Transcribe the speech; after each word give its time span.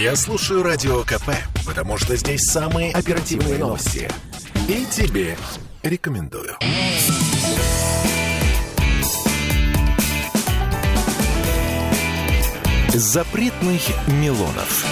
Я 0.00 0.16
слушаю 0.16 0.62
Радио 0.62 1.02
КП, 1.02 1.28
потому 1.66 1.98
что 1.98 2.16
здесь 2.16 2.40
самые 2.44 2.90
оперативные 2.90 3.58
новости. 3.58 4.08
И 4.66 4.86
тебе 4.86 5.36
рекомендую. 5.82 6.56
Запретных 12.94 13.82
Милонов. 14.06 14.86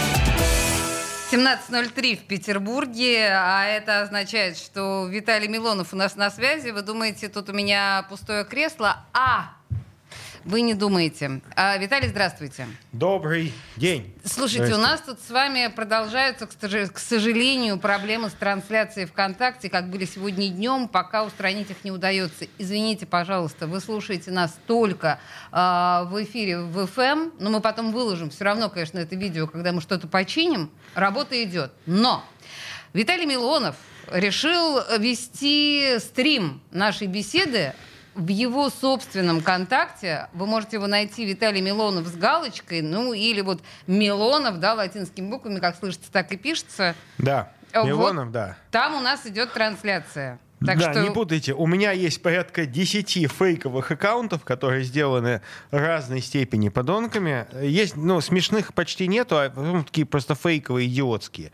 17.03 1.33 2.17
в 2.17 2.27
Петербурге, 2.27 3.31
а 3.33 3.65
это 3.65 4.03
означает, 4.03 4.59
что 4.59 5.07
Виталий 5.09 5.49
Милонов 5.49 5.95
у 5.95 5.97
нас 5.97 6.17
на 6.17 6.31
связи. 6.31 6.69
Вы 6.69 6.83
думаете, 6.83 7.31
тут 7.31 7.49
у 7.49 7.55
меня 7.55 8.05
пустое 8.11 8.45
кресло? 8.45 8.99
А, 9.15 9.58
вы 10.45 10.61
не 10.61 10.75
думаете. 10.75 11.41
А, 11.57 11.77
Виталий, 11.79 12.09
здравствуйте. 12.09 12.67
Добрый 12.93 13.53
день. 13.77 14.15
Слушайте, 14.25 14.75
у 14.75 14.79
нас 14.79 15.01
тут 15.01 15.19
с 15.21 15.31
вами 15.31 15.71
продолжаются, 15.75 16.47
к 16.47 16.99
сожалению, 16.99 17.79
проблемы 17.79 18.31
с 18.31 18.33
трансляцией 18.33 19.07
ВКонтакте, 19.07 19.69
как 19.69 19.91
были 19.91 20.05
сегодня 20.05 20.49
днем, 20.49 20.89
пока 20.89 21.25
устранить 21.25 21.71
их 21.71 21.85
не 21.85 21.91
удается. 21.91 22.47
Извините, 22.59 23.07
пожалуйста, 23.07 23.67
вы 23.67 23.81
слушаете 23.81 24.31
нас 24.31 24.59
только 24.67 25.19
э, 25.51 25.57
в 25.57 26.23
эфире 26.23 26.61
в 26.61 26.79
FM, 26.79 27.35
но 27.39 27.51
мы 27.51 27.61
потом 27.61 27.93
выложим 27.93 28.31
все 28.31 28.45
равно, 28.45 28.69
конечно, 28.69 28.99
это 28.99 29.17
видео, 29.17 29.47
когда 29.47 29.73
мы 29.73 29.81
что-то 29.81 30.07
починим. 30.07 30.71
Работа 30.95 31.43
идет. 31.43 31.73
Но 31.87 32.25
Виталий 32.93 33.27
Милонов 33.27 33.77
решил 34.11 34.81
вести 34.99 35.99
стрим 35.99 36.61
нашей 36.71 37.07
беседы 37.07 37.75
в 38.19 38.29
его 38.29 38.69
собственном 38.69 39.41
контакте 39.41 40.29
вы 40.33 40.47
можете 40.47 40.77
его 40.77 40.89
найти 40.89 41.25
Виталий 41.25 41.61
Милонов 41.61 42.09
с 42.09 42.17
галочкой, 42.17 42.83
ну 42.83 43.13
или 43.13 43.41
вот 43.41 43.63
Милонов, 43.87 44.59
да, 44.59 44.75
латинскими 44.75 45.31
буквами, 45.31 45.61
как 45.61 45.77
слышится, 45.77 46.11
так 46.11 46.33
и 46.33 46.37
пишется. 46.37 46.97
Да, 47.19 47.53
Милонов, 47.73 48.27
вот 48.27 48.33
да. 48.33 48.57
Там 48.73 48.97
у 48.97 49.01
нас 49.01 49.25
идет 49.25 49.53
трансляция. 49.53 50.41
Так 50.65 50.79
да, 50.79 50.93
что... 50.93 51.03
не 51.03 51.11
путайте. 51.11 51.55
У 51.55 51.67
меня 51.67 51.93
есть 51.93 52.21
порядка 52.21 52.67
10 52.67 53.31
фейковых 53.31 53.91
аккаунтов, 53.91 54.45
которые 54.45 54.83
сделаны 54.83 55.41
разной 55.71 56.21
степени 56.21 56.69
подонками. 56.69 57.47
Есть, 57.63 57.97
ну, 57.97 58.21
смешных 58.21 58.75
почти 58.75 59.07
нету, 59.07 59.37
а 59.37 59.53
ну, 59.55 59.85
такие 59.85 60.07
просто 60.07 60.35
фейковые, 60.35 60.89
идиотские. 60.89 61.53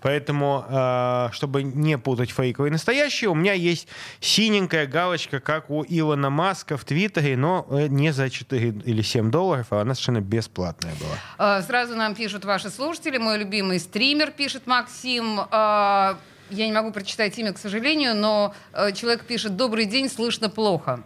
Поэтому, 0.00 0.64
э, 0.68 1.28
чтобы 1.32 1.62
не 1.62 1.98
путать 1.98 2.30
фейковые 2.30 2.70
и 2.70 2.72
настоящие, 2.72 3.28
у 3.30 3.34
меня 3.34 3.52
есть 3.52 3.88
синенькая 4.20 4.86
галочка, 4.86 5.40
как 5.40 5.70
у 5.70 5.84
Илона 5.86 6.30
Маска 6.30 6.76
в 6.76 6.84
Твиттере, 6.84 7.36
но 7.36 7.66
э, 7.68 7.88
не 7.88 8.12
за 8.12 8.30
4 8.30 8.68
или 8.84 9.02
7 9.02 9.30
долларов, 9.30 9.66
а 9.70 9.82
она 9.82 9.94
совершенно 9.94 10.20
бесплатная 10.20 10.94
была. 10.94 11.58
Э, 11.58 11.62
сразу 11.62 11.94
нам 11.94 12.14
пишут 12.14 12.44
ваши 12.44 12.70
слушатели. 12.70 13.18
Мой 13.18 13.38
любимый 13.38 13.78
стример, 13.80 14.30
пишет 14.30 14.66
Максим. 14.66 15.40
Э, 15.50 16.14
я 16.50 16.66
не 16.66 16.72
могу 16.72 16.92
прочитать 16.92 17.38
имя, 17.38 17.52
к 17.52 17.58
сожалению, 17.58 18.14
но 18.14 18.54
э, 18.72 18.92
человек 18.92 19.24
пишет 19.24 19.56
«Добрый 19.56 19.84
день, 19.84 20.08
слышно 20.08 20.48
плохо». 20.48 21.02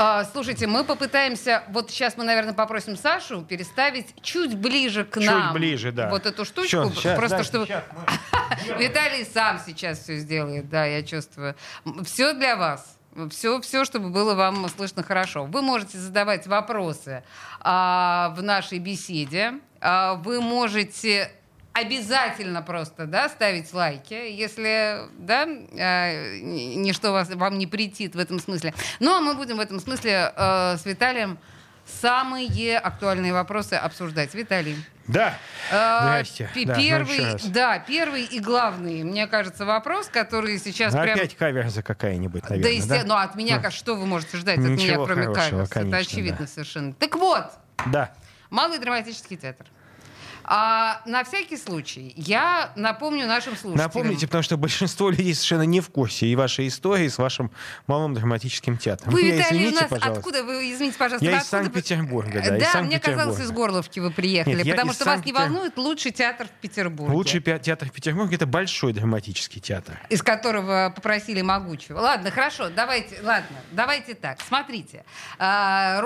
А, 0.00 0.24
слушайте, 0.24 0.68
мы 0.68 0.84
попытаемся, 0.84 1.64
вот 1.70 1.90
сейчас 1.90 2.16
мы, 2.16 2.22
наверное, 2.22 2.54
попросим 2.54 2.96
Сашу 2.96 3.42
переставить 3.42 4.14
чуть 4.22 4.56
ближе 4.56 5.04
к 5.04 5.16
нам. 5.16 5.46
Чуть 5.46 5.52
ближе, 5.52 5.90
да. 5.90 6.08
Вот 6.08 6.24
эту 6.24 6.44
штучку, 6.44 6.92
сейчас, 6.94 7.18
просто 7.18 7.38
да, 7.38 7.44
чтобы... 7.44 7.66
Виталий 8.78 9.24
сам 9.24 9.60
сейчас 9.64 9.98
все 9.98 10.18
сделает, 10.18 10.68
да, 10.68 10.84
я 10.84 11.02
чувствую. 11.02 11.56
Все 12.04 12.32
для 12.32 12.54
вас. 12.54 12.96
Все, 13.30 13.60
все, 13.60 13.84
чтобы 13.84 14.10
было 14.10 14.34
вам 14.34 14.68
слышно 14.68 15.02
хорошо. 15.02 15.46
Вы 15.46 15.62
можете 15.62 15.98
задавать 15.98 16.46
вопросы 16.46 17.24
а, 17.60 18.32
в 18.36 18.42
нашей 18.42 18.78
беседе. 18.78 19.54
А, 19.80 20.14
вы 20.14 20.40
можете 20.40 21.32
обязательно 21.78 22.62
просто, 22.62 23.06
да, 23.06 23.28
ставить 23.28 23.72
лайки, 23.72 24.14
если, 24.14 25.08
да, 25.18 25.44
э, 25.46 26.38
ничто 26.40 27.12
вас, 27.12 27.30
вам 27.30 27.58
не 27.58 27.66
претит 27.66 28.14
в 28.14 28.18
этом 28.18 28.38
смысле. 28.38 28.74
Ну, 29.00 29.16
а 29.16 29.20
мы 29.20 29.34
будем 29.34 29.56
в 29.56 29.60
этом 29.60 29.80
смысле 29.80 30.32
э, 30.34 30.76
с 30.76 30.84
Виталием 30.86 31.38
самые 32.00 32.78
актуальные 32.78 33.32
вопросы 33.32 33.74
обсуждать. 33.74 34.34
Виталий. 34.34 34.76
Да. 35.06 35.38
Э, 35.72 36.00
Здрасте. 36.02 36.50
Да, 36.66 36.74
ну, 36.74 36.82
первый, 36.82 37.50
да, 37.50 37.78
первый 37.78 38.24
и 38.24 38.40
главный, 38.40 39.02
мне 39.04 39.26
кажется, 39.26 39.64
вопрос, 39.64 40.08
который 40.08 40.58
сейчас 40.58 40.92
ну, 40.92 41.00
прям... 41.00 41.16
Опять 41.16 41.34
каверза 41.34 41.82
какая-нибудь, 41.82 42.42
наверное, 42.42 42.62
да? 42.62 42.68
Есте... 42.68 42.88
да? 42.88 43.02
Ну, 43.06 43.14
от 43.16 43.34
меня, 43.34 43.60
ну. 43.62 43.70
что 43.70 43.94
вы 43.94 44.06
можете 44.06 44.36
ждать 44.36 44.58
Ничего 44.58 45.04
от 45.04 45.08
меня, 45.10 45.24
кроме 45.24 45.34
каверза? 45.34 45.80
Это 45.80 45.96
очевидно 45.96 46.40
да. 46.40 46.46
совершенно. 46.46 46.92
Так 46.92 47.16
вот. 47.16 47.46
Да. 47.86 48.12
Малый 48.50 48.78
драматический 48.78 49.36
театр. 49.36 49.66
А, 50.50 51.02
на 51.04 51.24
всякий 51.24 51.58
случай, 51.58 52.14
я 52.16 52.72
напомню 52.74 53.26
нашим 53.26 53.54
слушателям. 53.54 53.84
Напомните, 53.84 54.26
потому 54.26 54.42
что 54.42 54.56
большинство 54.56 55.10
людей 55.10 55.34
совершенно 55.34 55.62
не 55.62 55.80
в 55.82 55.90
курсе 55.90 56.26
и 56.26 56.34
вашей 56.36 56.68
истории 56.68 57.08
с 57.08 57.18
вашим 57.18 57.50
малым 57.86 58.14
драматическим 58.14 58.78
театром. 58.78 59.12
Вы, 59.12 59.24
Виталий, 59.24 59.42
извините, 59.42 59.76
у 59.76 59.80
нас 59.80 59.90
пожалуйста. 59.90 60.18
откуда? 60.18 60.44
Вы, 60.44 60.72
извините, 60.72 60.96
пожалуйста. 60.96 61.26
Я 61.26 61.38
из 61.38 61.44
Санкт-Петербурга, 61.44 62.40
да. 62.42 62.58
Да, 62.72 62.80
мне 62.80 62.98
казалось, 62.98 63.40
из 63.40 63.50
Горловки 63.50 64.00
вы 64.00 64.10
приехали, 64.10 64.62
Нет, 64.62 64.74
потому 64.74 64.94
что 64.94 65.04
вас 65.04 65.22
не 65.22 65.34
волнует 65.34 65.76
лучший 65.76 66.12
театр 66.12 66.46
в 66.46 66.60
Петербурге. 66.62 67.12
Лучший 67.12 67.40
театр 67.40 67.90
в 67.90 67.92
Петербурге— 67.92 68.36
это 68.36 68.46
большой 68.46 68.94
драматический 68.94 69.60
театр. 69.60 70.00
Из 70.08 70.22
которого 70.22 70.90
попросили 70.96 71.42
могучего. 71.42 72.00
Ладно, 72.00 72.30
хорошо, 72.30 72.70
давайте, 72.70 73.20
ладно, 73.22 73.58
давайте 73.72 74.14
так. 74.14 74.38
Смотрите. 74.40 75.04
А, 75.38 76.02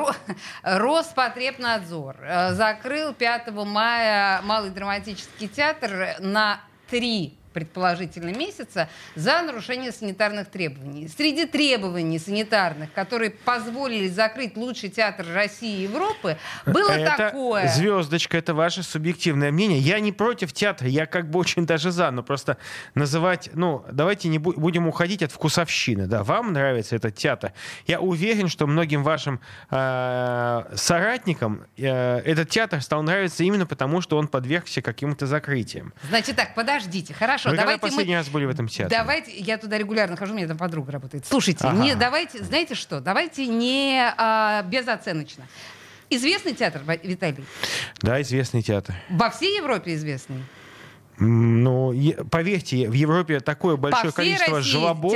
Роспотребнадзор 0.64 2.16
э, 2.22 2.54
закрыл 2.54 3.12
5 3.12 3.52
мая 3.52 4.31
Малый 4.42 4.70
драматический 4.70 5.48
театр 5.48 6.16
на 6.20 6.60
три 6.88 7.36
предположительно, 7.52 8.30
месяца 8.36 8.88
за 9.14 9.42
нарушение 9.42 9.92
санитарных 9.92 10.48
требований. 10.48 11.08
Среди 11.08 11.46
требований 11.46 12.18
санитарных, 12.18 12.92
которые 12.92 13.30
позволили 13.30 14.08
закрыть 14.08 14.56
лучший 14.56 14.88
театр 14.88 15.26
России 15.32 15.80
и 15.80 15.82
Европы, 15.82 16.36
было 16.66 16.90
это, 16.90 17.16
такое... 17.16 17.68
Звездочка, 17.68 18.38
это 18.38 18.54
ваше 18.54 18.82
субъективное 18.82 19.52
мнение. 19.52 19.78
Я 19.78 20.00
не 20.00 20.12
против 20.12 20.52
театра, 20.52 20.88
я 20.88 21.06
как 21.06 21.30
бы 21.30 21.38
очень 21.38 21.66
даже 21.66 21.90
за, 21.90 22.10
но 22.10 22.22
просто 22.22 22.56
называть... 22.94 23.50
Ну, 23.54 23.84
давайте 23.90 24.28
не 24.28 24.38
будем 24.38 24.88
уходить 24.88 25.22
от 25.22 25.32
вкусовщины. 25.32 26.06
Да, 26.06 26.22
вам 26.22 26.52
нравится 26.52 26.96
этот 26.96 27.14
театр. 27.14 27.52
Я 27.86 28.00
уверен, 28.00 28.48
что 28.48 28.66
многим 28.66 29.02
вашим 29.02 29.40
э, 29.70 30.62
соратникам 30.74 31.66
э, 31.76 32.18
этот 32.18 32.48
театр 32.50 32.80
стал 32.82 33.02
нравиться 33.02 33.44
именно 33.44 33.66
потому, 33.66 34.00
что 34.00 34.16
он 34.18 34.28
подвергся 34.28 34.82
каким-то 34.82 35.26
закрытиям. 35.26 35.92
Значит 36.08 36.36
так, 36.36 36.54
подождите, 36.54 37.14
хорошо 37.14 37.41
Хорошо, 37.42 37.50
Вы 37.50 37.56
давайте 37.56 37.80
когда 37.80 37.90
последний 37.90 38.14
мы... 38.14 38.18
раз 38.18 38.28
были 38.28 38.44
в 38.44 38.50
этом 38.50 38.68
театре? 38.68 38.96
Давайте, 38.96 39.36
я 39.36 39.58
туда 39.58 39.76
регулярно 39.76 40.16
хожу, 40.16 40.32
у 40.32 40.36
меня 40.36 40.46
там 40.46 40.58
подруга 40.58 40.92
работает. 40.92 41.26
Слушайте, 41.26 41.66
ага. 41.66 41.82
не, 41.82 41.94
давайте, 41.96 42.42
знаете 42.44 42.74
что, 42.74 43.00
давайте 43.00 43.46
не 43.46 44.14
а, 44.16 44.62
безоценочно. 44.62 45.46
Известный 46.08 46.54
театр, 46.54 46.82
Виталий? 47.02 47.44
Да, 48.00 48.20
известный 48.22 48.62
театр. 48.62 48.94
Во 49.08 49.30
всей 49.30 49.56
Европе 49.56 49.94
известный? 49.94 50.44
Ну, 51.24 51.94
поверьте, 52.30 52.88
в 52.88 52.92
Европе 52.92 53.40
такое 53.40 53.76
большое 53.76 54.12
количество 54.12 54.58
России 54.58 54.70
жлобов, 54.70 55.14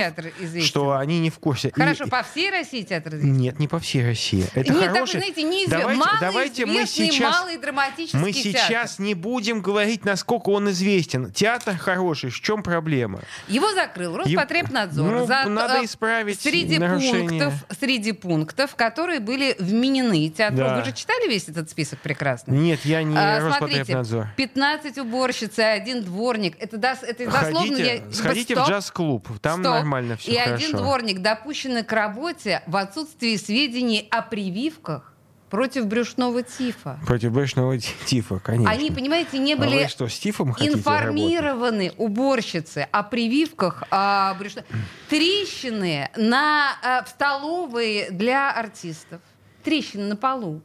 что 0.63 0.97
они 0.97 1.21
не 1.21 1.31
в 1.31 1.39
курсе. 1.39 1.73
Хорошо, 1.75 2.05
И... 2.05 2.09
по 2.09 2.23
всей 2.23 2.51
России 2.51 2.83
театр 2.83 3.15
известен? 3.15 3.37
Нет, 3.37 3.59
не 3.59 3.69
по 3.69 3.79
всей 3.79 4.05
России. 4.05 4.45
Это 4.55 4.73
Нет, 4.73 4.93
хороший... 4.93 5.21
так, 5.21 5.23
знаете, 5.23 5.43
неизв... 5.43 5.71
давайте, 5.71 6.03
давайте 6.21 6.67
мы 6.67 6.87
сейчас, 6.87 7.41
малый 7.41 7.57
драматический 7.59 8.19
Мы 8.19 8.33
сейчас 8.33 8.69
театр. 8.69 9.05
не 9.05 9.15
будем 9.15 9.61
говорить, 9.61 10.05
насколько 10.05 10.51
он 10.51 10.71
известен. 10.71 11.33
Театр 11.33 11.77
хороший, 11.77 12.31
в 12.31 12.41
чем 12.41 12.63
проблема? 12.63 13.21
Его 13.49 13.73
закрыл 13.73 14.17
Роспотребнадзор. 14.17 15.11
Ну, 15.11 15.27
За... 15.27 15.45
надо 15.49 15.85
исправить 15.85 16.41
среди 16.41 16.79
пунктов, 16.79 17.55
среди 17.81 18.13
пунктов, 18.13 18.75
которые 18.77 19.21
были 19.21 19.57
вменены 19.59 20.29
театру. 20.29 20.59
Да. 20.59 20.79
Вы 20.79 20.85
же 20.85 20.93
читали 20.93 21.29
весь 21.29 21.49
этот 21.49 21.71
список 21.71 21.99
прекрасно? 22.01 22.53
Нет, 22.53 22.85
я 22.85 23.03
не 23.03 23.17
а, 23.17 23.41
Роспотребнадзор. 23.41 24.29
Смотрите, 24.35 24.53
15 24.55 24.99
уборщиц 24.99 25.59
и 25.59 25.63
один 25.63 25.96
дворник. 26.03 26.57
Это, 26.61 26.79
дос, 26.79 27.03
это 27.03 27.25
дословно... 27.31 27.77
Сходите, 27.77 28.05
я, 28.07 28.13
сходите 28.13 28.55
стоп, 28.55 28.67
в 28.67 28.71
джаз-клуб, 28.71 29.29
там 29.41 29.61
стоп. 29.61 29.75
нормально 29.75 30.17
все 30.17 30.33
И 30.33 30.39
хорошо. 30.39 30.55
один 30.55 30.77
дворник 30.77 31.23
допущенный 31.23 31.85
к 31.85 31.93
работе 31.93 32.63
в 32.67 32.77
отсутствии 32.77 33.37
сведений 33.37 34.07
о 34.11 34.23
прививках 34.23 35.13
Против 35.51 35.87
брюшного 35.87 36.43
тифа. 36.43 36.99
Против 37.07 37.31
брюшного 37.31 37.79
тифа, 37.79 38.41
конечно. 38.41 38.71
Они, 38.71 38.91
понимаете, 38.91 39.39
не 39.39 39.55
были 39.55 39.85
а 39.85 39.89
что, 39.89 40.09
с 40.09 40.19
тифом 40.19 40.51
информированы 40.59 41.93
уборщицы 41.97 42.89
о 42.91 43.05
прививках 43.05 43.85
о 43.91 44.35
брюшного... 44.35 44.67
Трещины 45.09 46.11
на, 46.17 46.73
э, 46.83 47.05
в 47.05 47.09
столовой 47.09 48.09
для 48.11 48.51
артистов. 48.51 49.21
Трещины 49.63 50.09
на 50.09 50.17
полу. 50.17 50.63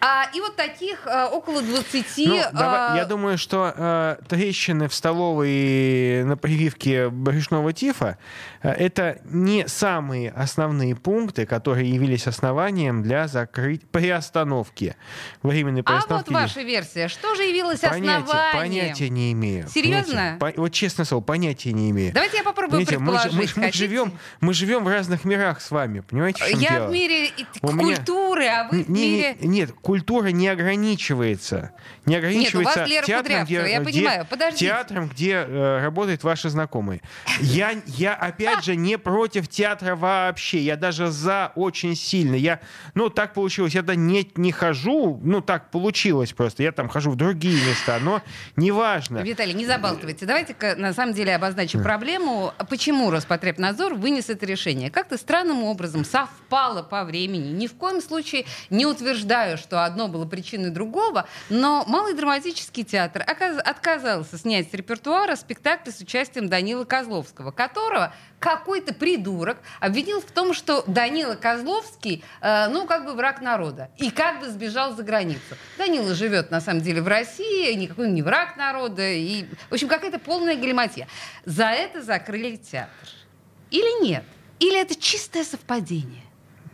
А, 0.00 0.30
и 0.34 0.40
вот 0.40 0.56
таких 0.56 1.06
а, 1.06 1.28
около 1.28 1.60
20. 1.62 2.16
Ну, 2.26 2.40
давай, 2.52 2.92
а, 2.92 2.96
я 2.96 3.04
думаю, 3.04 3.36
что 3.38 3.72
э, 3.76 4.16
трещины 4.28 4.88
в 4.88 4.94
столовой 4.94 6.24
на 6.24 6.36
прививке 6.36 7.08
брюшного 7.10 7.72
тифа 7.72 8.16
э, 8.62 8.70
это 8.70 9.20
не 9.24 9.68
самые 9.68 10.30
основные 10.30 10.96
пункты, 10.96 11.44
которые 11.46 11.90
явились 11.90 12.26
основанием 12.26 13.02
для 13.02 13.28
закрыть 13.28 13.86
приостановки 13.90 14.96
временной 15.42 15.80
а 15.82 15.84
приостановки. 15.84 16.30
вот 16.30 16.40
ваша 16.42 16.62
версия. 16.62 17.08
Что 17.08 17.34
же 17.34 17.42
явилось 17.42 17.80
понятия, 17.80 18.22
основанием? 18.22 18.52
понятия 18.86 19.08
не 19.10 19.32
имею. 19.32 19.68
Серьезно? 19.68 20.36
Понятия, 20.40 20.56
по- 20.56 20.62
вот 20.62 20.72
честное 20.72 21.04
слово, 21.04 21.22
понятия 21.22 21.72
не 21.72 21.90
имею. 21.90 22.12
Давайте 22.14 22.38
я 22.38 22.42
попробую 22.42 22.86
Понимаете, 22.86 22.98
мы, 22.98 23.12
предположить. 23.12 23.56
мы, 23.56 23.60
мы 23.62 23.66
Хотите? 23.66 23.78
живем, 23.86 24.12
мы 24.40 24.54
живем 24.54 24.84
в 24.84 24.88
разных 24.88 25.24
мирах 25.24 25.60
с 25.60 25.70
вами, 25.70 26.00
понимаете, 26.00 26.44
в 26.44 26.48
Я 26.58 26.70
дело? 26.70 26.86
в 26.88 26.90
мире 26.92 27.30
У 27.62 27.72
меня- 27.72 27.96
культуры, 27.96 28.46
а 28.46 28.68
вы 28.70 28.84
в 28.84 28.88
мире... 28.90 29.36
Нет, 29.40 29.72
культура 29.90 30.28
не 30.28 30.46
ограничивается. 30.46 31.72
Не 32.06 32.14
ограничивается 32.14 32.84
Лера 32.84 33.04
театром, 33.04 33.40
Кудрявцева, 33.40 33.66
я 33.66 33.80
где, 33.80 33.90
понимаю. 33.90 34.26
Подождите. 34.30 34.66
театром, 34.66 35.08
где 35.08 35.32
э, 35.32 35.80
работают 35.82 36.22
ваши 36.22 36.48
знакомые. 36.48 37.00
Я, 37.40 37.72
я, 37.86 38.14
опять 38.14 38.64
же, 38.64 38.76
не 38.76 38.98
против 38.98 39.48
театра 39.48 39.96
вообще. 39.96 40.60
Я 40.60 40.76
даже 40.76 41.08
за 41.08 41.50
очень 41.56 41.96
сильно. 41.96 42.36
Я, 42.36 42.60
ну, 42.94 43.10
так 43.10 43.34
получилось. 43.34 43.74
Я 43.74 43.80
туда 43.80 43.96
не, 43.96 44.30
не 44.36 44.52
хожу. 44.52 45.18
Ну, 45.24 45.40
так 45.40 45.72
получилось 45.72 46.32
просто. 46.34 46.62
Я 46.62 46.70
там 46.70 46.88
хожу 46.88 47.10
в 47.10 47.16
другие 47.16 47.60
места. 47.66 47.98
Но 48.00 48.22
неважно. 48.54 49.18
Виталий, 49.18 49.54
не 49.54 49.66
забалтывайте. 49.66 50.24
Давайте-ка 50.24 50.76
на 50.76 50.94
самом 50.94 51.14
деле 51.14 51.34
обозначим 51.34 51.82
проблему. 51.82 52.54
Почему 52.68 53.10
Роспотребнадзор 53.10 53.94
вынес 53.94 54.30
это 54.30 54.46
решение? 54.46 54.88
Как-то 54.88 55.18
странным 55.18 55.64
образом 55.64 56.04
совпало 56.04 56.84
по 56.84 57.02
времени. 57.02 57.48
Ни 57.50 57.66
в 57.66 57.74
коем 57.74 58.00
случае 58.00 58.46
не 58.70 58.86
утверждаю, 58.86 59.58
что 59.58 59.79
одно 59.84 60.08
было 60.08 60.26
причиной 60.26 60.70
другого, 60.70 61.26
но 61.48 61.84
Малый 61.86 62.14
драматический 62.14 62.84
театр 62.84 63.24
отказался 63.26 64.38
снять 64.38 64.70
с 64.70 64.74
репертуара 64.74 65.36
спектакль 65.36 65.90
с 65.90 66.00
участием 66.00 66.48
Данила 66.48 66.84
Козловского, 66.84 67.50
которого 67.50 68.14
какой-то 68.38 68.94
придурок 68.94 69.58
обвинил 69.80 70.20
в 70.20 70.30
том, 70.30 70.54
что 70.54 70.82
Данила 70.86 71.34
Козловский, 71.34 72.24
э, 72.40 72.68
ну, 72.68 72.86
как 72.86 73.04
бы 73.04 73.14
враг 73.14 73.40
народа, 73.40 73.90
и 73.98 74.10
как 74.10 74.40
бы 74.40 74.48
сбежал 74.48 74.94
за 74.94 75.02
границу. 75.02 75.40
Данила 75.78 76.14
живет, 76.14 76.50
на 76.50 76.60
самом 76.60 76.80
деле, 76.80 77.02
в 77.02 77.08
России, 77.08 77.72
никакой 77.74 78.06
он 78.06 78.14
не 78.14 78.22
враг 78.22 78.56
народа, 78.56 79.08
и, 79.10 79.44
в 79.68 79.74
общем, 79.74 79.88
какая-то 79.88 80.18
полная 80.18 80.56
галиматья. 80.56 81.06
За 81.44 81.66
это 81.66 82.02
закрыли 82.02 82.56
театр. 82.56 83.08
Или 83.70 84.04
нет? 84.04 84.24
Или 84.58 84.80
это 84.80 84.94
чистое 84.94 85.44
совпадение? 85.44 86.24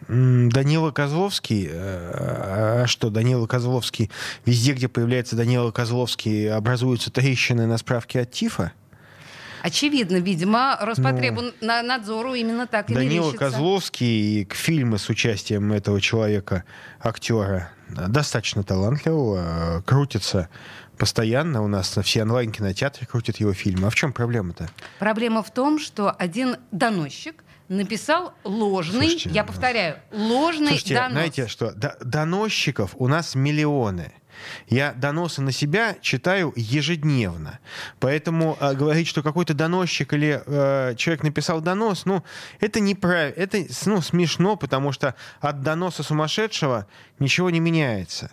Данила 0.08 0.90
Козловский, 0.92 1.68
э, 1.70 2.82
а 2.82 2.84
что, 2.86 3.10
Данила 3.10 3.46
Козловский, 3.46 4.10
везде, 4.44 4.72
где 4.72 4.88
появляется 4.88 5.36
Данила 5.36 5.70
Козловский, 5.70 6.50
образуются 6.50 7.10
трещины 7.10 7.66
на 7.66 7.76
справке 7.78 8.20
от 8.20 8.30
ТИФа? 8.30 8.72
Очевидно, 9.62 10.18
видимо, 10.18 10.78
Роспотребнадзору 10.80 12.34
именно 12.34 12.68
так 12.68 12.88
и 12.88 12.94
Ну, 12.94 13.00
Данила. 13.00 13.32
Козловский 13.32 14.42
и 14.42 14.44
к 14.44 14.54
фильмы 14.54 14.98
с 14.98 15.08
участием 15.08 15.72
этого 15.72 16.00
человека, 16.00 16.62
актера, 17.00 17.72
достаточно 17.88 18.62
талантливого, 18.62 19.78
э, 19.78 19.82
крутится 19.82 20.48
постоянно. 20.96 21.62
У 21.62 21.66
нас 21.66 21.98
все 22.04 22.22
онлайн-кинотеатры 22.22 23.06
крутят 23.06 23.38
его 23.38 23.52
фильмы. 23.54 23.88
А 23.88 23.90
в 23.90 23.96
чем 23.96 24.12
проблема-то? 24.12 24.68
Проблема 25.00 25.42
в 25.42 25.52
том, 25.52 25.80
что 25.80 26.10
один 26.10 26.56
доносчик 26.70 27.42
написал 27.68 28.34
ложный, 28.44 29.10
Слушайте, 29.10 29.30
я 29.30 29.44
повторяю, 29.44 29.98
ложный 30.12 30.68
Слушайте, 30.68 30.94
донос. 30.94 31.12
знаете 31.12 31.46
что, 31.48 31.72
доносчиков 32.00 32.94
у 32.96 33.08
нас 33.08 33.34
миллионы. 33.34 34.12
Я 34.68 34.92
доносы 34.92 35.40
на 35.42 35.52
себя 35.52 35.96
читаю 36.00 36.52
ежедневно. 36.56 37.58
Поэтому 38.00 38.56
э, 38.60 38.74
говорить, 38.74 39.08
что 39.08 39.22
какой-то 39.22 39.54
доносчик 39.54 40.12
или 40.12 40.42
э, 40.44 40.94
человек 40.96 41.22
написал 41.22 41.60
донос, 41.60 42.04
ну, 42.04 42.22
это 42.60 42.80
неправильно. 42.80 43.34
Это 43.36 43.64
ну, 43.86 44.00
смешно, 44.02 44.56
потому 44.56 44.92
что 44.92 45.14
от 45.40 45.62
доноса 45.62 46.02
сумасшедшего 46.02 46.86
ничего 47.18 47.50
не 47.50 47.60
меняется. 47.60 48.30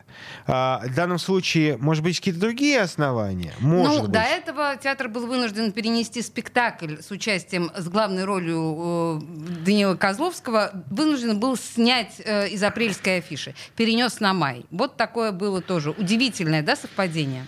А, 0.48 0.82
в 0.86 0.94
данном 0.94 1.20
случае, 1.20 1.78
может 1.78 2.04
быть, 2.04 2.18
какие-то 2.18 2.40
другие 2.40 2.82
основания? 2.82 3.54
Может 3.60 3.96
ну, 3.96 4.02
быть. 4.04 4.12
до 4.12 4.20
этого 4.22 4.76
театр 4.78 5.10
был 5.10 5.28
вынужден 5.28 5.72
перенести 5.72 6.22
спектакль 6.22 6.98
с 7.02 7.12
участием, 7.12 7.72
с 7.76 7.88
главной 7.88 8.26
ролью 8.26 9.22
э, 9.22 9.64
Данила 9.66 9.96
Козловского, 9.96 10.72
вынужден 10.90 11.40
был 11.40 11.58
снять 11.58 12.22
э, 12.24 12.50
из 12.50 12.62
апрельской 12.64 13.18
афиши. 13.18 13.56
Перенес 13.76 14.20
на 14.20 14.34
май. 14.34 14.66
Вот 14.72 14.98
такое 14.98 15.32
было 15.32 15.62
тоже 15.62 15.92
удивительное, 15.92 16.62
да, 16.62 16.76
совпадение? 16.76 17.46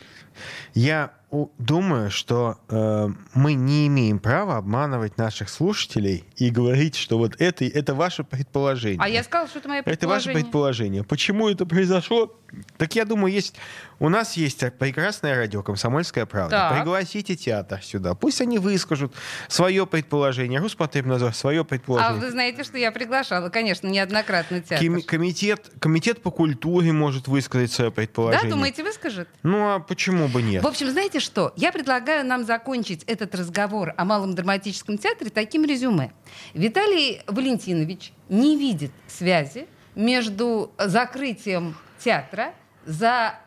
Я 0.74 1.12
думаю, 1.58 2.12
что 2.12 2.58
э, 2.70 3.10
мы 3.34 3.54
не 3.54 3.88
имеем 3.88 4.20
права 4.20 4.58
обманывать 4.58 5.18
наших 5.18 5.50
слушателей 5.50 6.24
и 6.36 6.50
говорить, 6.50 6.96
что 6.96 7.18
вот 7.18 7.36
это, 7.40 7.66
это 7.66 7.94
ваше 7.94 8.24
предположение. 8.24 9.00
А 9.02 9.08
я 9.10 9.24
сказала, 9.24 9.48
что 9.48 9.60
это 9.60 9.70
мое 9.70 9.80
Это 9.86 10.08
ваше 10.08 10.26
предположение. 10.32 10.44
предположение. 10.44 11.04
Почему 11.04 11.50
это 11.50 11.66
произошло? 11.66 12.36
Так 12.78 12.96
я 12.96 13.06
думаю, 13.06 13.34
есть 13.34 13.56
у 14.00 14.08
нас 14.10 14.38
есть 14.38 14.64
прекрасное 14.78 15.36
радио 15.36 15.62
«Комсомольская 15.64 16.26
правда». 16.26 16.56
Так. 16.56 16.78
Пригласите 16.78 17.36
театр 17.36 17.82
сюда. 17.84 18.14
Пусть 18.16 18.40
они 18.42 18.60
выскажут 18.60 19.14
свое 19.50 19.86
предположение. 19.86 20.60
Роспотребнадзор 20.60 21.34
свое 21.34 21.62
А 21.62 21.64
предположение. 21.64 22.22
вы 22.22 22.32
знаете, 22.32 22.64
что 22.64 22.78
я 22.78 22.92
приглашала, 22.92 23.50
конечно, 23.50 23.88
неоднократно 23.88 24.62
театр. 24.62 24.80
Кем- 24.80 25.02
комитет, 25.02 25.72
комитет 25.80 26.22
по 26.22 26.32
культуре 26.32 26.92
может 26.94 27.28
высказать 27.28 27.72
свое 27.72 27.90
Да, 27.90 27.96
предположение. 27.96 28.50
думаете, 28.52 28.84
выскажет? 28.84 29.28
Ну 29.44 29.74
а 29.76 29.80
почему 29.80 30.28
бы 30.28 30.42
нет? 30.42 30.64
В 30.64 30.68
общем, 30.68 30.90
знаете 30.92 31.20
что? 31.26 31.52
Я 31.58 31.72
предлагаю 31.72 32.26
нам 32.26 32.46
закончить 32.46 33.04
этот 33.04 33.36
разговор 33.36 33.94
о 33.98 34.06
Малом 34.06 34.36
драматическом 34.36 34.98
театре 34.98 35.30
таким 35.30 35.66
резюме. 35.66 36.12
Виталий 36.54 37.22
Валентинович 37.28 38.14
не 38.30 38.58
видит 38.58 38.92
связи 39.08 39.68
между 39.96 40.72
закрытием 40.78 41.76
театра 42.00 42.54
за 42.86 43.40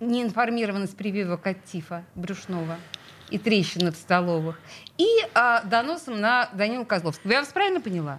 неинформированность 0.00 0.96
прививок 0.96 1.46
от 1.46 1.64
тифа 1.64 2.04
брюшного 2.14 2.76
и 3.30 3.38
трещины 3.38 3.92
в 3.92 3.96
столовых 3.96 4.58
и 4.98 5.06
а, 5.34 5.62
доносом 5.62 6.20
на 6.20 6.50
Данила 6.52 6.84
Козловского. 6.84 7.30
Я 7.30 7.40
вас 7.40 7.48
правильно 7.48 7.80
поняла? 7.80 8.18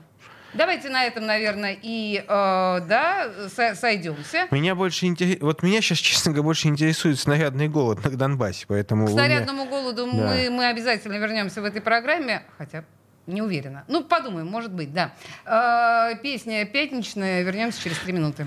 Давайте 0.58 0.90
на 0.90 1.04
этом, 1.06 1.26
наверное, 1.26 1.78
и 1.82 2.24
э, 2.26 2.28
да, 2.28 3.30
со- 3.56 3.76
сойдемся. 3.76 4.48
Меня 4.52 4.74
больше 4.76 5.06
интерес... 5.06 5.38
Вот 5.42 5.64
меня 5.64 5.82
сейчас, 5.82 5.98
честно 5.98 6.32
говоря, 6.32 6.44
больше 6.46 6.68
интересует 6.68 7.20
снарядный 7.20 7.68
голод 7.68 8.04
на 8.04 8.10
Донбассе, 8.12 8.66
поэтому... 8.68 9.06
К 9.06 9.10
вы 9.10 9.16
меня- 9.16 9.26
снарядному 9.26 9.66
голоду 9.66 10.06
Да. 10.06 10.12
мы, 10.12 10.50
мы 10.50 10.68
обязательно 10.68 11.16
вернемся 11.18 11.62
в 11.62 11.66
этой 11.66 11.82
программе, 11.82 12.44
хотя 12.58 12.84
не 13.28 13.42
уверена. 13.42 13.84
Ну, 13.88 14.04
подумаем, 14.04 14.48
может 14.48 14.72
быть, 14.72 14.94
да. 14.94 15.14
Э, 15.46 16.16
песня 16.22 16.66
пятничная, 16.66 17.42
вернемся 17.42 17.82
через 17.82 17.98
три 18.00 18.14
минуты. 18.14 18.46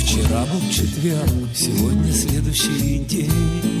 Вчера 0.00 0.44
был 0.44 0.60
четверг, 0.70 1.54
сегодня 1.54 2.12
следующий 2.12 2.98
день. 3.04 3.73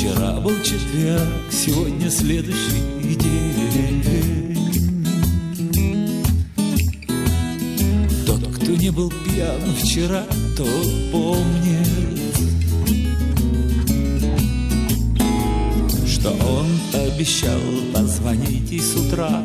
Вчера 0.00 0.32
был 0.40 0.56
четверг, 0.62 1.28
сегодня 1.50 2.10
следующий 2.10 3.16
день. 3.16 4.56
Тот, 8.24 8.40
кто 8.56 8.72
не 8.76 8.88
был 8.88 9.10
пьян 9.10 9.60
вчера, 9.78 10.24
тот 10.56 11.12
помнит, 11.12 11.86
что 16.08 16.30
он 16.30 16.66
обещал 16.94 17.60
позвонить 17.92 18.72
и 18.72 18.80
с 18.80 18.96
утра. 18.96 19.44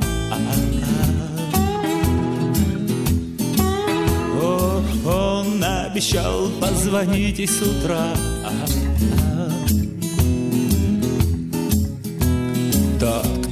О, 4.42 4.82
он 5.06 5.62
обещал 5.62 6.48
позвонить 6.62 7.40
и 7.42 7.46
с 7.46 7.62
утра. 7.62 8.16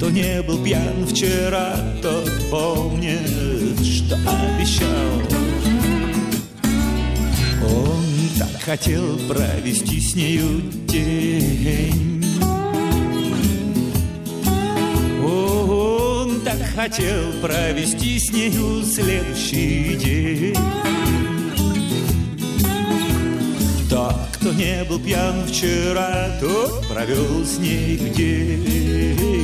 Кто 0.03 0.11
не 0.11 0.41
был 0.41 0.61
пьян 0.61 1.07
вчера, 1.07 1.77
тот 2.01 2.29
помнит, 2.51 3.79
что 3.81 4.15
обещал. 4.15 4.89
Он 7.63 8.03
так 8.37 8.61
хотел 8.61 9.17
провести 9.29 10.01
с 10.01 10.13
нею 10.13 10.61
день. 10.89 12.25
Он 15.25 16.41
так 16.41 16.59
хотел 16.75 17.31
провести 17.41 18.19
с 18.19 18.29
нею 18.33 18.83
следующий 18.83 19.95
день. 19.95 20.57
Тот, 23.89 24.15
кто 24.33 24.51
не 24.51 24.83
был 24.83 24.99
пьян 24.99 25.45
вчера, 25.47 26.37
тот 26.41 26.89
провел 26.89 27.45
с 27.45 27.57
ней 27.57 27.97
день. 28.09 29.42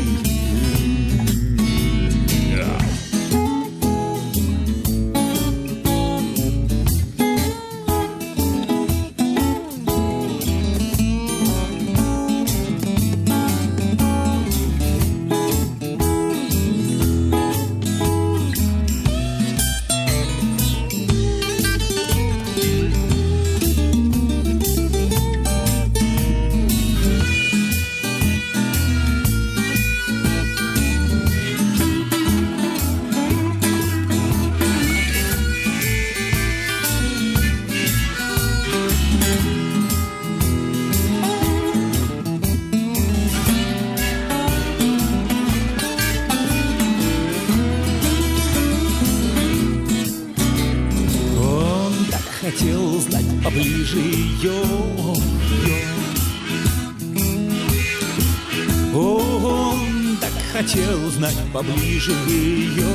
Хотел 60.69 61.09
знать 61.09 61.35
поближе 61.51 62.11
ее. 62.27 62.85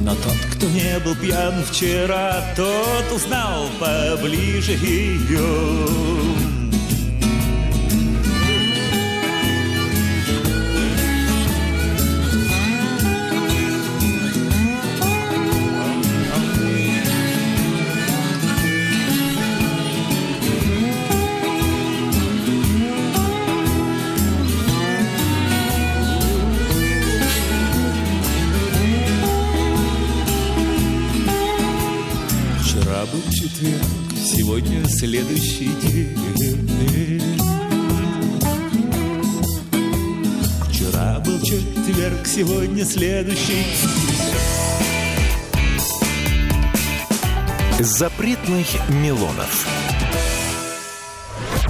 Но 0.00 0.14
тот, 0.14 0.36
кто 0.54 0.66
не 0.68 0.98
был 1.00 1.14
пьян 1.16 1.62
вчера, 1.64 2.42
тот 2.56 3.12
узнал 3.14 3.66
поближе 3.78 4.72
ее. 4.72 6.41
Следующий 35.02 35.70
день. 35.82 36.16
Вчера 40.70 41.18
был 41.18 41.40
четверг, 41.40 42.24
сегодня 42.24 42.84
следующий 42.84 43.66
Запретных 47.80 48.68
Милонов. 48.90 49.66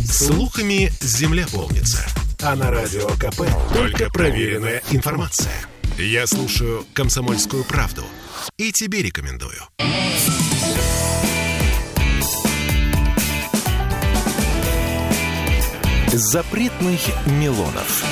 Слухами 0.05 0.93
земля 1.01 1.47
полнится. 1.51 2.05
А 2.43 2.55
на 2.55 2.71
радио 2.71 3.09
КП 3.13 3.49
только 3.73 4.11
проверенная 4.11 4.83
информация. 4.91 5.55
Я 5.97 6.27
слушаю 6.27 6.85
«Комсомольскую 6.93 7.65
правду» 7.65 8.05
и 8.59 8.73
тебе 8.73 9.01
рекомендую. 9.01 9.63
Запретных 16.15 17.01
Милонов. 17.27 18.05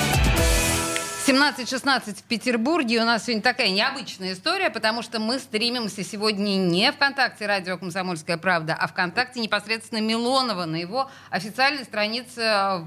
17-16 1.26 2.14
в 2.14 2.22
Петербурге. 2.22 3.02
У 3.02 3.04
нас 3.04 3.24
сегодня 3.24 3.42
такая 3.42 3.68
необычная 3.68 4.32
история, 4.32 4.70
потому 4.70 5.02
что 5.02 5.20
мы 5.20 5.38
стримимся 5.38 6.02
сегодня 6.02 6.54
не 6.56 6.90
ВКонтакте 6.92 7.44
радио 7.44 7.76
«Комсомольская 7.76 8.38
правда», 8.38 8.74
а 8.74 8.88
ВКонтакте 8.88 9.40
непосредственно 9.40 10.00
Милонова 10.00 10.64
на 10.64 10.76
его 10.76 11.10
официальной 11.28 11.84
странице 11.84 12.40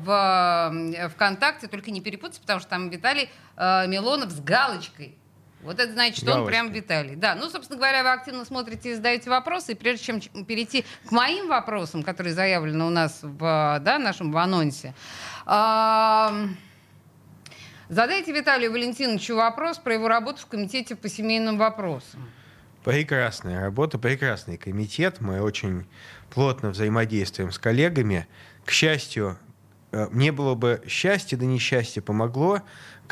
в 0.03 1.10
ВКонтакте. 1.13 1.67
Только 1.67 1.91
не 1.91 2.01
перепутайте, 2.01 2.41
потому 2.41 2.60
что 2.60 2.70
там 2.70 2.89
Виталий 2.89 3.29
э, 3.55 3.86
Милонов 3.86 4.32
с 4.32 4.39
галочкой. 4.39 5.15
Вот 5.63 5.79
это 5.79 5.91
значит, 5.93 6.17
что 6.17 6.34
он 6.36 6.46
прям 6.46 6.72
Виталий. 6.72 7.15
Да, 7.15 7.36
ну, 7.36 7.50
собственно 7.50 7.77
говоря, 7.77 8.03
вы 8.03 8.12
активно 8.12 8.46
смотрите 8.46 8.91
и 8.91 8.96
задаете 8.96 9.29
вопросы. 9.29 9.74
И 9.74 9.75
прежде 9.75 10.05
чем 10.05 10.46
перейти 10.46 10.86
к 11.05 11.12
моим 11.12 11.48
вопросам, 11.48 12.03
которые 12.03 12.34
заявлены 12.34 12.86
у 12.86 12.89
нас 12.89 13.20
в 13.22 13.79
да, 13.84 14.00
нашем 14.00 14.32
в 14.32 14.38
анонсе, 14.38 14.93
Задайте 17.89 18.32
Виталию 18.32 18.72
Валентиновичу 18.72 19.36
вопрос 19.36 19.77
про 19.77 19.93
его 19.93 20.08
работу 20.08 20.39
в 20.41 20.48
комитете 20.48 20.96
по 20.96 21.10
семейным 21.10 21.58
вопросам. 21.58 22.27
Прекрасная 22.84 23.62
работа, 23.62 24.00
прекрасный 24.00 24.58
комитет. 24.58 25.22
Мы 25.22 25.41
очень 25.41 25.86
плотно 26.32 26.72
взаимодействуем 26.72 27.51
с 27.51 27.60
коллегами. 27.60 28.27
К 28.65 28.72
счастью, 28.72 29.38
э, 29.91 30.08
не 30.12 30.32
было 30.32 30.55
бы 30.55 30.82
счастья, 30.88 31.38
да 31.38 31.46
несчастье 31.46 32.01
помогло. 32.01 32.62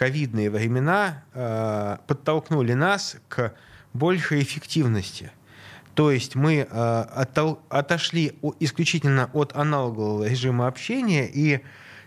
Ковидные 0.01 0.49
времена 0.49 1.23
э, 1.35 1.97
подтолкнули 2.07 2.73
нас 2.73 3.17
к 3.29 3.53
большей 3.93 4.41
эффективности. 4.41 5.29
То 5.93 6.09
есть 6.09 6.33
мы 6.33 6.67
э, 6.67 7.05
отошли 7.69 8.33
исключительно 8.59 9.29
от 9.33 9.55
аналогового 9.55 10.27
режима 10.27 10.65
общения 10.65 11.29
и 11.31 11.59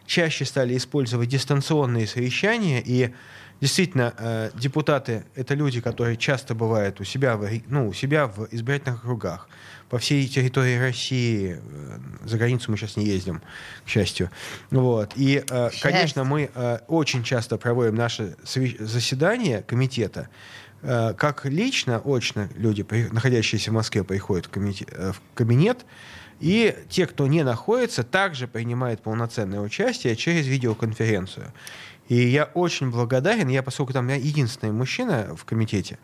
чаще 0.06 0.44
стали 0.44 0.76
использовать 0.76 1.28
дистанционные 1.28 2.08
совещания. 2.08 2.82
И 2.84 3.14
действительно, 3.60 4.12
э, 4.18 4.50
депутаты— 4.54 5.24
это 5.36 5.54
люди, 5.54 5.80
которые 5.80 6.16
часто 6.16 6.56
бывают 6.56 7.00
у 7.00 7.04
себя, 7.04 7.36
в, 7.36 7.48
ну, 7.68 7.90
у 7.90 7.92
себя 7.92 8.26
в 8.26 8.48
избирательных 8.50 9.04
округах. 9.04 9.48
По 9.90 9.98
всей 9.98 10.26
территории 10.26 10.78
России, 10.78 11.58
э, 11.60 11.98
за 12.24 12.38
границу 12.38 12.70
мы 12.70 12.76
сейчас 12.76 12.96
не 12.96 13.04
ездим, 13.04 13.40
к 13.84 13.88
счастью. 13.88 14.30
Вот. 14.70 15.12
И, 15.16 15.44
э, 15.48 15.70
конечно, 15.80 16.24
мы 16.24 16.50
э, 16.54 16.78
очень 16.88 17.22
часто 17.22 17.58
проводим 17.58 17.94
наши 17.94 18.36
заседания 18.44 19.62
комитета, 19.62 20.28
Э, 20.84 21.14
как 21.16 21.46
лично, 21.46 22.00
очно 22.04 22.48
люди, 22.56 22.84
находящиеся 23.10 23.70
в 23.70 23.74
Москве, 23.74 24.04
приходят 24.04 24.48
в, 24.54 25.12
в 25.12 25.22
кабинет, 25.34 25.86
и 26.40 26.76
те, 26.90 27.06
кто 27.06 27.26
не 27.26 27.42
находится, 27.42 28.04
также 28.04 28.46
принимают 28.46 29.02
полноценное 29.02 29.60
участие 29.60 30.14
через 30.14 30.46
видеоконференцию. 30.46 31.52
И 32.08 32.16
я 32.16 32.44
очень 32.44 32.90
благодарен, 32.90 33.48
я, 33.48 33.62
поскольку 33.62 33.92
там 33.92 34.08
я 34.08 34.16
единственный 34.16 34.72
мужчина 34.72 35.34
в 35.36 35.44
комитете, 35.44 35.98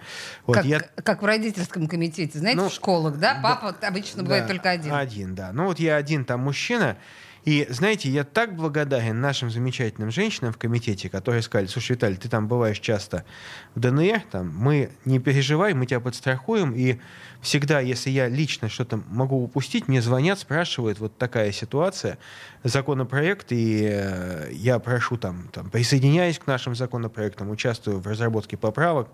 вот, 0.46 0.56
как, 0.56 0.64
я 0.64 0.80
как 0.80 1.22
в 1.22 1.26
родительском 1.26 1.88
комитете. 1.88 2.38
Знаете, 2.38 2.60
Ну, 2.60 2.68
в 2.68 2.72
школах, 2.72 3.18
да? 3.18 3.34
да, 3.34 3.40
Папа 3.42 3.76
обычно 3.86 4.22
бывает 4.22 4.44
Да, 4.44 4.48
только 4.54 4.70
один. 4.70 4.94
Один, 4.94 5.34
да. 5.34 5.52
Ну 5.52 5.66
вот 5.66 5.78
я 5.78 5.96
один 5.96 6.24
там 6.24 6.40
мужчина. 6.40 6.96
И, 7.44 7.66
знаете, 7.70 8.10
я 8.10 8.24
так 8.24 8.54
благодарен 8.54 9.20
нашим 9.20 9.50
замечательным 9.50 10.10
женщинам 10.10 10.52
в 10.52 10.58
комитете, 10.58 11.08
которые 11.08 11.40
сказали, 11.40 11.68
слушай, 11.68 11.92
Виталий, 11.92 12.16
ты 12.16 12.28
там 12.28 12.48
бываешь 12.48 12.78
часто 12.78 13.24
в 13.74 13.80
ДНР, 13.80 14.22
там, 14.30 14.54
мы 14.54 14.90
не 15.06 15.18
переживай, 15.20 15.72
мы 15.72 15.86
тебя 15.86 16.00
подстрахуем, 16.00 16.74
и 16.74 17.00
всегда, 17.40 17.80
если 17.80 18.10
я 18.10 18.28
лично 18.28 18.68
что-то 18.68 19.00
могу 19.08 19.42
упустить, 19.42 19.88
мне 19.88 20.02
звонят, 20.02 20.38
спрашивают, 20.38 20.98
вот 20.98 21.16
такая 21.16 21.52
ситуация, 21.52 22.18
законопроект, 22.64 23.52
и 23.52 23.88
э, 23.90 24.50
я 24.52 24.78
прошу 24.78 25.16
там, 25.16 25.48
там, 25.52 25.70
присоединяюсь 25.70 26.38
к 26.38 26.46
нашим 26.46 26.74
законопроектам, 26.74 27.50
участвую 27.50 28.00
в 28.00 28.06
разработке 28.06 28.56
поправок, 28.56 29.08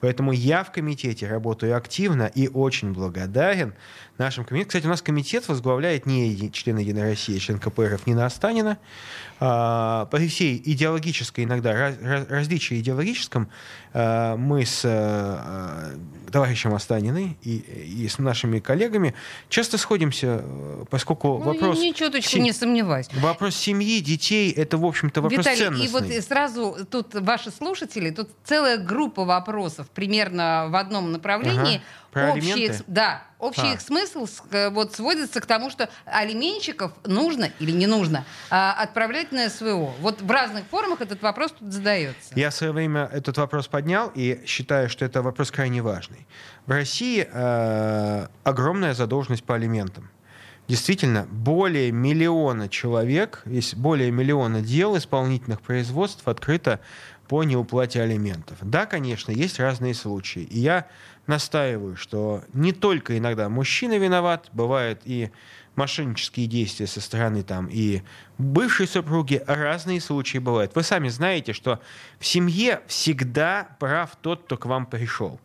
поэтому 0.00 0.32
я 0.32 0.62
в 0.62 0.70
комитете 0.70 1.26
работаю 1.26 1.76
активно 1.76 2.30
и 2.32 2.48
очень 2.48 2.92
благодарен 2.92 3.74
нашим 4.18 4.44
комитетам. 4.44 4.68
Кстати, 4.68 4.86
у 4.86 4.90
нас 4.90 5.02
комитет 5.02 5.48
возглавляет 5.48 6.06
не 6.06 6.50
член 6.52 6.78
Единой 6.78 7.02
России, 7.02 7.36
а 7.36 7.40
член 7.40 7.58
КПРФ 7.58 8.06
Нина 8.06 8.26
Останина. 8.26 8.78
А, 9.44 10.06
При 10.06 10.28
всей 10.28 10.62
идеологической 10.64 11.42
иногда 11.42 11.72
раз- 11.72 11.96
раз- 12.00 12.28
различии 12.28 12.78
идеологическом 12.78 13.48
а, 13.92 14.36
мы 14.36 14.64
с 14.64 14.82
а, 14.84 15.96
товарищем 16.30 16.72
Останиной 16.74 17.36
и, 17.42 17.56
и 18.04 18.06
с 18.08 18.18
нашими 18.20 18.60
коллегами 18.60 19.14
часто 19.48 19.78
сходимся, 19.78 20.42
э, 20.44 20.84
поскольку 20.88 21.28
Ну, 21.28 21.38
вопрос... 21.38 21.78
ни, 21.78 21.88
ни 21.88 21.92
чуточку 21.92 22.38
не 22.38 22.52
сомневаюсь. 22.52 23.08
Вопрос 23.14 23.56
семьи, 23.56 24.00
детей— 24.00 24.50
это, 24.56 24.78
в 24.78 24.84
общем-то, 24.84 25.20
вопрос 25.22 25.40
Виталий, 25.44 25.60
и 25.60 25.64
ценностный. 25.88 26.00
вот 26.00 26.10
и 26.10 26.20
сразу 26.20 26.76
тут 26.90 27.14
ваши 27.14 27.50
слушатели, 27.50 28.10
тут 28.10 28.30
целая 28.44 28.78
группа 28.78 29.24
вопросов 29.24 29.88
примерно 29.90 30.68
в 30.70 30.76
одном 30.76 31.12
направлении. 31.12 31.76
Ага. 31.76 31.84
Про 32.12 32.32
Общий 32.32 32.52
алименты? 32.52 32.74
их- 32.76 32.82
да, 32.86 33.22
общий 33.38 33.62
А. 33.70 33.72
их 33.72 33.80
смысл 33.80 34.26
э, 34.50 34.68
вот 34.68 34.94
сводится 34.94 35.40
к 35.40 35.46
тому, 35.46 35.70
что 35.70 35.88
алименщиков 36.04 36.92
нужно 37.06 37.50
или 37.58 37.70
не 37.70 37.86
нужно 37.86 38.26
а, 38.50 38.74
отправлять 38.74 39.32
на 39.32 39.48
СВО. 39.48 39.94
Вот 40.00 40.20
в 40.20 40.30
разных 40.30 40.64
формах 40.66 41.00
этот 41.00 41.22
вопрос 41.22 41.52
тут 41.58 41.72
задается. 41.72 42.34
Я 42.34 42.50
в 42.50 42.54
свое 42.54 42.72
время 42.72 43.08
этот 43.10 43.38
вопрос 43.38 43.66
поднял 43.66 44.12
и 44.14 44.42
считаю, 44.46 44.90
что 44.90 45.06
это 45.06 45.22
вопрос 45.22 45.50
крайне 45.50 45.80
важный. 45.80 46.26
В 46.66 46.70
России 46.70 47.26
э, 47.32 48.26
огромная 48.44 48.92
задолженность 48.92 49.44
по 49.44 49.54
алиментам. 49.54 50.10
Действительно, 50.68 51.26
более 51.30 51.90
миллиона 51.92 52.68
человек, 52.68 53.42
есть 53.46 53.74
более 53.74 54.10
миллиона 54.10 54.60
дел 54.60 54.96
исполнительных 54.96 55.60
производств 55.60 56.28
открыто 56.28 56.78
по 57.26 57.42
неуплате 57.42 58.00
алиментов. 58.02 58.58
Да, 58.60 58.86
конечно, 58.86 59.32
есть 59.32 59.58
разные 59.58 59.94
случаи. 59.94 60.42
И 60.42 60.60
я 60.60 60.86
настаиваю, 61.26 61.96
что 61.96 62.42
не 62.52 62.72
только 62.72 63.16
иногда 63.16 63.48
мужчина 63.48 63.98
виноват, 63.98 64.48
бывают 64.52 65.02
и 65.04 65.30
мошеннические 65.76 66.46
действия 66.46 66.86
со 66.86 67.00
стороны 67.00 67.42
там 67.42 67.68
и 67.70 68.02
бывшей 68.38 68.86
супруги, 68.86 69.42
разные 69.46 70.00
случаи 70.00 70.38
бывают. 70.38 70.74
Вы 70.74 70.82
сами 70.82 71.08
знаете, 71.08 71.52
что 71.52 71.80
в 72.18 72.26
семье 72.26 72.82
всегда 72.86 73.68
прав 73.78 74.16
тот, 74.20 74.44
кто 74.44 74.56
к 74.56 74.66
вам 74.66 74.86
пришел. 74.86 75.40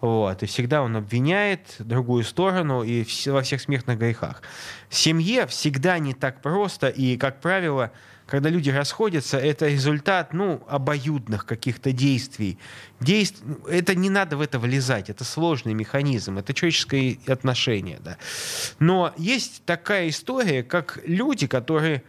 Вот, 0.00 0.42
и 0.44 0.46
всегда 0.46 0.82
он 0.82 0.96
обвиняет 0.96 1.74
другую 1.80 2.22
сторону 2.22 2.84
и 2.84 3.04
во 3.26 3.42
всех 3.42 3.60
смертных 3.60 3.98
грехах. 3.98 4.42
В 4.88 4.94
семье 4.94 5.46
всегда 5.48 5.98
не 5.98 6.14
так 6.14 6.40
просто, 6.40 6.88
и, 6.88 7.16
как 7.16 7.40
правило, 7.40 7.90
когда 8.28 8.50
люди 8.50 8.68
расходятся, 8.68 9.38
это 9.38 9.68
результат, 9.68 10.34
ну, 10.34 10.62
обоюдных 10.68 11.46
каких-то 11.46 11.92
действий. 11.92 12.58
Действ... 13.00 13.42
Это 13.68 13.94
не 13.94 14.10
надо 14.10 14.36
в 14.36 14.42
это 14.42 14.58
влезать, 14.58 15.08
это 15.08 15.24
сложный 15.24 15.72
механизм, 15.72 16.36
это 16.36 16.52
человеческое 16.52 17.18
отношение, 17.26 17.98
да. 18.04 18.18
Но 18.78 19.14
есть 19.16 19.62
такая 19.64 20.10
история, 20.10 20.62
как 20.62 21.00
люди, 21.06 21.46
которые 21.46 22.02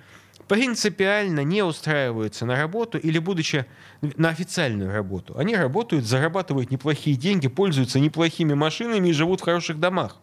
принципиально 0.49 1.43
не 1.43 1.63
устраиваются 1.63 2.45
на 2.45 2.57
работу 2.57 2.97
или 2.97 3.19
будучи 3.19 3.65
на 4.01 4.29
официальную 4.29 4.91
работу. 4.91 5.37
Они 5.37 5.55
работают, 5.55 6.05
зарабатывают 6.05 6.69
неплохие 6.69 7.15
деньги, 7.15 7.47
пользуются 7.47 7.99
неплохими 7.99 8.55
машинами 8.55 9.09
и 9.09 9.13
живут 9.13 9.39
в 9.39 9.45
хороших 9.45 9.79
домах 9.79 10.17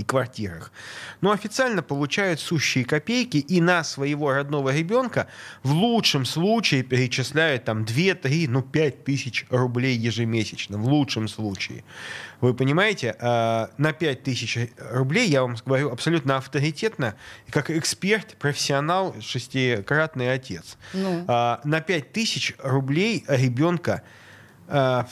и 0.00 0.04
квартирах. 0.04 0.72
Но 1.20 1.30
официально 1.30 1.82
получают 1.82 2.40
сущие 2.40 2.84
копейки 2.84 3.36
и 3.36 3.60
на 3.60 3.84
своего 3.84 4.32
родного 4.32 4.74
ребенка 4.74 5.28
в 5.62 5.72
лучшем 5.72 6.24
случае 6.24 6.82
перечисляют 6.82 7.64
там 7.64 7.84
2, 7.84 8.14
3, 8.14 8.48
ну 8.48 8.62
5 8.62 9.04
тысяч 9.04 9.46
рублей 9.50 9.96
ежемесячно. 9.96 10.78
В 10.78 10.86
лучшем 10.86 11.28
случае. 11.28 11.84
Вы 12.40 12.54
понимаете, 12.54 13.16
а, 13.20 13.70
на 13.78 13.92
5 13.92 14.22
тысяч 14.22 14.58
рублей, 14.90 15.28
я 15.28 15.42
вам 15.42 15.56
говорю 15.64 15.90
абсолютно 15.90 16.36
авторитетно, 16.36 17.14
как 17.50 17.70
эксперт, 17.70 18.36
профессионал, 18.38 19.14
шестикратный 19.20 20.32
отец. 20.32 20.76
Ну. 20.94 21.24
А, 21.28 21.60
на 21.64 21.80
5 21.80 22.12
тысяч 22.12 22.54
рублей 22.58 23.24
ребенка 23.28 24.02
а, 24.68 25.06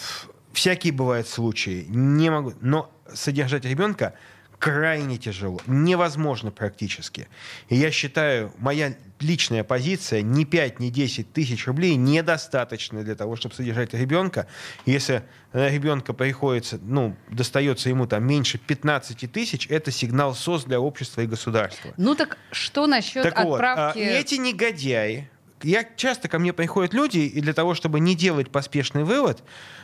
всякие 0.53 0.93
бывают 0.93 1.29
случаи. 1.29 1.85
Не 1.89 2.31
могу. 2.31 2.55
Но 2.61 2.91
содержать 3.13 3.65
ребенка 3.65 4.15
крайне 4.59 5.19
тяжело, 5.19 5.61
невозможно 5.67 6.51
практически. 6.51 7.29
И 7.69 7.77
я 7.77 7.91
считаю, 7.91 8.53
моя 8.59 8.95
личная 9.21 9.65
позиция, 9.65 10.23
ни 10.23 10.45
5, 10.45 10.81
ни 10.81 10.91
10 10.91 11.33
тысяч 11.33 11.67
рублей 11.67 11.97
недостаточно 11.97 13.03
для 13.03 13.15
того, 13.15 13.37
чтобы 13.37 13.55
содержать 13.55 13.95
ребенка. 13.95 14.47
Если 14.85 15.23
ребенка 15.53 16.13
приходится, 16.13 16.79
ну, 16.83 17.17
достается 17.31 17.89
ему 17.89 18.07
там 18.07 18.27
меньше 18.27 18.59
15 18.59 19.31
тысяч, 19.31 19.67
это 19.69 19.91
сигнал 19.91 20.35
СОС 20.35 20.65
для 20.65 20.81
общества 20.81 21.23
и 21.23 21.27
государства. 21.27 21.93
Ну 21.97 22.15
так 22.15 22.39
что 22.51 22.87
насчет 22.87 23.23
так 23.23 23.39
отправки... 23.39 23.99
Вот, 23.99 24.07
а, 24.07 24.11
эти 24.11 24.35
негодяи, 24.35 25.29
я 25.63 25.85
часто 25.97 26.29
ко 26.29 26.39
мне 26.39 26.53
приходят 26.53 26.95
люди, 26.95 27.19
и 27.19 27.41
для 27.41 27.53
того, 27.53 27.75
чтобы 27.75 28.01
не 28.01 28.15
делать 28.15 28.51
поспешный 28.51 29.05
вывод, 29.05 29.43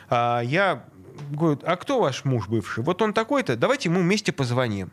а, 0.09 0.41
я 0.41 0.85
говорят, 1.31 1.63
а 1.63 1.75
кто 1.75 1.99
ваш 1.99 2.25
муж 2.25 2.47
бывший? 2.47 2.83
Вот 2.83 3.01
он 3.01 3.13
такой-то, 3.13 3.55
давайте 3.55 3.89
ему 3.89 4.01
вместе 4.01 4.31
позвоним. 4.31 4.91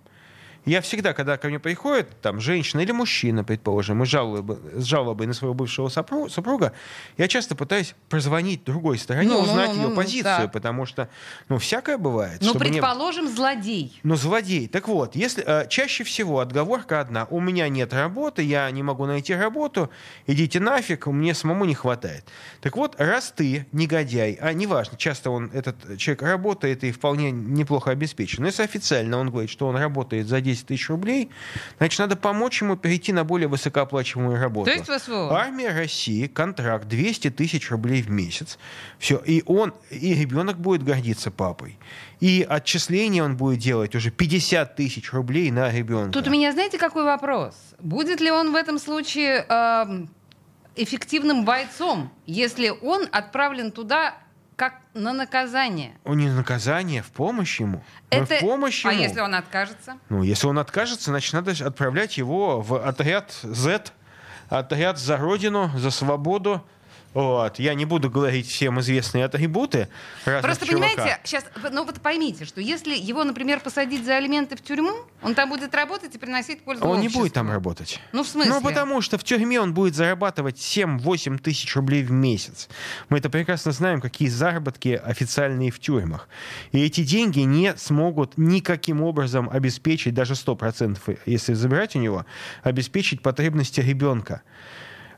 Я 0.65 0.81
всегда, 0.81 1.13
когда 1.13 1.37
ко 1.37 1.49
мне 1.49 1.59
приходит 1.59 2.09
там 2.21 2.41
женщина 2.41 2.81
или 2.81 2.93
мужчина, 2.93 3.43
предположим, 3.43 4.03
и 4.03 4.07
жалобы, 4.07 4.61
с 4.75 4.85
жалобой 4.85 5.27
на 5.27 5.35
своего 5.35 5.55
бывшего 5.55 5.89
супруга, 5.89 6.73
я 7.17 7.27
часто 7.27 7.57
пытаюсь 7.57 7.95
позвонить 8.09 8.63
другой 8.65 8.99
стороне, 8.99 9.31
ну, 9.31 9.41
узнать 9.41 9.71
ну, 9.71 9.75
ну, 9.75 9.83
ее 9.83 9.89
ну, 9.89 9.97
позицию, 9.97 10.23
да. 10.23 10.49
потому 10.49 10.87
что, 10.87 11.09
ну, 11.49 11.59
всякое 11.59 11.99
бывает. 11.99 12.39
Ну, 12.43 12.55
предположим, 12.55 13.25
не... 13.25 13.33
злодей. 13.33 14.01
Ну, 14.05 14.15
злодей. 14.15 14.69
Так 14.69 14.87
вот, 14.87 15.17
если 15.17 15.43
э, 15.45 15.67
чаще 15.69 16.05
всего 16.05 16.39
отговорка 16.39 17.01
одна: 17.01 17.27
у 17.31 17.41
меня 17.41 17.69
нет 17.69 17.93
работы, 17.93 18.43
я 18.43 18.71
не 18.71 18.85
могу 18.85 19.07
найти 19.07 19.35
работу, 19.35 19.91
идите 20.29 20.61
нафиг, 20.61 21.09
мне 21.09 21.35
самому 21.35 21.65
не 21.65 21.75
хватает. 21.75 22.25
Так 22.61 22.77
вот, 22.77 22.95
раз 22.99 23.33
ты 23.35 23.67
негодяй, 23.73 24.39
а 24.41 24.53
неважно, 24.53 24.97
часто 24.97 25.31
он 25.31 25.51
этот 25.53 25.99
человек 25.99 26.23
работает 26.23 26.85
и 26.85 26.93
вполне 26.93 27.33
неплохо 27.33 27.91
обеспечен, 27.91 28.47
если 28.47 28.63
официально 28.63 29.19
он 29.19 29.31
говорит, 29.31 29.51
что 29.51 29.67
он 29.67 29.77
работает 29.77 30.29
за 30.29 30.41
10 30.41 30.52
10 30.53 30.67
тысяч 30.67 30.89
рублей, 30.89 31.31
значит, 31.79 31.99
надо 31.99 32.17
помочь 32.17 32.61
ему 32.63 32.77
перейти 32.77 33.13
на 33.13 33.25
более 33.25 33.49
высокооплачиваемую 33.49 34.41
работу. 34.41 34.71
То 34.71 34.77
есть 34.77 34.89
в 34.89 34.99
СВО? 34.99 35.35
Армия 35.37 35.71
России, 35.71 36.27
контракт 36.27 36.89
200 36.89 37.31
тысяч 37.31 37.71
рублей 37.71 38.03
в 38.03 38.11
месяц. 38.11 38.59
Все. 38.99 39.17
И 39.19 39.43
он, 39.47 39.75
и 39.91 40.15
ребенок 40.15 40.59
будет 40.59 40.83
гордиться 40.83 41.31
папой. 41.31 41.79
И 42.21 42.47
отчисление 42.49 43.25
он 43.25 43.37
будет 43.37 43.59
делать 43.59 43.95
уже 43.95 44.11
50 44.11 44.77
тысяч 44.77 45.13
рублей 45.13 45.51
на 45.51 45.71
ребенка. 45.71 46.13
Тут 46.13 46.29
у 46.29 46.31
меня, 46.31 46.53
знаете, 46.53 46.79
какой 46.79 47.05
вопрос? 47.05 47.55
Будет 47.81 48.21
ли 48.21 48.31
он 48.31 48.53
в 48.53 48.55
этом 48.55 48.79
случае 48.79 49.45
э, 49.49 50.07
эффективным 50.77 51.45
бойцом, 51.45 52.11
если 52.27 52.71
он 52.71 53.09
отправлен 53.11 53.73
туда 53.73 54.15
на 54.95 55.13
наказание. 55.13 55.95
Он 56.05 56.19
не 56.19 56.29
наказание, 56.29 57.03
в 57.03 57.11
помощь 57.11 57.61
ему. 57.61 57.83
Это... 58.11 58.37
В 58.37 58.41
помощь 58.41 58.85
а 58.85 58.93
ему. 58.93 59.01
А 59.01 59.03
если 59.05 59.21
он 59.21 59.35
откажется? 59.35 59.99
Ну, 60.09 60.23
если 60.23 60.47
он 60.47 60.59
откажется, 60.59 61.11
значит, 61.11 61.33
надо 61.33 61.53
отправлять 61.65 62.19
его 62.19 62.61
в 62.61 62.87
отряд 62.87 63.33
Z, 63.43 63.93
отряд 64.49 64.99
за 64.99 65.17
Родину, 65.17 65.71
за 65.77 65.91
свободу, 65.91 66.65
вот. 67.15 67.59
Я 67.59 67.75
не 67.75 67.85
буду 67.85 68.11
говорить 68.11 68.47
всем 68.47 68.81
известные 68.81 69.25
атрибуты. 69.25 69.89
Просто 70.25 70.67
чувака. 70.67 70.89
понимаете, 70.89 71.21
сейчас, 71.25 71.45
ну 71.71 71.85
вот 71.85 72.01
поймите, 72.01 72.45
что 72.45 72.61
если 72.61 72.95
его, 72.95 73.25
например, 73.25 73.61
посадить 73.61 74.05
за 74.05 74.17
алименты 74.17 74.57
в 74.57 74.63
тюрьму, 74.63 74.93
он 75.23 75.35
там 75.35 75.51
будет 75.51 75.75
работать 75.75 76.15
и 76.15 76.19
приносить 76.19 76.63
пользу 76.63 76.85
Он 76.85 76.99
обществу. 76.99 77.19
не 77.19 77.23
будет 77.23 77.35
там 77.35 77.51
работать. 77.51 78.01
Ну, 78.13 78.23
в 78.23 78.29
смысле? 78.29 78.53
Ну, 78.53 78.63
потому 78.63 79.01
что 79.03 79.19
в 79.19 79.25
тюрьме 79.25 79.61
он 79.61 79.75
будет 79.75 79.95
зарабатывать 79.95 80.57
7-8 80.57 81.39
тысяч 81.39 81.75
рублей 81.77 82.03
в 82.03 82.11
месяц. 82.11 82.69
Мы 83.09 83.19
это 83.19 83.29
прекрасно 83.29 83.73
знаем, 83.73 84.01
какие 84.01 84.29
заработки 84.29 85.01
официальные 85.03 85.71
в 85.71 85.79
тюрьмах. 85.81 86.29
И 86.73 86.83
эти 86.83 87.05
деньги 87.05 87.41
не 87.41 87.77
смогут 87.77 88.39
никаким 88.39 89.03
образом 89.03 89.51
обеспечить, 89.51 90.15
даже 90.15 90.35
100%, 90.35 91.19
если 91.27 91.53
забирать 91.53 91.95
у 91.95 91.99
него, 91.99 92.25
обеспечить 92.63 93.21
потребности 93.23 93.81
ребенка. 93.81 94.43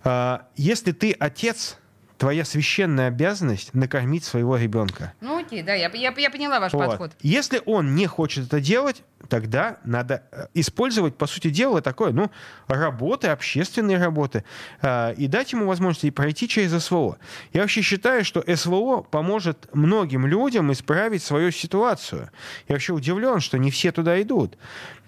А, 0.02 0.46
если 0.56 0.92
ты 0.92 1.12
отец, 1.12 1.78
твоя 2.24 2.46
священная 2.46 3.08
обязанность 3.08 3.74
накормить 3.74 4.24
своего 4.24 4.56
ребенка. 4.56 5.12
Ну 5.20 5.40
окей, 5.40 5.62
да, 5.62 5.74
я, 5.74 5.90
я, 5.92 6.14
я 6.16 6.30
поняла 6.30 6.58
ваш 6.58 6.72
вот. 6.72 6.86
подход. 6.86 7.12
Если 7.20 7.60
он 7.66 7.94
не 7.94 8.06
хочет 8.06 8.46
это 8.46 8.62
делать, 8.62 9.02
тогда 9.28 9.76
надо 9.84 10.22
э, 10.32 10.46
использовать, 10.54 11.18
по 11.18 11.26
сути 11.26 11.50
дела, 11.50 11.82
такое, 11.82 12.12
ну, 12.12 12.30
работы, 12.66 13.28
общественные 13.28 13.98
работы, 13.98 14.42
э, 14.80 15.12
и 15.18 15.26
дать 15.26 15.52
ему 15.52 15.66
возможность 15.66 16.14
пройти 16.14 16.48
через 16.48 16.82
СВО. 16.82 17.18
Я 17.52 17.60
вообще 17.60 17.82
считаю, 17.82 18.24
что 18.24 18.42
СВО 18.56 19.02
поможет 19.02 19.68
многим 19.74 20.26
людям 20.26 20.72
исправить 20.72 21.22
свою 21.22 21.50
ситуацию. 21.50 22.30
Я 22.68 22.76
вообще 22.76 22.94
удивлен, 22.94 23.40
что 23.40 23.58
не 23.58 23.70
все 23.70 23.92
туда 23.92 24.20
идут. 24.22 24.56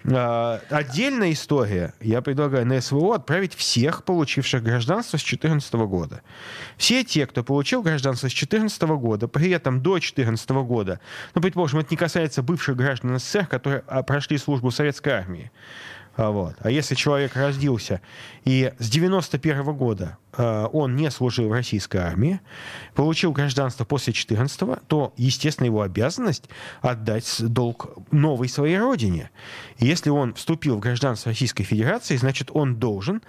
Э, 0.07 0.59
отдельная 0.69 1.33
история. 1.33 1.93
Я 1.99 2.21
предлагаю 2.21 2.65
на 2.65 2.79
СВО 2.79 3.15
отправить 3.15 3.53
всех, 3.53 4.05
получивших 4.05 4.63
гражданство 4.63 5.17
с 5.17 5.21
2014 5.21 5.73
года. 5.73 6.21
Все 6.77 7.03
те, 7.03 7.27
кто 7.27 7.43
получил 7.43 7.81
гражданство 7.81 8.27
с 8.27 8.31
2014 8.31 8.81
года, 8.83 9.27
при 9.27 9.49
этом 9.49 9.81
до 9.81 9.91
2014 9.91 10.49
года, 10.49 10.99
ну, 11.35 11.41
предположим, 11.41 11.79
это 11.79 11.89
не 11.91 11.97
касается 11.97 12.41
бывших 12.41 12.77
граждан 12.77 13.19
СССР, 13.19 13.47
которые 13.47 13.83
а, 13.87 14.01
прошли 14.01 14.37
службу 14.37 14.69
в 14.69 14.75
советской 14.75 15.09
армии. 15.09 15.51
А, 16.17 16.31
вот. 16.31 16.55
А 16.61 16.71
если 16.71 16.95
человек 16.95 17.35
родился 17.35 18.01
и 18.43 18.73
с 18.79 18.89
91 18.89 19.61
-го 19.61 19.73
года 19.73 20.17
э, 20.35 20.67
он 20.73 20.95
не 20.95 21.11
служил 21.11 21.47
в 21.47 21.51
российской 21.51 21.97
армии, 21.97 22.41
получил 22.95 23.31
гражданство 23.31 23.85
после 23.85 24.13
14 24.13 24.87
то, 24.87 25.13
естественно, 25.15 25.67
его 25.67 25.83
обязанность 25.83 26.49
отдать 26.81 27.35
долг 27.39 27.95
новой 28.11 28.49
своей 28.49 28.79
родине. 28.79 29.29
Если 29.77 30.09
он 30.09 30.33
вступил 30.33 30.77
в 30.77 30.79
гражданство 30.79 31.29
Российской 31.29 31.63
Федерации, 31.63 32.17
значит, 32.17 32.49
он 32.51 32.77
должен 32.77 33.21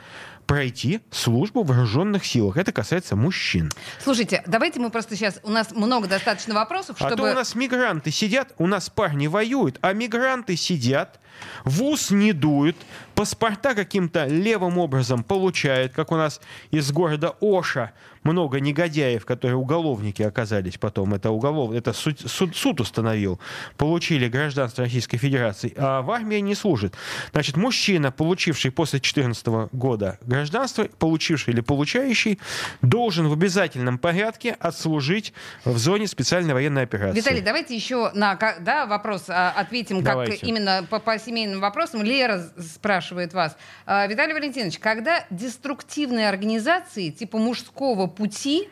пройти 0.49 1.03
службу 1.11 1.63
в 1.63 1.67
вооруженных 1.67 2.25
силах. 2.25 2.57
Это 2.57 2.73
касается 2.73 3.15
мужчин. 3.17 3.71
Слушайте, 4.03 4.43
давайте 4.47 4.81
мы 4.81 4.89
просто 4.89 5.15
сейчас... 5.15 5.39
У 5.43 5.51
нас 5.51 5.73
много 5.73 6.09
достаточно 6.09 6.55
вопросов, 6.55 6.97
чтобы... 6.97 7.13
А 7.13 7.17
то 7.17 7.23
у 7.23 7.35
нас 7.35 7.55
мигранты 7.55 8.11
сидят, 8.11 8.55
у 8.57 8.67
нас 8.67 8.89
парни 8.89 9.27
воюют, 9.27 9.79
а 9.83 9.93
мигранты 9.93 10.57
сидят, 10.57 11.21
в 11.65 11.83
ус 11.83 12.11
не 12.11 12.33
дуют, 12.33 12.77
паспорта 13.15 13.75
каким-то 13.75 14.25
левым 14.25 14.79
образом 14.79 15.23
получают, 15.23 15.93
как 15.93 16.13
у 16.13 16.17
нас 16.17 16.41
из 16.71 16.91
города 16.93 17.35
Оша 17.43 17.93
много 18.29 18.61
негодяев, 18.61 19.25
которые 19.25 19.57
уголовники 19.57 20.23
оказались 20.23 20.77
потом, 20.77 21.15
это 21.15 21.31
уголов, 21.31 21.73
это 21.73 21.93
суд, 21.93 22.21
суд, 22.21 22.55
суд 22.57 22.81
установил, 22.81 23.41
получили 23.77 24.29
гражданство 24.29 24.85
Российской 24.85 25.17
Федерации, 25.17 25.73
а 25.77 26.03
в 26.03 26.11
армии 26.11 26.37
не 26.37 26.55
служит. 26.55 26.95
Значит, 27.33 27.57
мужчина, 27.57 28.13
получивший 28.13 28.71
после 28.71 28.99
2014 28.99 29.47
года 29.73 30.19
гражданство, 30.23 30.85
получивший 30.99 31.55
или 31.55 31.61
получающий, 31.61 32.39
должен 32.83 33.29
в 33.29 33.33
обязательном 33.33 33.99
порядке 33.99 34.57
отслужить 34.61 35.33
в 35.65 35.79
зоне 35.79 36.07
специальной 36.07 36.55
военной 36.55 36.83
операции. 36.83 37.19
Виталий, 37.19 37.41
давайте 37.41 37.75
еще 37.75 38.11
на 38.15 38.39
да, 38.61 38.87
вопрос 38.87 39.25
а, 39.29 39.53
ответим, 39.57 40.03
давайте. 40.03 40.33
как 40.33 40.43
именно 40.45 40.87
по, 40.89 40.99
по 40.99 41.19
семейным 41.19 41.61
вопросам. 41.61 42.03
Лера 42.03 42.43
спрашивает 42.59 43.33
вас. 43.33 43.57
А, 43.87 44.07
Виталий 44.07 44.35
Валентинович, 44.35 44.79
когда 44.79 45.25
деструктивные 45.31 46.29
организации 46.29 47.11
типа 47.11 47.39
мужского 47.39 48.07
пути, 48.23 48.69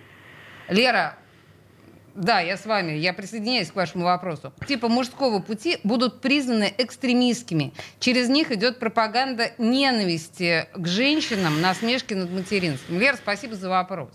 Лера, 0.68 1.16
да, 2.14 2.40
я 2.40 2.56
с 2.56 2.64
вами, 2.66 2.92
я 2.92 3.12
присоединяюсь 3.12 3.70
к 3.70 3.76
вашему 3.76 4.04
вопросу. 4.04 4.52
Типа 4.66 4.88
мужского 4.88 5.38
пути 5.40 5.78
будут 5.84 6.20
признаны 6.22 6.72
экстремистскими. 6.78 7.72
Через 8.00 8.28
них 8.28 8.50
идет 8.50 8.78
пропаганда 8.78 9.52
ненависти 9.58 10.66
к 10.74 10.86
женщинам, 10.86 11.60
насмешки 11.60 12.14
над 12.14 12.30
материнством. 12.30 12.98
Лера, 12.98 13.16
спасибо 13.16 13.54
за 13.54 13.68
вопрос. 13.68 14.08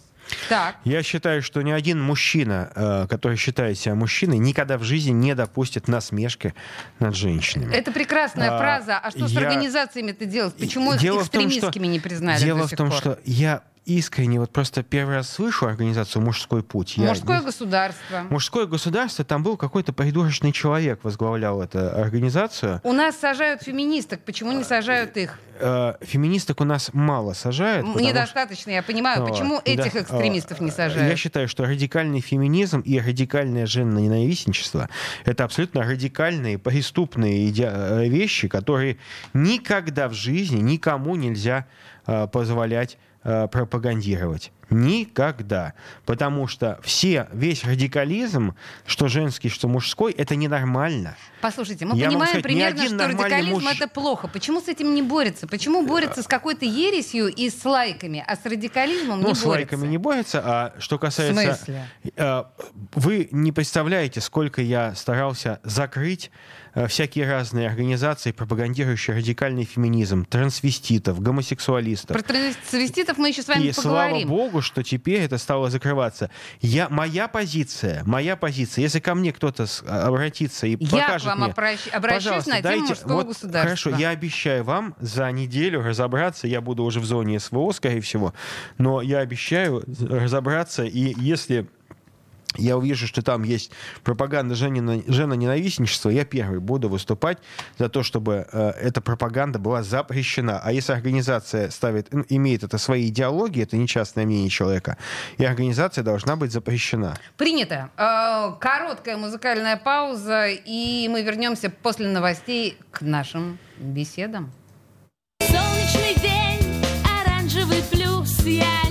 Так. 0.49 0.75
Я 0.85 1.03
считаю, 1.03 1.41
что 1.43 1.61
ни 1.61 1.71
один 1.71 2.01
мужчина, 2.01 2.71
э, 2.75 3.07
который 3.09 3.37
считает 3.37 3.77
себя 3.77 3.95
мужчиной, 3.95 4.37
никогда 4.37 4.77
в 4.77 4.83
жизни 4.83 5.11
не 5.11 5.35
допустит 5.35 5.87
насмешки 5.87 6.53
над 6.99 7.15
женщинами. 7.15 7.73
Это 7.75 7.91
прекрасная 7.91 8.51
А, 8.51 8.57
фраза. 8.57 8.97
А 8.97 9.11
что 9.11 9.27
с 9.27 9.31
я- 9.31 9.41
организациями 9.41 10.11
это 10.11 10.25
делать? 10.25 10.55
Почему 10.55 10.93
их 10.93 11.01
Дело 11.01 11.23
в 11.23 11.29
том, 11.29 11.41
что- 11.41 11.49
экстремистскими 11.49 11.87
не 11.87 11.99
признали 11.99 12.39
Дело 12.39 12.67
в 12.67 12.71
том, 12.75 12.89
пор? 12.89 12.97
что 12.97 13.19
я 13.25 13.61
искренне 13.85 14.39
вот 14.39 14.51
просто 14.51 14.83
первый 14.83 15.15
раз 15.15 15.29
слышу 15.29 15.65
организацию 15.65 16.21
«Мужской 16.21 16.61
путь». 16.61 16.97
Я 16.97 17.07
Мужское 17.07 17.39
не- 17.39 17.45
государство. 17.45 18.21
Мужское 18.29 18.65
государство, 18.67 19.25
там 19.25 19.41
был 19.41 19.57
какой-то 19.57 19.91
придурочный 19.91 20.51
человек, 20.51 20.99
возглавлял 21.03 21.61
эту 21.61 21.79
организацию. 21.99 22.79
У 22.83 22.93
нас 22.93 23.17
сажают 23.17 23.63
феминисток. 23.63 24.21
Почему 24.21 24.51
не 24.51 24.63
сажают 24.63 25.17
их? 25.17 25.39
Э, 25.59 25.93
Феминисток 26.01 26.61
у 26.61 26.63
нас 26.63 26.91
мало 26.93 27.33
сажают. 27.33 27.81
потому 27.85 27.99
что- 27.99 28.07
Недостаточно, 28.07 28.69
я 28.71 28.83
понимаю. 28.83 29.21
Вот, 29.21 29.31
Почему 29.31 29.55
да. 29.65 29.71
этих 29.71 29.95
экстремистов 29.95 30.59
не 30.59 30.69
А, 30.69 30.69
Я 30.69 30.89
сажают? 30.89 31.19
считаю, 31.19 31.47
что 31.47 31.65
радикальный 31.65 32.21
феминизм 32.21 32.81
и 32.81 32.99
радикальное 32.99 33.65
женоненавистничество— 33.65 34.89
это 35.25 35.43
абсолютно 35.43 35.81
радикальные, 35.83 36.57
преступные 36.59 37.49
иде- 37.49 37.71
э, 37.71 38.07
вещи, 38.07 38.47
которые 38.47 38.97
никогда 39.33 40.07
в 40.07 40.13
жизни 40.13 40.59
никому 40.61 41.15
нельзя 41.15 41.65
э, 42.07 42.27
позволять 42.27 42.93
э, 42.95 42.97
пропагандировать. 43.23 44.51
Никогда. 44.71 45.73
Потому 46.05 46.47
что 46.47 46.79
все, 46.83 47.27
весь 47.31 47.63
радикализм, 47.63 48.55
что 48.85 49.07
женский, 49.07 49.49
что 49.49 49.67
мужской, 49.67 50.11
это 50.13 50.35
ненормально. 50.35 51.15
Послушайте, 51.41 51.85
мы 51.85 51.97
Я 51.97 52.07
понимаем 52.07 52.29
сказать, 52.29 52.43
примерно, 52.43 52.85
что 52.85 53.07
радикализм 53.07 53.51
муж- 53.51 53.75
это 53.75 53.87
плохо. 53.87 54.27
Почему 54.27 54.61
с 54.61 54.67
этим 54.67 54.93
не 54.95 55.01
борется? 55.01 55.47
Почему 55.47 55.85
борется 55.85 56.23
с 56.23 56.27
какой-то 56.27 56.65
ересью 56.65 57.27
и 57.27 57.49
с 57.49 57.63
лайками, 57.65 58.23
а 58.27 58.35
с 58.35 58.45
радикализмом 58.45 59.21
Ну, 59.21 59.29
не 59.29 59.35
с 59.35 59.43
борется? 59.43 59.47
лайками 59.75 59.87
не 59.87 59.97
борется, 59.97 60.41
а 60.43 60.73
что 60.79 60.97
касается... 60.97 61.33
В 61.41 61.55
смысле? 61.57 61.87
Э, 62.15 62.43
Вы 62.95 63.27
не 63.31 63.51
представляете, 63.51 64.21
сколько 64.21 64.61
я 64.61 64.93
старался 64.95 65.59
закрыть 65.63 66.31
э, 66.75 66.87
всякие 66.87 67.29
разные 67.29 67.67
организации, 67.67 68.31
пропагандирующие 68.31 69.15
радикальный 69.15 69.65
феминизм, 69.65 70.25
трансвеститов, 70.25 71.19
гомосексуалистов. 71.21 72.15
Про 72.15 72.21
трансвеститов 72.23 73.17
мы 73.17 73.29
еще 73.29 73.41
с 73.41 73.47
вами 73.47 73.63
И 73.65 73.71
слава 73.71 74.03
поговорим. 74.03 74.29
Что 74.61 74.83
теперь 74.83 75.21
это 75.21 75.37
стало 75.37 75.69
закрываться. 75.69 76.29
Я, 76.61 76.89
моя 76.89 77.27
позиция, 77.27 78.03
моя 78.05 78.35
позиция, 78.35 78.83
если 78.83 78.99
ко 78.99 79.15
мне 79.15 79.33
кто-то 79.33 79.65
а, 79.85 80.07
обратится 80.07 80.67
и 80.67 80.77
Я 80.79 80.87
к 80.87 80.89
покажет 80.91 81.27
вам 81.27 81.39
мне, 81.41 81.49
обращ- 81.49 81.89
обращусь 81.89 82.45
на 82.47 82.61
тему 82.61 82.63
дайте- 82.63 82.81
мужского 82.89 83.13
вот, 83.13 83.27
государства. 83.27 83.61
Хорошо, 83.61 83.89
я 84.01 84.09
обещаю 84.09 84.63
вам 84.63 84.95
за 84.99 85.31
неделю 85.31 85.81
разобраться, 85.83 86.47
я 86.47 86.61
буду 86.61 86.83
уже 86.83 86.99
в 86.99 87.05
зоне 87.05 87.39
СВО, 87.39 87.71
скорее 87.71 88.01
всего, 88.01 88.33
но 88.77 89.01
я 89.01 89.19
обещаю 89.19 89.83
разобраться, 90.09 90.83
и 90.83 91.13
если 91.19 91.67
я 92.57 92.77
увижу, 92.77 93.07
что 93.07 93.21
там 93.21 93.43
есть 93.43 93.71
пропаганда 94.03 94.55
женоненавистничества, 94.55 96.09
я 96.09 96.25
первый 96.25 96.59
буду 96.59 96.89
выступать 96.89 97.37
за 97.77 97.89
то, 97.89 98.03
чтобы 98.03 98.47
э, 98.51 98.71
эта 98.81 99.01
пропаганда 99.01 99.59
была 99.59 99.83
запрещена. 99.83 100.59
А 100.63 100.71
если 100.71 100.93
организация 100.93 101.69
ставит, 101.69 102.07
имеет 102.29 102.63
это 102.63 102.77
свои 102.77 103.07
идеологии, 103.07 103.63
это 103.63 103.77
не 103.77 103.87
частное 103.87 104.25
мнение 104.25 104.49
человека, 104.49 104.97
и 105.37 105.45
организация 105.45 106.03
должна 106.03 106.35
быть 106.35 106.51
запрещена. 106.51 107.17
Принято. 107.37 107.89
Э, 107.97 108.53
Короткая 108.59 109.17
музыкальная 109.17 109.77
пауза, 109.77 110.47
и 110.47 111.07
мы 111.09 111.23
вернемся 111.23 111.69
после 111.69 112.09
новостей 112.09 112.77
к 112.91 113.01
нашим 113.01 113.57
беседам. 113.77 114.51
Солнечный 115.39 116.15
день, 116.21 116.85
оранжевый 117.03 117.83
плюс 117.91 118.39
Я 118.45 118.90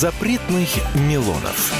Запретных 0.00 0.70
Милонов. 0.94 1.74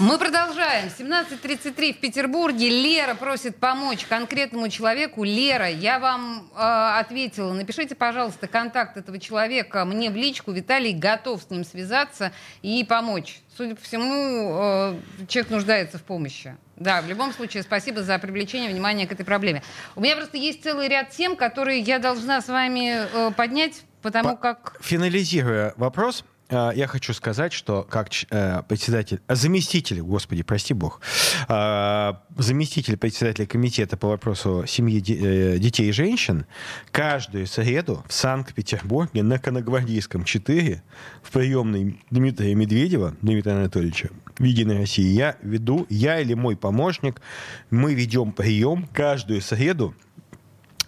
Мы 0.00 0.18
продолжаем. 0.18 0.88
17.33 0.88 1.92
в 1.92 2.00
Петербурге. 2.00 2.70
Лера 2.70 3.14
просит 3.14 3.54
помочь 3.54 4.04
конкретному 4.04 4.68
человеку. 4.68 5.22
Лера, 5.22 5.68
я 5.68 6.00
вам 6.00 6.50
э, 6.52 6.98
ответила. 6.98 7.52
Напишите, 7.52 7.94
пожалуйста, 7.94 8.48
контакт 8.48 8.96
этого 8.96 9.20
человека 9.20 9.84
мне 9.84 10.10
в 10.10 10.16
личку. 10.16 10.50
Виталий 10.50 10.92
готов 10.92 11.44
с 11.44 11.50
ним 11.50 11.64
связаться 11.64 12.32
и 12.62 12.82
помочь. 12.82 13.38
Судя 13.56 13.76
по 13.76 13.82
всему, 13.82 14.50
э, 14.60 15.26
человек 15.28 15.52
нуждается 15.52 15.98
в 15.98 16.02
помощи. 16.02 16.56
Да, 16.74 17.00
в 17.00 17.06
любом 17.06 17.32
случае, 17.32 17.62
спасибо 17.62 18.02
за 18.02 18.18
привлечение 18.18 18.68
внимания 18.68 19.06
к 19.06 19.12
этой 19.12 19.24
проблеме. 19.24 19.62
У 19.94 20.00
меня 20.00 20.16
просто 20.16 20.36
есть 20.36 20.64
целый 20.64 20.88
ряд 20.88 21.10
тем, 21.10 21.36
которые 21.36 21.78
я 21.78 22.00
должна 22.00 22.40
с 22.40 22.48
вами 22.48 23.06
э, 23.06 23.30
поднять, 23.36 23.84
потому 24.02 24.30
По- 24.30 24.36
как... 24.36 24.78
Финализируя 24.80 25.74
вопрос, 25.76 26.24
я 26.52 26.86
хочу 26.86 27.14
сказать, 27.14 27.52
что 27.52 27.82
как 27.88 28.08
э, 28.30 28.62
председатель, 28.68 29.20
а, 29.26 29.34
заместитель, 29.34 30.02
господи, 30.02 30.42
прости 30.42 30.74
бог, 30.74 31.00
э, 31.48 32.12
заместитель 32.36 32.96
председателя 32.96 33.46
комитета 33.46 33.96
по 33.96 34.08
вопросу 34.08 34.64
семьи, 34.66 35.00
э, 35.00 35.58
детей 35.58 35.88
и 35.88 35.92
женщин, 35.92 36.46
каждую 36.90 37.46
среду 37.46 38.04
в 38.06 38.12
Санкт-Петербурге 38.12 39.22
на 39.22 39.38
Коногвардейском 39.38 40.24
4 40.24 40.82
в 41.22 41.30
приемной 41.30 42.00
Дмитрия 42.10 42.54
Медведева, 42.54 43.16
Дмитрия 43.22 43.52
Анатольевича, 43.52 44.10
в 44.38 44.44
Единой 44.44 44.78
России, 44.78 45.06
я 45.06 45.36
веду, 45.42 45.86
я 45.88 46.20
или 46.20 46.34
мой 46.34 46.56
помощник, 46.56 47.22
мы 47.70 47.94
ведем 47.94 48.32
прием 48.32 48.88
каждую 48.92 49.40
среду 49.40 49.94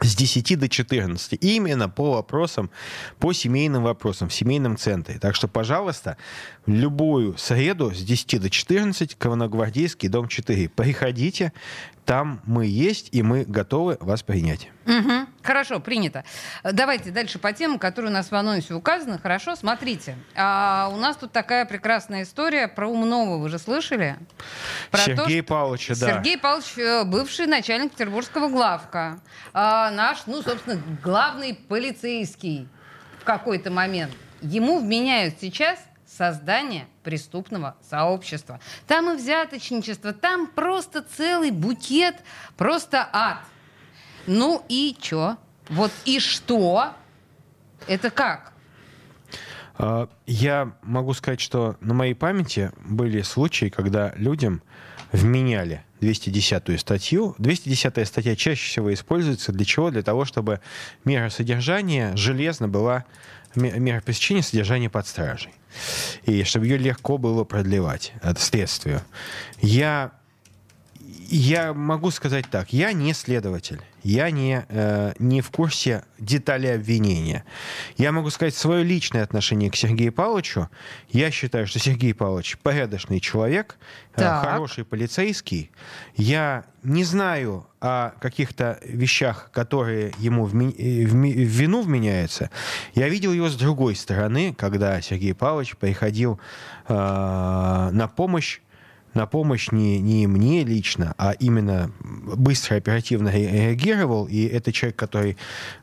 с 0.01 0.15
10 0.15 0.59
до 0.59 0.69
14. 0.69 1.39
Именно 1.41 1.89
по 1.89 2.13
вопросам, 2.13 2.71
по 3.19 3.33
семейным 3.33 3.83
вопросам 3.83 4.29
в 4.29 4.35
семейном 4.35 4.77
центре. 4.77 5.19
Так 5.19 5.35
что, 5.35 5.49
пожалуйста, 5.49 6.17
любую 6.67 7.37
среду 7.39 7.93
с 7.95 8.03
10 8.03 8.41
до 8.41 8.51
14 8.51 9.15
Кованогвардейский, 9.15 10.09
дом 10.09 10.29
4. 10.29 10.69
Приходите, 10.71 11.53
там 12.05 12.41
мы 12.45 12.67
есть, 12.67 13.09
и 13.13 13.23
мы 13.23 13.45
готовы 13.45 13.97
вас 14.01 14.23
принять. 14.23 14.71
Мгм. 14.87 15.29
Хорошо, 15.43 15.81
принято. 15.81 16.25
Давайте 16.63 17.11
дальше 17.11 17.39
по 17.39 17.53
темам, 17.53 17.79
которые 17.79 18.11
у 18.11 18.15
нас 18.15 18.31
в 18.31 18.35
анонсе 18.35 18.75
указаны. 18.75 19.19
Хорошо, 19.19 19.57
смотрите. 19.57 20.17
А, 20.35 20.91
у 20.93 20.97
нас 20.97 21.17
тут 21.17 21.33
такая 21.33 21.65
прекрасная 21.65 22.23
история 22.23 22.69
про 22.69 22.89
Умнова. 22.89 23.39
Вы 23.39 23.49
же 23.49 23.59
слышали? 23.59 24.17
Про 24.91 24.99
то, 24.99 25.05
Сергей 25.05 25.41
что- 25.41 25.47
да. 25.95 26.07
Сергей 26.15 26.39
Павлович, 26.39 26.79
э, 26.79 27.05
бывший 27.05 27.47
начальник 27.47 27.93
петербургского 27.93 28.49
главка. 28.49 29.21
А, 29.53 29.91
наш, 29.91 30.27
ну, 30.27 30.43
собственно, 30.43 30.81
главный 31.03 31.55
полицейский 31.55 32.69
в 33.21 33.25
какой-то 33.25 33.71
момент. 33.71 34.13
Ему 34.41 34.79
вменяют 34.79 35.37
сейчас 35.41 35.79
создание 36.07 36.87
преступного 37.03 37.77
сообщества. 37.89 38.61
Там 38.87 39.11
и 39.11 39.17
взяточничество, 39.17 40.13
там 40.13 40.47
просто 40.47 41.03
целый 41.03 41.51
букет, 41.51 42.17
просто 42.57 43.09
ад. 43.13 43.39
Ну 44.27 44.65
и 44.69 44.97
чё? 45.01 45.37
Вот 45.69 45.91
и 46.05 46.19
что? 46.21 46.93
Это 47.87 48.11
как? 48.11 48.53
А, 49.77 50.09
Я 50.27 50.73
могу 50.83 51.15
сказать, 51.15 51.41
что 51.41 51.77
на 51.81 51.95
моей 51.95 52.15
памяти 52.15 52.71
были 52.85 53.23
случаи, 53.23 53.69
когда 53.69 54.13
людям 54.17 54.63
вменяли 55.13 55.85
210 56.01 56.79
статью. 56.81 57.35
210 57.39 58.07
статья 58.07 58.37
чаще 58.37 58.67
всего 58.67 58.93
используется 58.93 59.53
для 59.53 59.65
чего? 59.65 59.91
Для 59.91 60.03
того, 60.03 60.25
чтобы 60.25 60.61
мера 61.05 61.29
содержания 61.31 62.15
железно 62.17 62.69
была 62.69 63.05
ме- 63.55 63.79
мера 63.79 64.01
пресечения 64.01 64.43
содержания 64.43 64.91
под 64.91 65.07
стражей. 65.07 65.53
И 66.25 66.45
чтобы 66.45 66.67
ее 66.67 66.79
легко 66.79 67.19
было 67.19 67.45
продлевать, 67.45 68.13
это 68.23 68.41
следствию. 68.41 69.03
Я 69.61 70.13
я 71.31 71.73
могу 71.73 72.11
сказать 72.11 72.47
так, 72.51 72.73
я 72.73 72.93
не 72.93 73.13
следователь, 73.15 73.81
я 74.03 74.31
не, 74.31 74.65
э, 74.69 75.13
не 75.19 75.41
в 75.41 75.51
курсе 75.51 76.05
деталей 76.19 76.75
обвинения. 76.75 77.45
Я 77.97 78.13
могу 78.13 78.31
сказать 78.31 78.55
свое 78.55 78.85
личное 78.85 79.23
отношение 79.23 79.71
к 79.71 79.77
Сергею 79.77 80.13
Павловичу. 80.13 80.69
Я 81.11 81.31
считаю, 81.31 81.67
что 81.67 81.79
Сергей 81.79 82.15
Павлович 82.15 82.59
порядочный 82.63 83.21
человек, 83.21 83.77
э, 84.15 84.21
хороший 84.51 84.85
полицейский. 84.85 85.71
Я 86.17 86.65
не 86.83 87.05
знаю 87.05 87.67
о 87.81 88.11
каких-то 88.21 88.79
вещах, 88.85 89.51
которые 89.53 90.13
ему 90.19 90.45
в, 90.45 90.55
ми- 90.55 90.75
э, 90.77 91.07
в 91.07 91.15
ми- 91.15 91.33
в 91.33 91.49
вину 91.49 91.83
вменяются. 91.83 92.51
Я 92.95 93.09
видел 93.09 93.33
его 93.33 93.49
с 93.49 93.57
другой 93.57 93.95
стороны, 93.97 94.55
когда 94.55 95.01
Сергей 95.01 95.35
Павлович 95.35 95.77
приходил 95.77 96.39
э, 96.89 96.93
на 97.93 98.09
помощь 98.15 98.61
на 99.15 99.27
помощь 99.27 99.71
не, 99.71 100.01
не 100.01 100.27
мне 100.27 100.65
лично, 100.65 101.15
а 101.19 101.33
именно 101.33 101.91
быстро, 102.01 102.77
оперативно 102.77 103.31
ре- 103.31 103.51
реагировал. 103.51 104.27
И 104.27 104.45
это 104.45 104.73
человек, 104.73 104.97
который 104.97 105.37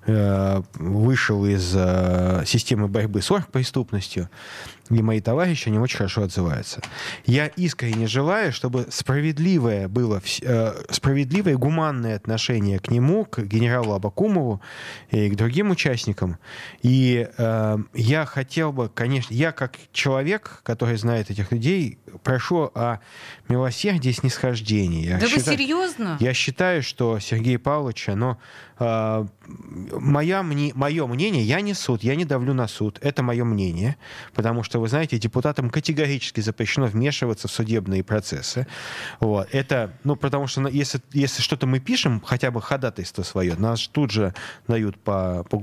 э, 0.06 0.62
вышел 0.76 1.46
из 1.46 1.74
э, 1.76 2.44
системы 2.46 2.88
борьбы 2.88 3.22
с 3.22 3.32
оргпреступностью. 3.32 4.30
И 4.92 5.02
мои 5.02 5.22
товарищи 5.22 5.70
о 5.70 5.72
нем 5.72 5.82
очень 5.84 5.98
хорошо 5.98 6.24
отзываются. 6.24 6.82
Я 7.26 7.48
искренне 7.48 8.08
желаю, 8.08 8.52
чтобы 8.52 8.88
справедливое 8.90 9.88
было, 9.88 10.22
э, 10.42 10.74
справедливое, 10.90 11.56
гуманное 11.56 12.16
отношение 12.18 12.80
к 12.80 12.92
нему, 12.92 13.24
к 13.24 13.40
генералу 13.40 13.94
Абакумову 13.94 14.62
и 15.10 15.30
к 15.30 15.36
другим 15.36 15.72
участникам. 15.72 16.38
И 16.82 17.28
э, 17.38 17.78
я 17.94 18.26
хотел 18.26 18.74
бы, 18.74 18.90
конечно, 18.90 19.34
я 19.34 19.54
как 19.54 19.78
человек, 19.94 20.60
который 20.64 20.98
знает 20.98 21.32
этих 21.32 21.52
людей, 21.54 21.98
прошу 22.24 22.70
о 22.76 23.00
милосердии 23.48 24.10
и 24.10 24.14
снисхождении. 24.14 25.06
Я 25.08 25.18
да 25.20 25.28
вы 25.28 25.32
считаю- 25.32 25.58
серьезно? 25.58 26.18
я 26.20 26.34
считаю, 26.34 26.84
что 26.84 27.20
Сергей 27.20 27.58
Павлович, 27.58 28.10
оно, 28.10 28.38
э, 28.80 29.26
моя, 29.94 30.44
мне, 30.44 30.72
мое 30.76 31.08
мнение, 31.08 31.44
я 31.44 31.62
не 31.62 31.74
суд, 31.74 32.04
я 32.04 32.16
не 32.16 32.26
давлю 32.26 32.54
на 32.54 32.68
суд, 32.68 33.00
это 33.02 33.24
мое 33.24 33.46
мнение, 33.46 33.96
потому 34.34 34.64
что, 34.64 34.81
вы 34.82 34.88
знаете, 34.88 35.18
депутатам 35.18 35.70
категорически 35.70 36.42
запрещено 36.42 36.88
вмешиваться 36.88 37.48
в 37.48 37.52
судебные 37.52 38.04
процессы. 38.04 38.68
Вот. 39.20 39.48
Это, 39.52 39.94
ну, 40.04 40.16
потому 40.16 40.48
что 40.48 40.62
на- 40.62 40.68
если, 40.68 41.02
если 41.14 41.42
что-то 41.42 41.68
мы 41.68 41.80
пишем, 41.80 42.22
хотя 42.26 42.52
бы 42.52 42.62
ходатайство 42.62 43.24
свое, 43.24 43.56
нас 43.56 43.88
тут 43.88 44.12
же 44.12 44.34
дают 44.68 44.98
по, 45.00 45.46
по, 45.50 45.60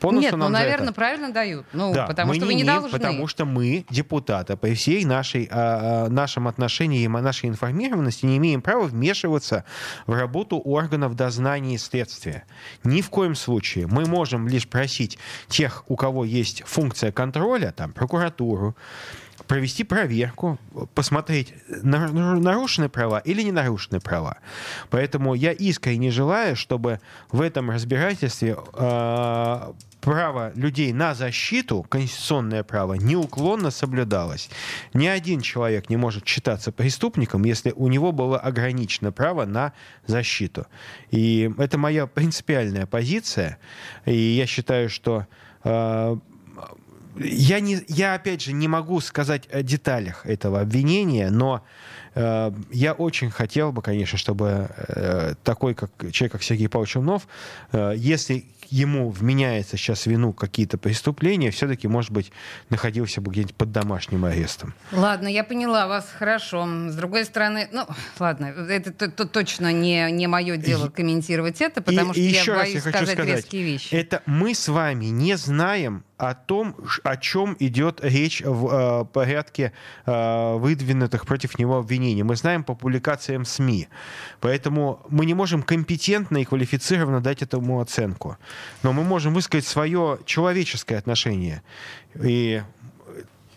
по, 0.00 0.10
носу 0.10 0.20
Нет, 0.20 0.32
ну, 0.32 0.38
за 0.38 0.44
это. 0.44 0.50
наверное, 0.50 0.92
правильно 0.92 1.32
дают. 1.32 1.66
Ну, 1.72 1.92
Да, 1.92 2.06
потому 2.06 2.34
что 2.34 2.42
не 2.42 2.46
вы 2.46 2.54
не 2.54 2.64
должны. 2.64 2.90
Потому 2.90 3.26
что 3.26 3.44
мы, 3.44 3.84
депутаты, 3.90 4.56
по 4.56 4.72
всей 4.74 5.04
нашей, 5.04 5.48
а, 5.50 6.06
а, 6.06 6.08
нашем 6.08 6.48
отношении 6.48 7.02
и 7.02 7.08
нашей 7.08 7.48
информированности 7.48 8.26
не 8.26 8.36
имеем 8.38 8.62
права 8.62 8.84
вмешиваться 8.84 9.64
в 10.06 10.12
работу 10.12 10.58
органов 10.58 11.14
дознания 11.14 11.74
и 11.74 11.78
следствия. 11.78 12.44
Ни 12.84 13.00
в 13.00 13.10
коем 13.10 13.34
случае. 13.34 13.86
Мы 13.86 14.06
можем 14.06 14.48
лишь 14.48 14.68
просить 14.68 15.18
тех, 15.48 15.84
у 15.88 15.96
кого 15.96 16.24
есть 16.24 16.62
функция 16.66 17.12
контроля, 17.12 17.71
там, 17.72 17.92
прокуратуру, 17.92 18.76
провести 19.46 19.84
проверку, 19.84 20.58
посмотреть, 20.94 21.54
на- 21.82 22.08
на- 22.08 22.38
нарушены 22.38 22.88
права 22.88 23.18
или 23.18 23.42
не 23.42 23.52
нарушены 23.52 24.00
права. 24.00 24.38
Поэтому 24.90 25.34
я 25.34 25.52
искренне 25.52 26.10
желаю, 26.10 26.54
чтобы 26.56 27.00
в 27.30 27.40
этом 27.40 27.70
разбирательстве 27.70 28.56
э, 28.56 29.72
право 30.00 30.52
людей 30.54 30.92
на 30.92 31.14
защиту, 31.14 31.82
конституционное 31.88 32.62
право, 32.62 32.94
неуклонно 32.94 33.70
соблюдалось. 33.70 34.50
Ни 34.94 35.06
один 35.06 35.40
человек 35.40 35.90
не 35.90 35.96
может 35.96 36.26
считаться 36.26 36.72
преступником, 36.72 37.44
если 37.44 37.72
у 37.72 37.88
него 37.88 38.12
было 38.12 38.38
ограничено 38.38 39.12
право 39.12 39.44
на 39.44 39.72
защиту. 40.06 40.66
И 41.10 41.50
это 41.58 41.78
моя 41.78 42.06
принципиальная 42.06 42.86
позиция. 42.86 43.58
И 44.06 44.14
я 44.14 44.46
считаю, 44.46 44.88
что 44.88 45.26
э, 45.64 46.16
я, 47.16 47.60
не, 47.60 47.80
я, 47.88 48.14
опять 48.14 48.42
же, 48.42 48.52
не 48.52 48.68
могу 48.68 49.00
сказать 49.00 49.48
о 49.52 49.62
деталях 49.62 50.24
этого 50.26 50.60
обвинения, 50.60 51.30
но 51.30 51.64
э, 52.14 52.52
я 52.70 52.92
очень 52.92 53.30
хотел 53.30 53.72
бы, 53.72 53.82
конечно, 53.82 54.18
чтобы 54.18 54.68
э, 54.88 55.34
такой 55.44 55.74
как, 55.74 55.90
человек, 56.12 56.32
как 56.32 56.42
Сергей 56.42 56.68
Павлович 56.68 56.96
Умнов, 56.96 57.26
э, 57.72 57.94
если 57.96 58.46
ему 58.70 59.10
вменяется 59.10 59.76
сейчас 59.76 60.06
вину 60.06 60.32
какие-то 60.32 60.78
преступления, 60.78 61.50
все-таки, 61.50 61.86
может 61.88 62.10
быть, 62.10 62.32
находился 62.70 63.20
бы 63.20 63.30
где-нибудь 63.30 63.54
под 63.54 63.70
домашним 63.70 64.24
арестом. 64.24 64.72
Ладно, 64.92 65.28
я 65.28 65.44
поняла 65.44 65.86
вас 65.86 66.08
хорошо. 66.18 66.66
С 66.88 66.94
другой 66.94 67.26
стороны, 67.26 67.68
ну, 67.70 67.86
ладно, 68.18 68.46
это 68.46 68.90
т- 68.90 69.08
т- 69.08 69.26
точно 69.26 69.72
не, 69.74 70.10
не 70.10 70.26
мое 70.26 70.56
дело 70.56 70.88
комментировать 70.88 71.60
это, 71.60 71.82
потому 71.82 72.12
И- 72.12 72.14
что 72.14 72.20
и 72.20 72.24
я 72.24 72.40
еще 72.40 72.52
раз 72.52 72.60
боюсь 72.62 72.74
я 72.76 72.80
хочу 72.80 72.96
сказать, 72.96 73.14
сказать, 73.14 73.36
резкие 73.36 73.62
вещи. 73.62 73.94
Это 73.94 74.22
мы 74.24 74.54
с 74.54 74.66
вами 74.68 75.06
не 75.06 75.36
знаем 75.36 76.02
о 76.22 76.34
том, 76.34 76.76
о 77.02 77.16
чем 77.16 77.56
идет 77.58 77.98
речь 78.00 78.42
в 78.42 78.68
э, 78.68 79.04
порядке 79.12 79.72
э, 80.06 80.54
выдвинутых 80.56 81.26
против 81.26 81.58
него 81.58 81.78
обвинений. 81.78 82.22
Мы 82.22 82.36
знаем 82.36 82.62
по 82.62 82.76
публикациям 82.76 83.44
СМИ. 83.44 83.88
Поэтому 84.40 85.04
мы 85.08 85.26
не 85.26 85.34
можем 85.34 85.64
компетентно 85.64 86.38
и 86.38 86.44
квалифицированно 86.44 87.20
дать 87.20 87.42
этому 87.42 87.80
оценку. 87.80 88.36
Но 88.84 88.92
мы 88.92 89.02
можем 89.02 89.34
высказать 89.34 89.66
свое 89.66 90.20
человеческое 90.24 90.96
отношение. 90.98 91.60
И 92.14 92.62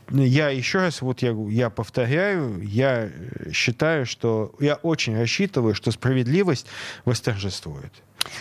я 0.10 0.50
еще 0.50 0.80
раз, 0.80 1.04
вот 1.04 1.22
я, 1.22 1.36
я 1.50 1.70
повторяю, 1.70 2.60
я 2.64 3.12
э, 3.12 3.52
считаю, 3.52 4.08
что 4.08 4.56
я 4.60 4.76
очень 4.82 5.16
рассчитываю, 5.16 5.76
что 5.76 5.92
справедливость 5.92 6.66
восторжествует. 7.06 7.94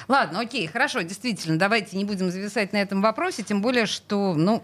Ладно, 0.09 0.41
окей, 0.41 0.67
хорошо, 0.67 1.03
действительно, 1.03 1.59
давайте 1.59 1.97
не 1.97 2.05
будем 2.05 2.31
зависать 2.31 2.73
на 2.73 2.79
этом 2.79 3.03
вопросе, 3.03 3.43
тем 3.43 3.63
более, 3.63 3.87
что, 3.87 4.35
ну, 4.35 4.63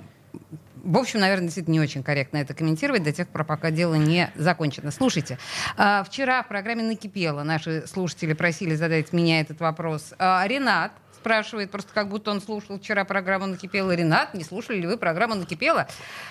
в 0.82 0.96
общем, 0.96 1.20
наверное, 1.20 1.44
действительно 1.44 1.74
не 1.74 1.80
очень 1.80 2.02
корректно 2.02 2.38
это 2.38 2.54
комментировать 2.54 3.02
до 3.02 3.12
тех 3.12 3.28
пор, 3.28 3.44
пока 3.44 3.70
дело 3.70 3.94
не 3.94 4.30
закончено. 4.34 4.90
Слушайте, 4.90 5.38
а, 5.76 6.02
вчера 6.04 6.42
в 6.42 6.48
программе 6.48 6.82
«Накипело» 6.82 7.42
наши 7.42 7.86
слушатели 7.86 8.32
просили 8.32 8.74
задать 8.74 9.12
меня 9.12 9.40
этот 9.40 9.60
вопрос. 9.60 10.14
А, 10.18 10.46
Ренат 10.46 10.92
спрашивает, 11.20 11.70
просто 11.70 11.92
как 11.92 12.08
будто 12.08 12.30
он 12.30 12.40
слушал 12.40 12.78
вчера 12.78 13.04
программу 13.04 13.46
«Накипело». 13.46 13.94
Ренат, 13.94 14.32
не 14.32 14.42
слушали 14.42 14.78
ли 14.78 14.86
вы 14.86 14.96
программу 14.96 15.34
«Накипело»? 15.34 15.86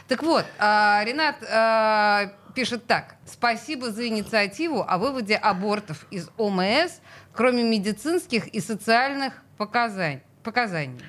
Так 0.08 0.24
вот, 0.24 0.46
а, 0.58 1.04
Ренат 1.06 1.36
а, 1.48 2.32
пишет 2.56 2.88
так. 2.88 3.16
Спасибо 3.26 3.92
за 3.92 4.08
инициативу 4.08 4.84
о 4.88 4.98
выводе 4.98 5.36
абортов 5.36 6.06
из 6.10 6.30
ОМС, 6.38 7.00
кроме 7.34 7.64
медицинских 7.64 8.48
и 8.48 8.60
социальных 8.60 9.34
показаний. 9.58 10.24
показаний. 10.44 11.00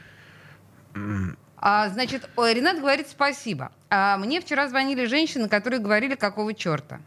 А, 1.57 1.89
значит, 1.89 2.29
Ренат 2.37 2.81
говорит 2.81 3.09
спасибо. 3.09 3.73
А 3.89 4.19
мне 4.19 4.41
вчера 4.41 4.69
звонили 4.69 5.07
женщины, 5.07 5.49
которые 5.49 5.81
говорили, 5.81 6.17
какого 6.17 6.53
черта. 6.53 7.01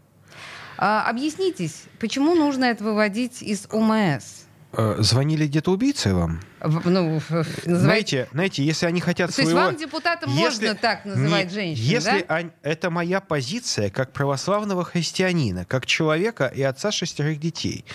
А, 0.78 1.08
объяснитесь, 1.08 1.84
почему 2.00 2.34
нужно 2.34 2.66
это 2.66 2.84
выводить 2.84 3.44
из 3.44 3.68
ОМС? 3.72 4.43
Э, 4.76 4.96
Звонили 5.00 5.46
где-то 5.46 5.72
убийцы 5.72 6.14
вам? 6.16 6.40
Ну, 6.86 7.22
Знаете, 7.66 8.28
знаете, 8.34 8.64
если 8.64 8.88
они 8.88 9.02
хотят 9.02 9.30
То 9.36 9.42
есть 9.42 9.52
своего... 9.52 9.68
вам, 9.68 9.78
депутатам, 9.78 10.32
Если- 10.32 10.66
можно 10.68 10.76
так 10.76 11.06
называть 11.06 11.44
Нет, 11.46 11.54
женщин, 11.54 11.84
Если 11.84 12.26
да? 12.28 12.36
они- 12.36 12.50
это 12.64 12.90
моя 12.90 13.20
позиция 13.22 13.90
как 13.92 14.14
православного 14.14 14.84
христианина, 14.84 15.66
как 15.66 15.86
человека 15.86 16.48
и 16.48 16.64
отца 16.64 16.92
шестерых 16.92 17.40
детей. 17.40 17.86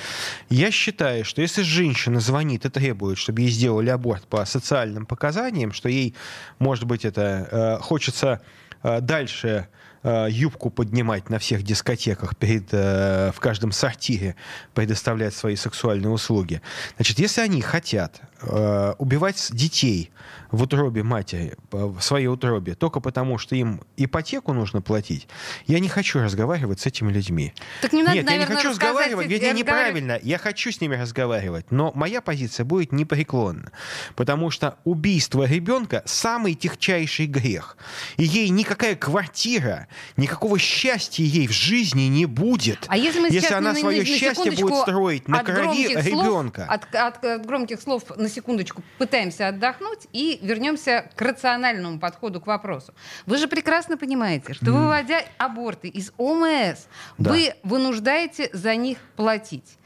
Я 0.50 0.70
считаю, 0.70 1.24
что 1.24 1.42
если 1.42 1.62
женщина 1.62 2.20
звонит 2.20 2.64
и 2.64 2.68
требует, 2.70 3.18
чтобы 3.18 3.40
ей 3.40 3.50
сделали 3.50 3.90
аборт 3.90 4.28
по 4.28 4.44
социальным 4.44 5.04
показаниям, 5.06 5.72
что 5.72 5.88
ей, 5.88 6.14
может 6.60 6.84
быть, 6.84 7.04
это 7.04 7.48
э, 7.50 7.82
хочется 7.82 8.40
э, 8.84 9.00
дальше 9.00 9.66
э, 10.02 10.28
юбку 10.30 10.70
поднимать 10.70 11.30
на 11.30 11.38
всех 11.38 11.62
дискотеках, 11.62 12.37
перед, 12.37 12.68
э, 12.72 13.32
в 13.34 13.40
каждом 13.40 13.72
сортире 13.72 14.37
предоставлять 14.74 15.34
свои 15.34 15.56
сексуальные 15.56 16.11
услуги. 16.11 16.61
Значит, 16.96 17.18
если 17.18 17.40
они 17.40 17.61
хотят 17.61 18.20
э, 18.40 18.94
убивать 18.98 19.48
детей 19.53 20.11
в 20.51 20.62
утробе 20.62 21.03
матери, 21.03 21.57
э, 21.72 21.77
в 21.87 22.01
своей 22.01 22.27
утробе, 22.29 22.74
только 22.74 23.01
потому, 23.01 23.38
что 23.38 23.55
им 23.55 23.83
ипотеку 23.96 24.53
нужно 24.53 24.81
платить, 24.81 25.29
я 25.66 25.79
не 25.81 25.88
хочу 25.88 26.20
разговаривать 26.20 26.81
с 26.81 26.87
этими 26.87 27.12
людьми. 27.12 27.53
Так 27.83 27.92
не 27.92 28.03
надо, 28.03 28.16
Нет, 28.16 28.24
я 28.24 28.31
не 28.33 28.38
наверное, 28.38 28.57
хочу 28.57 28.70
разговаривать, 28.70 29.27
вернее, 29.27 29.53
разговаривать- 29.53 29.59
неправильно. 30.03 30.18
Я 30.22 30.38
хочу 30.38 30.70
с 30.72 30.81
ними 30.81 30.96
разговаривать, 30.96 31.66
но 31.70 31.92
моя 31.94 32.20
позиция 32.20 32.64
будет 32.64 32.92
непреклонна. 32.92 33.70
Потому 34.14 34.51
что 34.51 34.77
убийство 34.85 35.44
ребенка– 35.44 36.03
самый 36.07 36.55
техчайший 36.55 37.27
грех. 37.27 37.77
И 38.16 38.24
ей 38.24 38.48
никакая 38.48 38.94
квартира, 38.96 39.87
никакого 40.16 40.59
счастья 40.59 41.24
ей 41.24 41.46
в 41.46 41.53
жизни 41.53 42.03
не 42.03 42.27
будет, 42.27 42.85
А 42.88 42.96
если 42.96 43.20
мы 43.20 43.31
сейчас 43.31 43.53
она 43.53 43.72
на- 43.72 43.79
свое 43.79 44.01
на 44.01 44.05
счастье 44.07 44.51
будет 44.53 44.74
строить 44.77 45.29
на 45.29 45.42
крови 45.42 45.59
громких 45.62 45.90
слов- 46.03 46.07
ребенка. 46.07 46.64
от, 46.68 46.94
от- 46.94 47.24
от 47.24 47.46
громких 47.46 47.81
слов 47.83 48.03
на 48.16 48.27
секундочку 48.28 48.82
пытаемся 48.98 49.48
отдохнуть 49.48 50.06
и 50.12 50.38
вернемся 50.42 51.10
к 51.16 51.20
рациональному 51.22 51.98
подходу 51.98 52.40
к 52.40 52.46
вопросу. 52.46 52.92
Вы 53.26 53.38
же 53.38 53.48
прекрасно 53.48 53.96
понимаете, 53.96 54.54
что 54.54 54.72
выводя 54.72 55.22
аборты 55.38 55.88
из 55.88 56.12
ОМС, 56.16 56.86
Да. 57.18 57.30
вы 57.30 57.54
вынуждаете 57.62 58.50
за 58.52 58.74
них 58.76 58.98
платить. 59.16 59.78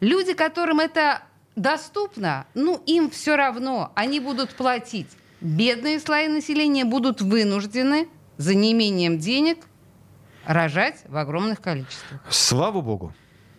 Люди, 0.00 0.34
которым 0.34 0.80
это 0.80 1.22
доступно, 1.56 2.46
ну 2.54 2.82
им 2.86 3.10
все 3.10 3.36
равно, 3.36 3.92
они 3.94 4.20
будут 4.20 4.50
платить. 4.54 5.08
Бедные 5.40 6.00
слои 6.00 6.28
населения 6.28 6.84
будут 6.84 7.20
вынуждены 7.20 8.08
за 8.36 8.54
неимением 8.54 9.18
денег 9.18 9.58
рожать 10.44 11.00
в 11.08 11.16
огромных 11.16 11.60
количествах. 11.60 12.20
Слава 12.30 12.80
богу. 12.80 13.12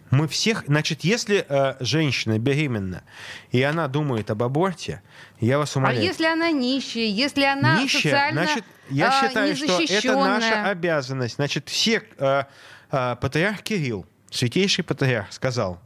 Мы 0.10 0.28
всех, 0.28 0.63
значит, 0.67 1.04
если 1.04 1.46
э, 1.48 1.76
женщина 1.80 2.39
беременна 2.39 3.04
и 3.52 3.62
она 3.62 3.88
думает 3.88 4.32
об 4.32 4.43
аборте, 4.43 5.02
я 5.39 5.58
вас 5.58 5.76
А 5.76 5.80
умоляю. 5.80 6.04
если 6.04 6.26
она 6.26 6.52
нищая, 6.52 7.06
если 7.06 7.43
она 7.43 7.82
Нищая, 7.82 8.02
социально 8.02 8.43
значит, 8.43 8.63
я 8.89 9.10
а, 9.10 9.28
считаю, 9.28 9.56
что 9.56 9.82
это 9.82 10.13
наша 10.15 10.65
обязанность. 10.70 11.36
Значит, 11.36 11.70
все 11.70 12.04
э, 12.17 12.43
э, 12.91 13.15
патриарх 13.20 13.62
Кирилл, 13.62 14.06
святейший 14.32 14.84
патриарх, 14.84 15.32
сказал, 15.32 15.80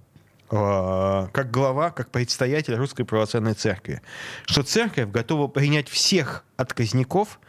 э, 0.52 1.28
как 1.32 1.52
глава, 1.52 1.92
как 1.92 2.12
предстоятель 2.12 2.76
Русской 2.76 3.04
Православной 3.04 3.54
Церкви, 3.54 4.02
что 4.46 4.64
церковь 4.64 5.10
готова 5.10 5.48
принять 5.48 5.90
всех 5.90 6.44
отказников 6.58 7.40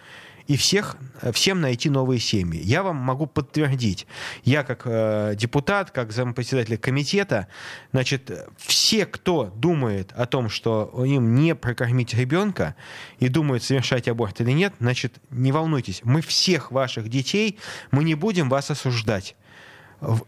и 0.47 0.57
всех, 0.57 0.97
э, 1.21 1.33
всем 1.33 1.61
найти 1.61 1.89
новые 1.91 2.19
семьи. 2.21 2.61
Я 2.63 2.83
вам 2.83 2.97
могу 2.97 3.27
подтвердить, 3.27 4.07
я 4.45 4.63
как 4.65 4.83
э, 4.85 5.35
депутат, 5.37 5.91
как 5.91 6.13
зампредседателя 6.13 6.77
комитета, 6.77 7.49
значит, 7.93 8.31
все, 8.59 9.07
кто 9.07 9.45
думает 9.57 10.13
о 10.13 10.27
том, 10.27 10.49
что 10.49 11.05
им 11.05 11.35
не 11.35 11.55
прокормить 11.55 12.15
ребенка 12.15 12.75
и 13.19 13.29
думают, 13.29 13.63
совершать 13.63 14.09
аборт 14.09 14.41
или 14.41 14.51
нет, 14.53 14.75
значит, 14.81 15.15
не 15.31 15.53
волнуйтесь, 15.53 16.01
мы 16.05 16.21
всех 16.23 16.71
ваших 16.73 17.09
детей, 17.09 17.59
мы 17.91 18.05
не 18.05 18.15
будем 18.15 18.49
вас 18.49 18.71
осуждать. 18.71 19.37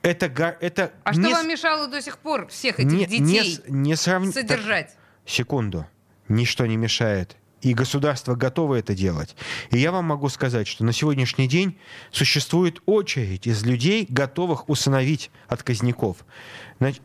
Это, 0.03 0.27
это 0.61 0.93
А 1.03 1.13
что 1.13 1.21
не 1.23 1.31
с- 1.31 1.33
вам 1.37 1.49
мешало 1.49 1.89
до 1.89 2.01
сих 2.01 2.19
пор 2.19 2.47
всех 2.47 2.79
этих 2.79 2.93
не, 2.93 3.07
не 3.07 3.19
детей 3.41 3.59
не 3.69 3.97
сравни- 3.97 4.31
так, 4.33 4.49
содержать? 4.49 4.97
секунду. 5.27 5.87
Ничто 6.29 6.65
не 6.67 6.77
мешает. 6.77 7.37
И 7.65 7.73
государство 7.73 8.35
готово 8.35 8.77
это 8.77 8.95
делать. 8.95 9.35
И 9.71 9.79
я 9.79 9.91
вам 9.91 10.05
могу 10.05 10.29
сказать, 10.29 10.69
что 10.69 10.85
на 10.85 10.93
сегодняшний 10.93 11.49
день 11.49 11.79
существует 12.13 12.83
очередь 12.85 13.47
из 13.47 13.65
людей, 13.65 14.07
готовых 14.09 14.69
усыновить 14.69 15.31
отказников. 15.49 16.19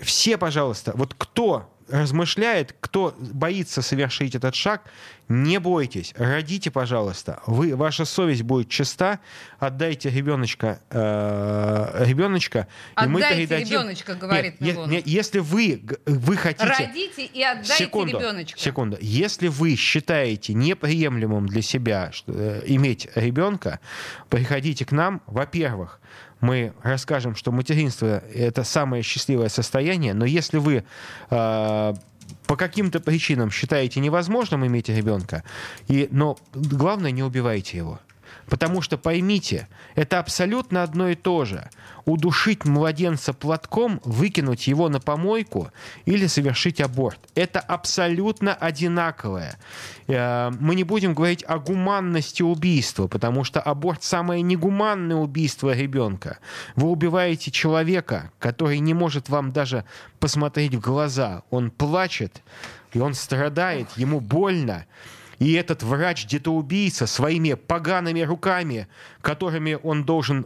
Все, 0.01 0.37
пожалуйста, 0.37 0.91
вот 0.95 1.15
кто 1.17 1.73
размышляет, 1.91 2.75
кто 2.79 3.15
боится 3.19 3.81
совершить 3.81 4.35
этот 4.35 4.55
шаг, 4.55 4.83
не 5.27 5.59
бойтесь, 5.59 6.13
родите, 6.17 6.71
пожалуйста. 6.71 7.39
Вы, 7.45 7.75
ваша 7.75 8.05
совесть 8.05 8.41
будет 8.41 8.67
чиста, 8.69 9.19
отдайте 9.59 10.09
ребеночка, 10.09 10.81
э, 10.89 12.03
ребеночка, 12.05 12.67
и 12.99 13.05
мы 13.05 13.19
Отдайте 13.19 13.47
передадим... 13.47 13.67
ребеночка, 13.79 14.15
говорит 14.15 14.59
Нет, 14.59 14.73
Милонов. 14.73 14.91
нет, 14.91 15.07
если 15.07 15.39
вы, 15.39 15.83
вы 16.07 16.35
хотите... 16.35 16.65
Родите 16.65 17.25
и 17.25 17.43
отдайте 17.43 17.83
секунду, 17.85 18.17
ребеночка. 18.17 18.59
Секунду. 18.59 18.97
Если 19.01 19.49
вы 19.49 19.75
считаете 19.75 20.55
неприемлемым 20.55 21.45
для 21.45 21.61
себя 21.61 22.11
что, 22.11 22.31
э, 22.35 22.63
иметь 22.65 23.07
ребенка, 23.13 23.79
приходите 24.29 24.83
к 24.83 24.91
нам. 24.91 25.21
Во-первых, 25.27 25.99
мы 26.41 26.73
расскажем, 26.83 27.35
что 27.35 27.51
материнство 27.51 28.23
это 28.33 28.63
самое 28.63 29.03
счастливое 29.03 29.49
состояние, 29.49 30.13
но 30.13 30.25
если 30.25 30.57
вы 30.57 30.83
э, 31.29 31.93
по 32.47 32.55
каким-то 32.55 32.99
причинам 32.99 33.51
считаете 33.51 33.99
невозможным 33.99 34.65
иметь 34.65 34.89
ребенка, 34.89 35.43
и, 35.87 36.07
но 36.11 36.37
главное, 36.53 37.11
не 37.11 37.23
убивайте 37.23 37.77
его. 37.77 37.99
Потому 38.49 38.81
что 38.81 38.97
поймите, 38.97 39.67
это 39.95 40.19
абсолютно 40.19 40.83
одно 40.83 41.09
и 41.09 41.15
то 41.15 41.45
же. 41.45 41.69
Удушить 42.05 42.65
младенца 42.65 43.33
платком, 43.33 44.01
выкинуть 44.03 44.67
его 44.67 44.89
на 44.89 44.99
помойку 44.99 45.71
или 46.05 46.25
совершить 46.25 46.81
аборт. 46.81 47.19
Это 47.35 47.59
абсолютно 47.59 48.55
одинаковое. 48.55 49.59
Э, 50.07 50.49
Мы 50.59 50.75
не 50.75 50.83
будем 50.83 51.13
говорить 51.13 51.43
о 51.47 51.59
гуманности 51.59 52.41
убийства, 52.41 53.07
потому 53.07 53.43
что 53.43 53.61
аборт 53.61 54.03
самое 54.03 54.41
негуманное 54.41 55.17
убийство 55.17 55.75
ребенка. 55.75 56.39
Вы 56.75 56.89
убиваете 56.89 57.51
человека, 57.51 58.31
который 58.39 58.79
не 58.79 58.95
может 58.95 59.29
вам 59.29 59.51
даже 59.51 59.85
посмотреть 60.19 60.73
в 60.73 60.79
глаза. 60.79 61.43
Он 61.51 61.69
плачет, 61.69 62.41
и 62.93 62.99
он 62.99 63.13
страдает, 63.13 63.87
ему 63.95 64.19
больно. 64.19 64.85
И 65.39 65.53
этот 65.53 65.81
врач-детоубийца 65.83 67.07
своими 67.07 67.53
погаными 67.53 68.21
руками, 68.21 68.87
которыми 69.21 69.77
он 69.81 70.03
должен 70.03 70.45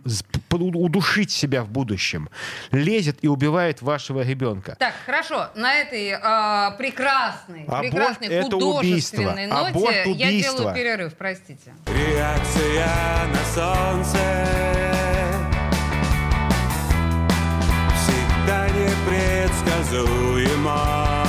удушить 0.49 1.32
себя 1.32 1.63
в 1.63 1.69
будущем, 1.69 2.29
лезет 2.71 3.17
и 3.21 3.27
убивает 3.27 3.82
вашего 3.82 4.21
ребенка. 4.21 4.75
Так, 4.79 4.93
хорошо, 5.06 5.49
на 5.56 5.73
этой 5.73 6.13
а, 6.21 6.71
прекрасной, 6.77 7.63
Аборт 7.65 7.82
прекрасной 7.82 8.27
это 8.27 8.43
художественной 8.43 8.79
убийство. 8.79 9.36
ноте 9.58 9.69
Аборт 9.69 9.95
я 10.06 10.12
убийство. 10.12 10.58
делаю 10.58 10.75
перерыв, 10.75 11.13
простите. 11.15 11.73
Реакция 11.88 12.88
на 13.27 13.45
солнце 13.53 14.19
Всегда 17.95 18.69
непредсказуема 18.69 21.22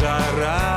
жара 0.00 0.73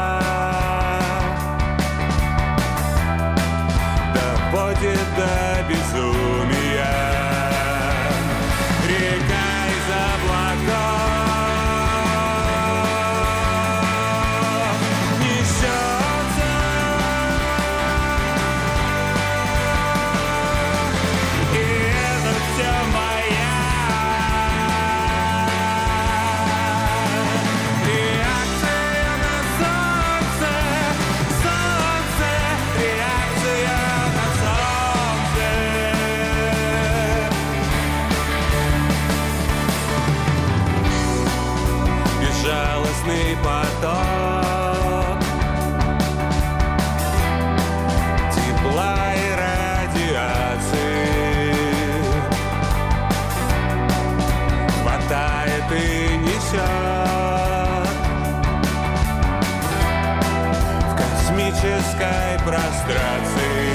прострации. 62.47 63.67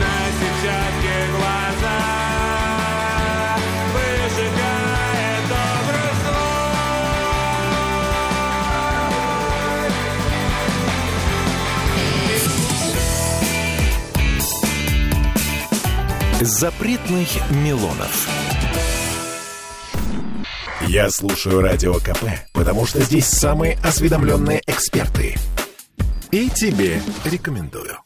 На. 0.00 0.16
Запретных 16.42 17.28
Милонов. 17.50 18.28
Я 20.86 21.10
слушаю 21.10 21.60
Радио 21.60 21.94
КП, 21.94 22.24
потому 22.52 22.86
что 22.86 23.00
здесь 23.00 23.26
самые 23.26 23.78
осведомленные 23.82 24.62
эксперты– 24.66 25.34
и 26.32 26.50
тебе 26.50 27.00
рекомендую. 27.24 27.98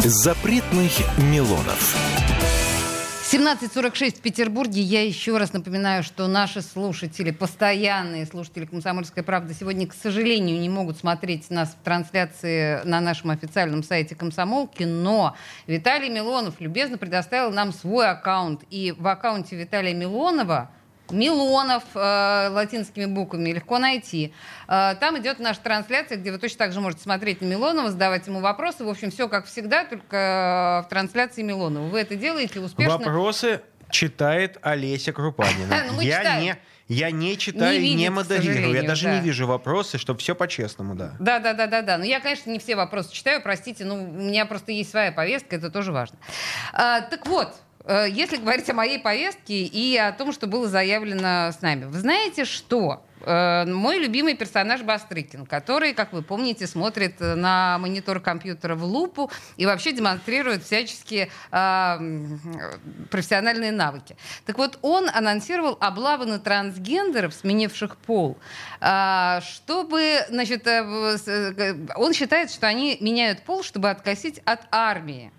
Запретных 0.00 0.90
Милонов. 1.18 1.96
17.46 3.30 4.16
в 4.16 4.20
Петербурге. 4.22 4.80
Я 4.80 5.04
еще 5.04 5.36
раз 5.36 5.52
напоминаю, 5.52 6.02
что 6.02 6.26
наши 6.26 6.62
слушатели, 6.62 7.30
постоянные 7.30 8.26
слушатели 8.26 8.64
«Комсомольской 8.64 9.22
правды» 9.22 9.54
сегодня, 9.54 9.86
к 9.86 9.94
сожалению, 9.94 10.58
не 10.58 10.68
могут 10.68 10.98
смотреть 10.98 11.48
нас 11.50 11.76
в 11.80 11.84
трансляции 11.84 12.80
на 12.84 13.00
нашем 13.00 13.30
официальном 13.30 13.84
сайте 13.84 14.16
«Комсомолки», 14.16 14.82
но 14.82 15.36
Виталий 15.68 16.08
Милонов 16.08 16.60
любезно 16.60 16.98
предоставил 16.98 17.52
нам 17.52 17.72
свой 17.72 18.08
аккаунт. 18.08 18.62
И 18.70 18.94
в 18.98 19.06
аккаунте 19.06 19.54
Виталия 19.56 19.94
Милонова 19.94 20.70
Милонов 21.10 21.84
э, 21.94 22.48
латинскими 22.50 23.06
буквами 23.06 23.50
легко 23.50 23.78
найти. 23.78 24.32
Э, 24.66 24.94
там 25.00 25.18
идет 25.18 25.38
наша 25.38 25.60
трансляция, 25.60 26.18
где 26.18 26.32
вы 26.32 26.38
точно 26.38 26.58
так 26.58 26.72
же 26.72 26.80
можете 26.80 27.02
смотреть 27.02 27.40
на 27.40 27.46
Милонова, 27.46 27.90
задавать 27.90 28.26
ему 28.26 28.40
вопросы. 28.40 28.84
В 28.84 28.88
общем, 28.88 29.10
все 29.10 29.28
как 29.28 29.46
всегда, 29.46 29.84
только 29.84 30.82
э, 30.82 30.86
в 30.86 30.88
трансляции 30.90 31.42
Милонова. 31.42 31.88
Вы 31.88 32.00
это 32.00 32.16
делаете 32.16 32.60
успешно. 32.60 32.98
Вопросы 32.98 33.62
читает 33.90 34.58
Олеся 34.62 35.12
Крупанина. 35.12 35.84
Ну, 35.92 36.00
я, 36.00 36.40
не, 36.40 36.56
я 36.88 37.10
не 37.10 37.36
читаю, 37.36 37.80
Не 37.80 37.94
не, 37.94 37.96
видит, 37.96 38.10
к 38.10 38.14
модерирую. 38.14 38.74
Я 38.74 38.82
даже 38.82 39.04
да. 39.04 39.16
не 39.16 39.20
вижу 39.20 39.46
вопросы, 39.46 39.98
чтобы 39.98 40.20
все 40.20 40.34
по-честному, 40.34 40.94
да. 40.94 41.14
Да, 41.18 41.38
да, 41.38 41.54
да, 41.54 41.66
да, 41.66 41.82
да. 41.82 41.98
Но 41.98 42.04
я, 42.04 42.20
конечно, 42.20 42.50
не 42.50 42.58
все 42.58 42.76
вопросы 42.76 43.12
читаю, 43.12 43.42
простите, 43.42 43.84
но 43.84 43.94
у 43.94 44.06
меня 44.06 44.46
просто 44.46 44.72
есть 44.72 44.90
своя 44.90 45.12
повестка, 45.12 45.56
это 45.56 45.70
тоже 45.70 45.92
важно. 45.92 46.18
А, 46.72 47.00
так 47.00 47.26
вот, 47.26 47.54
если 47.88 48.36
говорить 48.36 48.68
о 48.68 48.74
моей 48.74 48.98
повестке 48.98 49.64
и 49.64 49.96
о 49.96 50.12
том, 50.12 50.32
что 50.32 50.46
было 50.46 50.68
заявлено 50.68 51.50
с 51.52 51.62
нами. 51.62 51.84
Вы 51.86 51.98
знаете, 51.98 52.44
что 52.44 53.02
Э, 53.20 53.64
мой 53.66 53.98
любимый 53.98 54.34
персонаж 54.34 54.82
Бастрыкин, 54.82 55.46
который, 55.46 55.92
как 55.92 56.12
вы 56.12 56.22
помните, 56.22 56.66
смотрит 56.66 57.20
э, 57.20 57.34
на 57.34 57.78
монитор 57.78 58.20
компьютера 58.20 58.74
в 58.74 58.84
лупу 58.84 59.30
и 59.56 59.66
вообще 59.66 59.92
демонстрирует 59.92 60.64
всяческие 60.64 61.30
э, 61.50 61.98
профессиональные 63.10 63.72
навыки. 63.72 64.16
Так 64.46 64.58
вот, 64.58 64.78
он 64.82 65.08
анонсировал 65.12 65.76
облавы 65.80 66.26
на 66.26 66.38
трансгендеров, 66.38 67.34
сменивших 67.34 67.96
пол, 67.96 68.38
а, 68.80 69.40
чтобы, 69.42 70.20
значит, 70.28 70.66
э, 70.66 71.16
э, 71.26 71.74
он 71.96 72.12
считает, 72.12 72.50
что 72.50 72.66
они 72.66 72.96
меняют 73.00 73.42
пол, 73.42 73.62
чтобы 73.62 73.90
откосить 73.90 74.40
от 74.44 74.60
армии. 74.70 75.32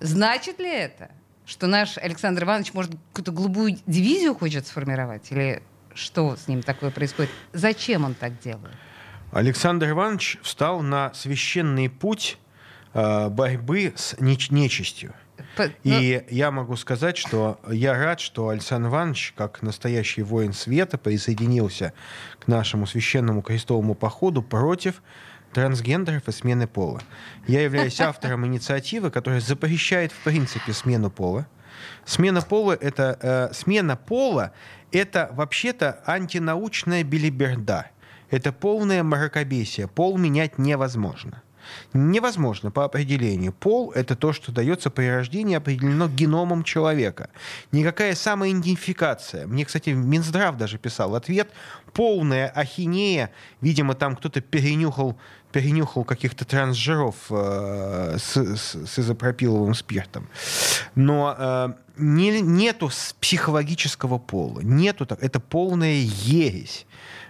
Значит 0.00 0.58
ли 0.58 0.70
это, 0.70 1.10
что 1.46 1.66
наш 1.66 1.98
Александр 1.98 2.44
Иванович, 2.44 2.72
может, 2.74 2.92
какую-то 3.12 3.32
голубую 3.32 3.78
дивизию 3.86 4.34
хочет 4.34 4.66
сформировать? 4.66 5.30
Или 5.30 5.62
что 5.94 6.36
с 6.36 6.48
ним 6.48 6.62
такое 6.62 6.90
происходит? 6.90 7.30
Зачем 7.52 8.04
он 8.04 8.14
так 8.14 8.38
делает? 8.40 8.74
Александр 9.32 9.90
Иванович 9.90 10.38
встал 10.42 10.80
на 10.82 11.12
священный 11.14 11.88
путь 11.90 12.38
э, 12.92 13.28
борьбы 13.28 13.92
с 13.96 14.14
неч- 14.14 14.52
нечистью. 14.52 15.12
П- 15.56 15.72
И 15.82 16.24
я 16.30 16.50
могу 16.50 16.76
сказать, 16.76 17.16
что 17.16 17.60
я 17.68 17.94
рад, 17.98 18.20
что 18.20 18.48
Александр 18.48 18.88
Иванович, 18.88 19.34
как 19.36 19.62
настоящий 19.62 20.22
воин 20.22 20.52
света, 20.52 20.98
присоединился 20.98 21.92
к 22.38 22.46
нашему 22.48 22.86
священному 22.86 23.42
крестовому 23.42 23.94
походу 23.94 24.42
против 24.42 25.02
трансгендеров 25.54 26.28
и 26.28 26.32
смены 26.32 26.66
пола. 26.66 27.00
Я 27.46 27.62
являюсь 27.62 28.00
автором 28.00 28.46
инициативы, 28.46 29.10
которая 29.10 29.40
запрещает 29.40 30.12
в 30.12 30.18
принципе 30.18 30.72
смену 30.72 31.10
пола. 31.10 31.46
Смена 32.04 32.42
пола 32.42 32.72
это 32.72 33.18
э, 33.20 33.54
смена 33.54 33.96
пола 33.96 34.52
это 34.92 35.30
вообще-то 35.32 36.02
антинаучная 36.06 37.02
билиберда. 37.02 37.90
Это 38.30 38.52
полное 38.52 39.02
мракобесие. 39.02 39.88
Пол 39.88 40.18
менять 40.18 40.58
невозможно. 40.58 41.42
Невозможно 41.92 42.70
по 42.70 42.84
определению. 42.84 43.52
Пол— 43.52 43.90
это 43.94 44.16
то, 44.16 44.32
что 44.32 44.52
дается 44.52 44.90
при 44.90 45.06
рождении, 45.06 45.56
определено 45.56 46.08
геномом 46.08 46.62
человека. 46.62 47.30
Никакая 47.72 48.14
самоидентификация. 48.14 49.46
Мне, 49.46 49.64
кстати, 49.64 49.90
Минздрав 49.90 50.56
даже 50.56 50.78
писал 50.78 51.14
ответ. 51.14 51.50
Полная 51.92 52.48
ахинея. 52.48 53.30
Видимо, 53.60 53.94
там 53.94 54.16
кто-то 54.16 54.40
перенюхал, 54.40 55.18
перенюхал 55.58 56.02
каких-то 56.02 56.44
трансжиров 56.44 57.14
э, 57.30 58.16
с, 58.18 58.36
с- 58.36 58.74
с 58.92 58.98
изопропиловым 58.98 59.74
спиртом. 59.74 60.28
Но 60.96 61.32
э, 61.38 61.68
не- 61.96 62.40
нету 62.40 62.90
психологического 63.20 64.18
пола. 64.18 64.58
Нету 64.62 65.06
так. 65.06 65.22
Это 65.22 65.38
полная 65.38 65.94
ересь. 65.94 66.86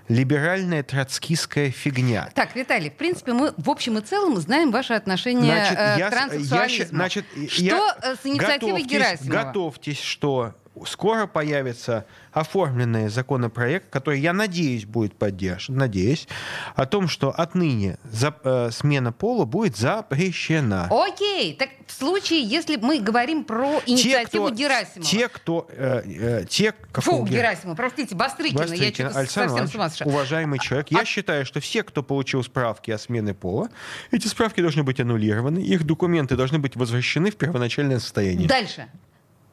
Либеральная 0.08 0.82
троцкистская 0.82 1.70
фигня. 1.70 2.30
Так, 2.34 2.56
Виталий, 2.56 2.88
в 2.90 2.94
принципе, 2.94 3.34
мы 3.34 3.52
в 3.58 3.68
общем 3.68 3.98
и 3.98 4.00
целом 4.00 4.36
знаем 4.38 4.70
ваше 4.70 4.94
отношение 4.94 5.54
Значит, 5.54 5.78
э, 5.78 5.96
я 5.98 6.08
к 6.08 6.10
транссексуализму. 6.10 6.78
я 6.82 6.86
значит, 6.88 7.24
что 7.50 7.62
я- 7.62 7.96
э, 8.02 8.14
с 8.22 8.26
инициативой 8.26 8.82
готовьтесь- 8.82 8.86
Герасимова? 8.90 9.42
Готовьтесь, 9.44 10.00
что 10.00 10.54
скоро 10.86 11.26
появится 11.26 12.04
оформленный 12.32 13.08
законопроект, 13.08 13.90
который, 13.90 14.20
я 14.20 14.32
надеюсь, 14.32 14.84
будет 14.86 15.16
поддержан, 15.16 15.76
надеюсь, 15.76 16.26
о 16.74 16.84
том, 16.86 17.08
что 17.08 17.30
отныне 17.30 17.98
за- 18.04 18.34
э, 18.42 18.70
смена 18.72 19.12
пола 19.12 19.44
будет 19.44 19.76
запрещена. 19.76 20.88
Окей, 20.90 21.54
так 21.54 21.68
в 21.86 21.92
случае, 21.92 22.42
если 22.42 22.76
мы 22.76 22.98
говорим 23.00 23.44
про 23.44 23.80
инициативу 23.86 24.50
Герасимова. 24.50 25.08
Те, 25.08 25.28
кто... 25.28 25.66
э, 25.70 26.02
э, 26.04 26.44
те, 26.48 26.74
Фу, 26.94 27.24
Гера- 27.24 27.28
Герасимова, 27.28 27.76
простите, 27.76 28.14
Бастрыкина, 28.14 28.58
я 28.62 28.68
Бастрыкин, 28.68 28.92
что-то 29.06 29.18
Александр 29.20 29.50
совсем 29.50 29.68
с 29.68 29.74
ума 29.74 29.90
сошла. 29.90 30.06
уважаемый 30.12 30.58
человек, 30.58 30.88
я 30.90 31.00
А- 31.00 31.04
считаю, 31.04 31.46
что 31.46 31.60
все, 31.60 31.82
кто 31.82 32.02
получил 32.02 32.42
справки 32.42 32.90
о 32.90 32.98
смене 32.98 33.34
пола, 33.34 33.68
эти 34.10 34.26
справки 34.26 34.60
должны 34.60 34.82
быть 34.82 34.98
аннулированы, 35.00 35.58
их 35.60 35.84
документы 35.84 36.36
должны 36.36 36.58
быть 36.58 36.74
возвращены 36.76 37.30
в 37.30 37.36
первоначальное 37.36 37.98
состояние. 38.00 38.48
Дальше. 38.48 38.88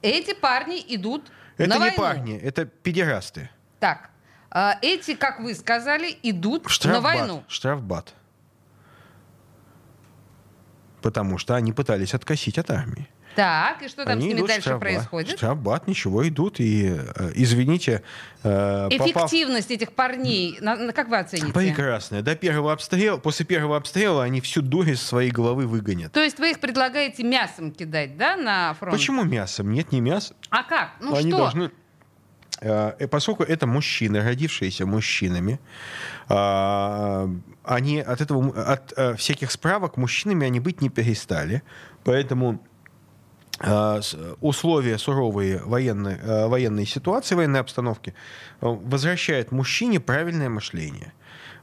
Эти 0.02 0.34
парни 0.34 0.84
идут 0.88 1.32
Это 1.58 1.70
на 1.70 1.76
не 1.76 1.80
войну. 1.80 1.98
парни, 1.98 2.38
это 2.38 2.66
педерасты. 2.66 3.50
Так, 3.80 4.10
а, 4.50 4.78
эти, 4.82 5.16
как 5.16 5.40
вы 5.40 5.54
сказали, 5.56 6.18
идут 6.24 6.64
на 6.64 6.70
Штрафбат. 6.70 7.04
войну. 7.04 7.44
Штрафбат. 7.48 8.14
Потому 11.02 11.38
что 11.38 11.56
они 11.56 11.74
пытались 11.74 12.14
откосить 12.14 12.58
от 12.60 12.70
армии. 12.72 13.10
Так, 13.36 13.82
и 13.84 13.88
что 13.88 14.04
там 14.04 14.14
они 14.14 14.22
с 14.22 14.34
ними 14.34 14.46
дальше 14.48 14.62
штрафбат. 14.62 14.82
происходит? 14.82 15.38
Штрафбат, 15.38 15.88
ничего, 15.88 16.28
идут. 16.28 16.60
И, 16.60 16.88
э, 17.16 17.32
извините, 17.36 18.04
э, 18.44 18.90
попав- 18.90 19.10
Эффективность 19.10 19.72
этих 19.72 19.94
парней, 19.94 20.58
на- 20.62 20.76
на- 20.76 20.94
как 20.94 21.08
вы 21.08 21.18
оцените? 21.18 21.54
Прекрасная. 21.54 22.22
До 22.22 22.36
первого 22.36 22.74
обстрела, 22.74 23.18
после 23.18 23.46
первого 23.46 23.78
обстрела 23.78 24.24
они 24.24 24.42
всю 24.42 24.62
дурь 24.62 24.90
из 24.90 25.02
своей 25.02 25.32
головы 25.32 25.66
выгонят. 25.68 26.12
То 26.12 26.22
есть 26.22 26.40
вы 26.40 26.52
их 26.52 26.60
предлагаете 26.60 27.24
мясом 27.24 27.72
кидать, 27.72 28.18
да, 28.18 28.36
на 28.36 28.74
фронт? 28.74 28.94
Почему 28.94 29.24
мясом? 29.24 29.72
Нет, 29.72 29.92
не 29.92 30.02
мясо. 30.02 30.36
А 30.50 30.64
как? 30.64 30.92
Ну 31.00 31.16
они 31.16 31.30
что? 31.30 31.38
должны... 31.38 31.72
э, 32.60 32.94
э, 33.00 33.08
Поскольку 33.08 33.44
это 33.44 33.66
мужчины, 33.66 34.22
родившиеся 34.24 34.86
мужчинами, 34.86 35.60
а, 36.28 37.30
они 37.64 38.00
от 38.02 38.22
этого, 38.22 38.52
от 38.74 39.18
всяких 39.20 39.52
справок 39.52 39.98
мужчинами 39.98 40.46
они 40.48 40.60
быть 40.60 40.82
не 40.82 40.90
перестали, 40.90 41.64
поэтому 42.04 42.62
условия 44.40 44.98
суровые 44.98 45.60
военной, 45.64 46.16
э, 46.16 46.48
военной 46.48 46.86
ситуации, 46.86 47.36
военной 47.36 47.60
обстановки 47.60 48.14
э, 48.62 48.66
возвращают 48.66 49.52
мужчине 49.52 50.00
правильное 50.00 50.50
мышление. 50.50 51.14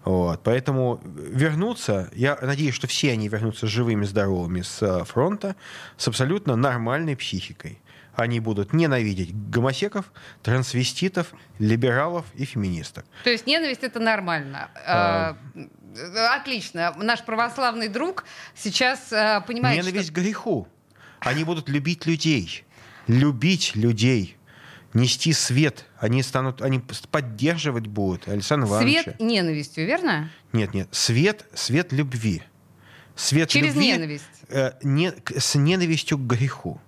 Вот. 0.05 0.43
Поэтому 0.45 1.01
вернуться, 1.05 2.09
я 2.15 2.39
надеюсь, 2.41 2.75
что 2.75 2.87
все 2.87 3.13
они 3.13 3.29
вернутся 3.29 3.67
живыми, 3.67 4.05
здоровыми 4.05 4.63
с 4.63 4.81
э, 4.83 5.05
фронта, 5.05 5.57
с 5.97 6.07
абсолютно 6.09 6.57
нормальной 6.57 7.17
психикой. 7.17 7.81
Они 8.15 8.41
будут 8.41 8.73
ненавидеть 8.73 9.35
гомосеков, 9.35 10.13
трансвеститов, 10.43 11.33
либералов 11.59 12.27
и 12.35 12.45
феминисток. 12.45 13.05
То 13.23 13.31
есть 13.31 13.47
ненависть 13.47 13.85
это 13.85 14.01
нормально. 14.01 14.71
А. 14.75 15.37
А, 15.55 16.37
Отлично. 16.37 16.95
Наш 16.97 17.25
православный 17.25 17.89
друг 17.89 18.25
сейчас 18.55 19.09
понимает, 19.47 19.79
Ненависть 19.79 20.11
что... 20.11 20.15
к 20.15 20.23
греху. 20.23 20.69
Они 21.21 21.45
будут 21.45 21.69
любить 21.69 22.07
людей. 22.07 22.65
Любить 23.07 23.75
людей. 23.75 24.37
Нести 24.95 25.33
свет. 25.33 25.85
Они 25.99 26.23
станут, 26.23 26.63
они 26.63 26.81
поддерживать 27.11 27.87
будут 27.87 28.27
Александра 28.29 28.69
Ивановича. 28.69 29.03
Свет 29.03 29.21
ненавистью, 29.21 29.87
верно? 29.87 30.31
Нет, 30.53 30.75
нет. 30.75 30.89
Свет, 30.93 31.47
свет 31.55 31.93
любви. 31.93 32.43
Свет 33.17 33.49
Через 33.49 33.75
любви 33.75 33.89
ненависть. 33.89 34.25
э, 34.49 34.73
не- 34.83 35.13
с 35.37 35.55
ненавистью 35.57 36.19
к 36.19 36.23
греху. 36.27 36.81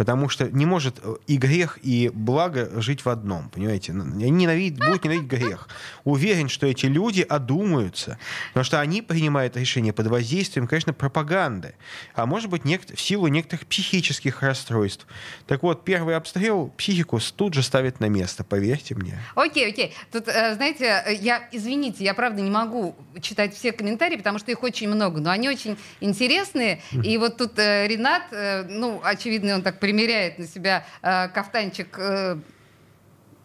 Потому 0.00 0.30
что 0.30 0.48
не 0.50 0.64
может 0.64 0.98
э, 1.02 1.16
и 1.26 1.36
грех, 1.36 1.78
и 1.82 2.10
благо 2.14 2.70
жить 2.80 3.04
в 3.04 3.10
одном, 3.10 3.50
понимаете? 3.50 3.92
Они 3.92 4.30
ненавидят, 4.30 4.78
будут 4.78 5.04
ненавидеть 5.04 5.28
грех. 5.28 5.68
Уверен, 6.04 6.48
что 6.48 6.66
эти 6.66 6.86
люди 6.86 7.20
одумаются, 7.20 8.16
потому 8.48 8.64
что 8.64 8.80
они 8.80 9.02
принимают 9.02 9.58
решения 9.58 9.92
под 9.92 10.06
воздействием, 10.06 10.66
конечно, 10.66 10.94
пропаганды, 10.94 11.74
а 12.14 12.24
может 12.24 12.48
быть, 12.48 12.62
нек- 12.62 12.96
в 12.96 12.98
силу 12.98 13.26
некоторых 13.26 13.66
психических 13.66 14.42
расстройств. 14.42 15.06
Так 15.46 15.62
вот, 15.62 15.84
первый 15.84 16.16
обстрел 16.16 16.68
психику 16.78 17.20
тут 17.36 17.52
же 17.52 17.62
ставит 17.62 18.00
на 18.00 18.06
место, 18.06 18.42
поверьте 18.42 18.94
мне. 18.94 19.18
Окей, 19.34 19.68
окей. 19.68 19.92
Тут, 20.10 20.28
э, 20.28 20.54
знаете, 20.54 21.02
э, 21.04 21.12
я, 21.12 21.46
извините, 21.52 22.04
я 22.04 22.14
правда 22.14 22.40
не 22.40 22.50
могу 22.50 22.96
читать 23.20 23.54
все 23.54 23.70
комментарии, 23.72 24.16
потому 24.16 24.38
что 24.38 24.50
их 24.50 24.62
очень 24.62 24.88
много, 24.88 25.20
но 25.20 25.28
они 25.30 25.50
очень 25.50 25.76
интересные. 26.00 26.80
И 27.04 27.18
вот 27.18 27.36
тут 27.36 27.58
Ренат, 27.58 28.22
ну, 28.70 29.02
очевидно, 29.04 29.56
он 29.56 29.62
так 29.62 29.78
примеряет 29.90 30.38
на 30.38 30.46
себя 30.46 30.86
э, 31.02 31.28
кафтанчик 31.28 31.96
э, 31.98 32.36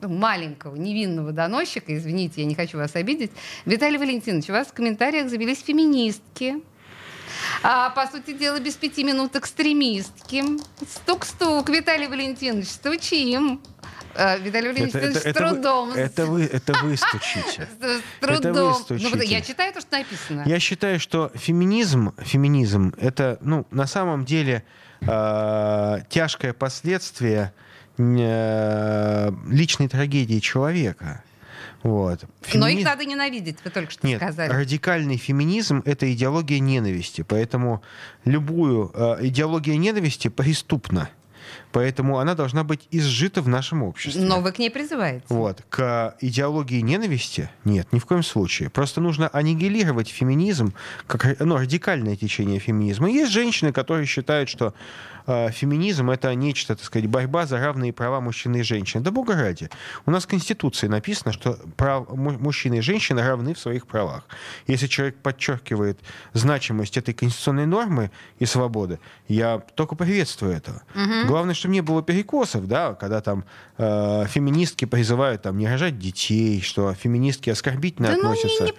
ну, 0.02 0.10
маленького, 0.10 0.76
невинного 0.76 1.32
доносчика, 1.32 1.98
извините, 1.98 2.42
я 2.42 2.48
не 2.48 2.54
хочу 2.54 2.78
вас 2.78 2.96
обидеть. 2.96 3.32
Виталий 3.66 3.98
Валентинович, 3.98 4.50
у 4.50 4.54
вас 4.54 4.68
в 4.68 4.74
комментариях 4.74 5.28
завелись 5.30 5.64
феминистки. 5.64 6.58
А, 7.64 7.90
по 7.90 8.06
сути 8.06 8.34
дела, 8.34 8.60
без 8.60 8.76
пяти 8.76 9.04
минут 9.04 9.36
экстремистки. 9.36 10.44
Стук-стук, 10.88 11.70
Виталий 11.70 12.08
Валентинович, 12.08 12.68
стучим. 12.68 13.60
Э, 14.14 14.38
Виталий 14.40 14.70
Валентинович 14.72 15.18
с 15.18 15.26
вы- 15.26 15.34
трудом. 15.34 15.92
это 15.94 16.26
вы, 16.28 16.44
это 16.44 16.74
вы 16.84 16.96
стучите. 16.96 17.68
С, 17.82 17.84
с 17.84 18.02
это 18.22 18.38
трудом. 18.42 18.54
вы 18.54 18.62
Ну, 18.62 18.74
стучите. 18.76 19.26
я 19.26 19.42
читаю 19.42 19.74
то, 19.74 19.82
что 19.82 19.98
написано. 19.98 20.44
Я 20.46 20.60
считаю, 20.60 21.00
что 21.00 21.32
феминизм, 21.34 22.14
феминизм 22.20 22.94
это, 23.00 23.40
ну, 23.42 23.66
на 23.72 23.88
самом 23.88 24.26
деле 24.26 24.64
э, 25.02 25.98
тяжкое 26.10 26.54
последствие 26.54 27.54
э, 27.98 29.32
личной 29.50 29.88
трагедии 29.88 30.40
человека. 30.40 31.24
Вот. 31.84 32.24
Но 32.54 32.68
их 32.68 32.80
Фемини- 32.80 32.84
надо 32.84 33.06
ненавидеть, 33.06 33.58
вы 33.64 33.70
только 33.70 33.92
что 33.92 34.08
Нет, 34.08 34.20
сказали. 34.20 34.50
радикальный 34.52 35.18
феминизм— 35.18 35.84
это 35.86 36.12
идеология 36.12 36.60
ненависти. 36.60 37.22
Поэтому 37.22 37.84
любую 38.24 38.92
э, 38.94 39.18
идеология 39.28 39.78
ненависти 39.78 40.30
преступна. 40.30 41.10
Поэтому 41.72 42.20
она 42.20 42.36
должна 42.36 42.64
быть 42.64 42.88
изжита 42.92 43.42
в 43.42 43.48
нашем 43.48 43.84
обществе. 43.84 44.22
Но 44.22 44.42
вы 44.42 44.52
к 44.52 44.60
ней 44.60 44.70
призываете. 44.70 45.26
Вот. 45.30 45.64
К 45.70 46.16
идеологии 46.22 46.82
ненависти 46.82 47.50
нет, 47.64 47.92
ни 47.92 48.00
в 48.00 48.06
коем 48.06 48.24
случае. 48.24 48.70
Просто 48.70 49.02
нужно 49.02 49.28
аннигилировать 49.28 50.10
феминизм, 50.10 50.74
как 51.08 51.40
ну, 51.40 51.58
радикальное 51.58 52.16
течение 52.16 52.60
феминизма. 52.60 53.10
Есть 53.10 53.32
женщины, 53.32 53.72
которые 53.72 54.06
считают, 54.06 54.50
что 54.50 54.74
феминизм 55.52 56.10
это 56.12 56.34
нечто, 56.36 56.76
так 56.76 56.86
сказать, 56.86 57.08
борьба 57.10 57.46
за 57.46 57.60
равные 57.60 57.92
права 57.94 58.20
мужчины 58.22 58.58
и 58.58 58.64
женщины. 58.64 59.04
Да 59.04 59.12
бога 59.12 59.36
ради. 59.36 59.70
У 60.06 60.12
нас 60.12 60.24
в 60.26 60.28
Конституции 60.28 60.88
написано, 60.88 61.32
что 61.34 61.58
прав, 61.78 62.10
му- 62.10 62.38
мужчины 62.40 62.76
и 62.76 62.82
женщины 62.82 63.22
равны 63.22 63.54
в 63.54 63.60
своих 63.60 63.88
правах. 63.88 64.24
Если 64.68 64.88
человек 64.88 65.16
подчеркивает 65.18 66.00
значимость 66.34 66.98
этой 66.98 67.14
конституционной 67.14 67.66
нормы 67.66 68.12
и 68.40 68.46
свободы, 68.46 69.00
я 69.28 69.60
только 69.76 69.96
приветствую 69.96 70.54
этого. 70.54 70.82
Главное, 71.28 71.56
чтобы 71.56 71.74
не 71.74 71.82
было 71.82 72.02
перекосов, 72.04 72.68
да, 72.68 72.94
когда 72.94 73.22
там 73.22 73.46
э, 73.78 74.26
феминистки 74.28 74.86
призывают 74.86 75.42
там 75.42 75.58
не 75.58 75.68
рожать 75.68 75.98
детей, 76.00 76.62
что 76.62 76.94
феминистки 76.94 77.50
оскорбительно 77.50 78.10
Да 78.10 78.14
ну 78.16 78.20
относятся. 78.30 78.64
не, 78.64 78.70
не 78.70 78.74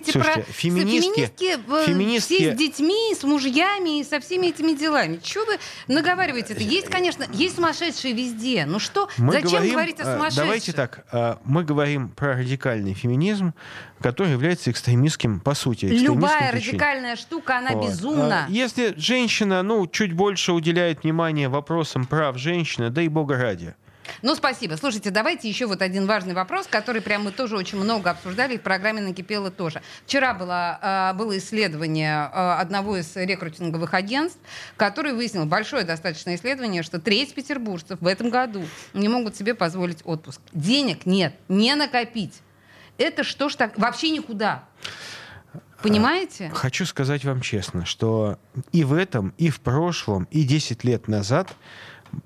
придумывайте 0.00 0.12
Слушайте, 0.12 0.42
про 0.42 0.52
феминистки- 0.52 1.32
феминистки, 1.36 1.44
э, 1.82 1.86
феминистки- 1.86 2.34
все 2.36 2.54
с 2.54 2.56
детьми, 2.56 3.14
с 3.14 3.22
мужьями 3.24 4.00
и 4.00 4.04
со 4.04 4.20
всеми 4.20 4.48
этими 4.48 4.72
делами. 4.72 5.20
Чего 5.22 5.44
вы 5.44 5.58
наговариваете 5.88 6.54
это? 6.54 6.62
Есть, 6.62 6.88
конечно, 6.88 7.26
есть 7.32 7.56
сумасшедшие 7.56 8.14
везде. 8.14 8.64
Ну 8.66 8.78
что, 8.78 9.08
Мы 9.18 9.32
зачем 9.32 9.50
говорим, 9.50 9.72
говорить 9.72 10.00
о 10.00 10.04
э, 10.04 10.12
сумасшедших? 10.14 10.44
Давайте 10.44 10.72
так, 10.72 11.04
э, 11.12 11.36
мы 11.44 11.64
говорим 11.64 12.08
про 12.10 12.34
радикальный 12.36 12.94
феминизм, 12.94 13.54
который 14.00 14.32
является 14.32 14.70
экстремистским, 14.70 15.40
по 15.40 15.54
сути, 15.54 15.86
Любая 15.86 16.52
течением. 16.52 16.54
радикальная 16.68 17.16
штука, 17.16 17.58
она 17.58 17.72
Вот. 17.72 17.86
безумна. 17.88 18.46
А, 18.48 18.50
Если 18.50 18.94
женщина, 18.96 19.62
ну, 19.62 19.86
чуть 19.86 20.12
больше 20.12 20.52
уделяет 20.52 21.02
внимание 21.04 21.48
вопросам 21.48 22.06
прав 22.06 22.36
женщины, 22.38 22.90
да 22.90 23.02
и 23.02 23.08
бога 23.08 23.36
ради. 23.36 23.74
Ну, 24.22 24.34
спасибо. 24.34 24.74
Слушайте, 24.76 25.10
давайте 25.10 25.48
еще 25.48 25.66
вот 25.66 25.82
один 25.82 26.06
важный 26.06 26.34
вопрос, 26.34 26.66
который 26.66 27.00
прям 27.00 27.24
мы 27.24 27.32
тоже 27.32 27.56
очень 27.56 27.78
много 27.78 28.10
обсуждали, 28.10 28.54
и 28.54 28.58
в 28.58 28.62
программе 28.62 29.00
«Накипело» 29.00 29.50
тоже. 29.50 29.82
Вчера 30.06 30.34
было, 30.34 30.78
э, 30.82 31.16
было 31.16 31.36
исследование 31.38 32.30
э, 32.32 32.52
одного 32.58 32.96
из 32.96 33.14
рекрутинговых 33.16 33.94
агентств, 33.94 34.40
который 34.76 35.12
выяснил, 35.12 35.46
большое 35.46 35.84
достаточно 35.84 36.34
исследование, 36.34 36.82
что 36.82 37.00
треть 37.00 37.34
петербуржцев 37.34 38.00
в 38.00 38.06
этом 38.06 38.30
году 38.30 38.64
не 38.94 39.08
могут 39.08 39.36
себе 39.36 39.54
позволить 39.54 39.98
отпуск. 40.04 40.40
Денег 40.52 41.06
нет, 41.06 41.34
не 41.48 41.74
накопить. 41.74 42.40
Это 42.98 43.24
что 43.24 43.48
ж 43.48 43.56
так? 43.56 43.78
Вообще 43.78 44.10
никуда. 44.10 44.64
Понимаете? 45.82 46.50
Хочу 46.54 46.86
сказать 46.86 47.24
вам 47.24 47.40
честно, 47.40 47.84
что 47.84 48.38
и 48.70 48.84
в 48.84 48.92
этом, 48.92 49.34
и 49.36 49.50
в 49.50 49.60
прошлом, 49.60 50.28
и 50.30 50.44
10 50.44 50.84
лет 50.84 51.08
назад 51.08 51.52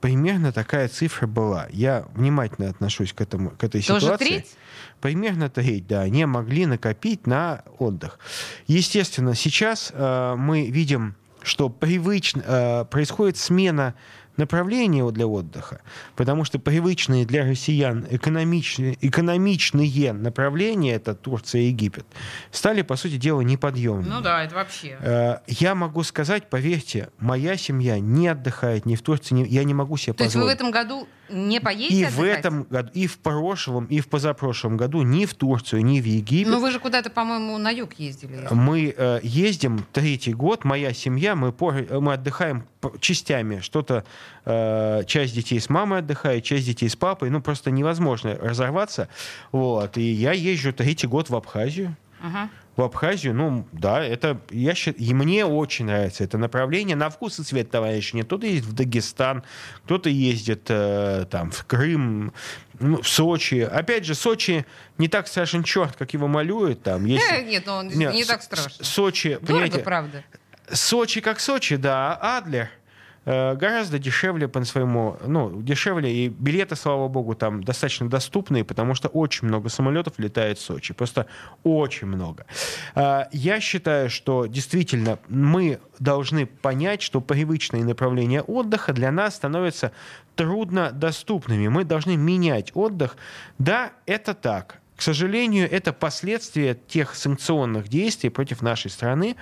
примерно 0.00 0.52
такая 0.52 0.88
цифра 0.88 1.26
была. 1.26 1.66
Я 1.70 2.06
внимательно 2.14 2.68
отношусь 2.68 3.12
к, 3.12 3.20
этому, 3.20 3.50
к 3.50 3.64
этой 3.64 3.82
Тоже 3.82 4.06
ситуации. 4.06 4.24
треть? 4.24 4.56
Примерно 5.00 5.50
треть, 5.50 5.86
да, 5.86 6.08
не 6.08 6.26
могли 6.26 6.66
накопить 6.66 7.26
на 7.26 7.62
отдых. 7.78 8.18
Естественно, 8.66 9.34
сейчас 9.34 9.90
э, 9.92 10.34
мы 10.36 10.70
видим, 10.70 11.14
что 11.42 11.68
привычно 11.68 12.42
э, 12.44 12.84
происходит 12.86 13.36
смена 13.36 13.94
направления 14.36 15.08
для 15.10 15.26
отдыха, 15.26 15.80
потому 16.16 16.44
что 16.44 16.58
привычные 16.58 17.24
для 17.26 17.44
россиян 17.44 18.06
экономичные, 18.10 18.96
экономичные 19.00 20.12
направления, 20.12 20.94
это 20.94 21.14
Турция 21.14 21.62
и 21.62 21.66
Египет, 21.66 22.06
стали, 22.50 22.82
по 22.82 22.96
сути 22.96 23.16
дела, 23.16 23.40
неподъемными. 23.40 24.08
Ну 24.12 24.20
да, 24.20 24.44
это 24.44 24.54
вообще. 24.54 24.96
Э, 25.00 25.38
Я 25.46 25.74
могу 25.74 26.02
сказать, 26.02 26.48
поверьте, 26.50 27.08
моя 27.18 27.56
семья 27.56 27.98
не 27.98 28.28
отдыхает 28.28 28.86
ни 28.86 28.94
в 28.96 29.02
Турции, 29.02 29.34
ни... 29.34 29.48
я 29.48 29.64
не 29.64 29.74
могу 29.74 29.96
себе 29.96 30.12
То 30.14 30.24
есть 30.24 30.34
вы 30.36 30.42
в 30.42 30.44
позволить. 30.44 30.56
этом 30.60 30.70
году 30.70 31.08
не 31.28 31.60
поедете 31.60 32.00
И 32.00 32.04
в 32.04 32.18
отдыхать? 32.18 32.38
этом 32.38 32.62
году, 32.64 32.90
и 32.94 33.06
в 33.06 33.18
прошлом, 33.18 33.86
и 33.86 34.00
в 34.00 34.08
позапрошлом 34.08 34.76
году 34.76 35.02
ни 35.02 35.24
в 35.26 35.34
Турцию, 35.34 35.84
ни 35.84 36.00
в 36.00 36.04
Египет 36.04 36.50
Ну 36.52 36.60
вы 36.60 36.70
же 36.70 36.78
куда-то, 36.78 37.10
по-моему, 37.10 37.58
на 37.58 37.70
юг 37.70 37.94
ездили. 37.98 38.46
мы 38.50 38.94
э, 38.96 39.20
ездим 39.22 39.84
третий 39.92 40.32
год, 40.34 40.64
моя 40.64 40.92
семья, 40.92 41.34
мы, 41.34 41.52
пор- 41.52 41.86
мы 42.00 42.12
отдыхаем 42.14 42.64
частями. 43.00 43.60
Что-то 43.60 44.04
э, 44.44 45.02
часть 45.06 45.34
детей 45.34 45.58
с 45.60 45.68
мамой 45.68 45.98
отдыхает, 46.00 46.44
часть 46.44 46.66
детей 46.66 46.88
с 46.88 46.96
папой. 46.96 47.30
Ну, 47.30 47.40
просто 47.40 47.70
невозможно 47.70 48.36
разорваться. 48.40 49.08
Вот. 49.52 49.96
И 49.98 50.02
я 50.02 50.32
езжу 50.32 50.72
третий 50.72 51.06
год 51.06 51.30
в 51.30 51.34
Абхазию. 51.36 51.96
Ага. 52.22 52.48
В 52.76 52.82
Абхазию, 52.82 53.34
ну, 53.34 53.66
да, 53.72 54.04
это, 54.04 54.38
я 54.50 54.74
счит- 54.74 55.00
и 55.00 55.14
мне 55.14 55.46
очень 55.46 55.86
нравится 55.86 56.24
это 56.24 56.36
направление. 56.36 56.94
На 56.94 57.08
вкус 57.08 57.38
и 57.38 57.42
цвет, 57.42 57.70
товарищи. 57.70 58.14
Нет, 58.14 58.26
кто-то 58.26 58.46
ездит 58.46 58.64
в 58.66 58.72
Дагестан, 58.74 59.44
кто-то 59.84 60.10
ездит 60.10 60.66
э, 60.68 61.24
там 61.30 61.50
в 61.50 61.64
Крым, 61.64 62.34
ну, 62.78 63.00
в 63.00 63.08
Сочи. 63.08 63.60
Опять 63.60 64.04
же, 64.04 64.14
Сочи 64.14 64.66
не 64.98 65.08
так 65.08 65.26
страшен 65.26 65.62
черт, 65.62 65.96
как 65.96 66.12
его 66.12 66.28
малюют. 66.28 66.82
Там 66.82 67.06
есть 67.06 67.24
Э, 67.32 67.42
Нет, 67.42 67.64
ну 67.66 67.72
он 67.76 67.88
нет, 67.88 68.12
не 68.12 68.24
так 68.26 68.42
страшно. 68.42 68.84
Сочи, 68.84 69.30
Дорого, 69.30 69.46
понимаете, 69.46 69.78
правда. 69.78 70.24
Сочи 70.70 71.22
как 71.22 71.40
Сочи, 71.40 71.76
да, 71.76 72.14
Адлер 72.20 72.68
гораздо 73.26 73.98
дешевле 73.98 74.46
по 74.46 74.64
своему, 74.64 75.18
ну, 75.26 75.60
дешевле, 75.60 76.12
и 76.12 76.28
билеты, 76.28 76.76
слава 76.76 77.08
богу, 77.08 77.34
там 77.34 77.62
достаточно 77.64 78.08
доступные, 78.08 78.64
потому 78.64 78.94
что 78.94 79.08
очень 79.08 79.48
много 79.48 79.68
самолетов 79.68 80.14
летает 80.18 80.58
в 80.58 80.62
Сочи, 80.62 80.94
просто 80.94 81.26
очень 81.64 82.06
много. 82.06 82.46
А, 82.94 83.28
Я 83.32 83.60
считаю, 83.60 84.10
что 84.10 84.46
действительно 84.46 85.18
мы 85.28 85.80
должны 85.98 86.46
понять, 86.46 87.02
что 87.02 87.20
привычные 87.20 87.84
направления 87.84 88.42
отдыха 88.42 88.92
для 88.92 89.10
нас 89.10 89.34
становятся 89.34 89.90
труднодоступными. 90.36 91.68
Мы 91.68 91.84
должны 91.84 92.16
менять 92.16 92.70
отдых. 92.74 93.16
Да, 93.58 93.92
это 94.06 94.34
так. 94.34 94.80
К 94.96 95.02
сожалению, 95.02 95.70
это 95.70 95.92
последствия 95.92 96.74
тех 96.74 97.14
санкционных 97.14 97.88
действий 97.88 98.30
против 98.30 98.62
нашей 98.62 98.90
страны. 98.90 99.36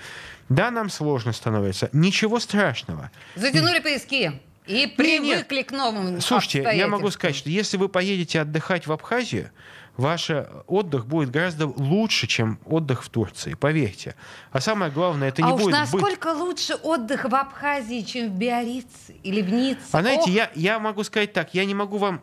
Да, 0.48 0.70
нам 0.70 0.90
сложно 0.90 1.32
становится. 1.32 1.88
Ничего 1.92 2.40
страшного. 2.40 3.10
Затянули 3.36 3.78
поиски 3.78 4.40
и 4.66 4.86
привыкли 4.86 5.62
к 5.62 5.70
новым 5.70 6.20
Слушайте, 6.20 6.68
я 6.74 6.88
могу 6.88 7.10
сказать, 7.10 7.36
что 7.36 7.50
если 7.50 7.76
вы 7.76 7.88
поедете 7.88 8.40
отдыхать 8.40 8.86
в 8.86 8.92
Абхазию, 8.92 9.50
ваш 9.96 10.30
отдых 10.66 11.06
будет 11.06 11.30
гораздо 11.30 11.66
лучше, 11.66 12.26
чем 12.26 12.58
отдых 12.64 13.04
в 13.04 13.08
Турции, 13.08 13.54
поверьте. 13.54 14.16
А 14.50 14.60
самое 14.60 14.90
главное, 14.90 15.28
это 15.28 15.42
не 15.42 15.50
а 15.50 15.54
уж 15.54 15.62
будет 15.62 15.72
насколько 15.72 16.28
лучше 16.28 16.74
отдых 16.74 17.24
в 17.24 17.34
Абхазии, 17.34 18.00
чем 18.02 18.30
в 18.30 18.36
Биорице 18.36 19.14
или 19.22 19.40
в 19.42 19.52
Ницце? 19.52 19.84
А 19.92 20.00
знаете, 20.00 20.22
Ох, 20.22 20.28
я, 20.30 20.50
я 20.54 20.78
могу 20.78 21.04
сказать 21.04 21.32
так, 21.32 21.54
я 21.54 21.64
не 21.64 21.74
могу 21.74 21.98
вам 21.98 22.20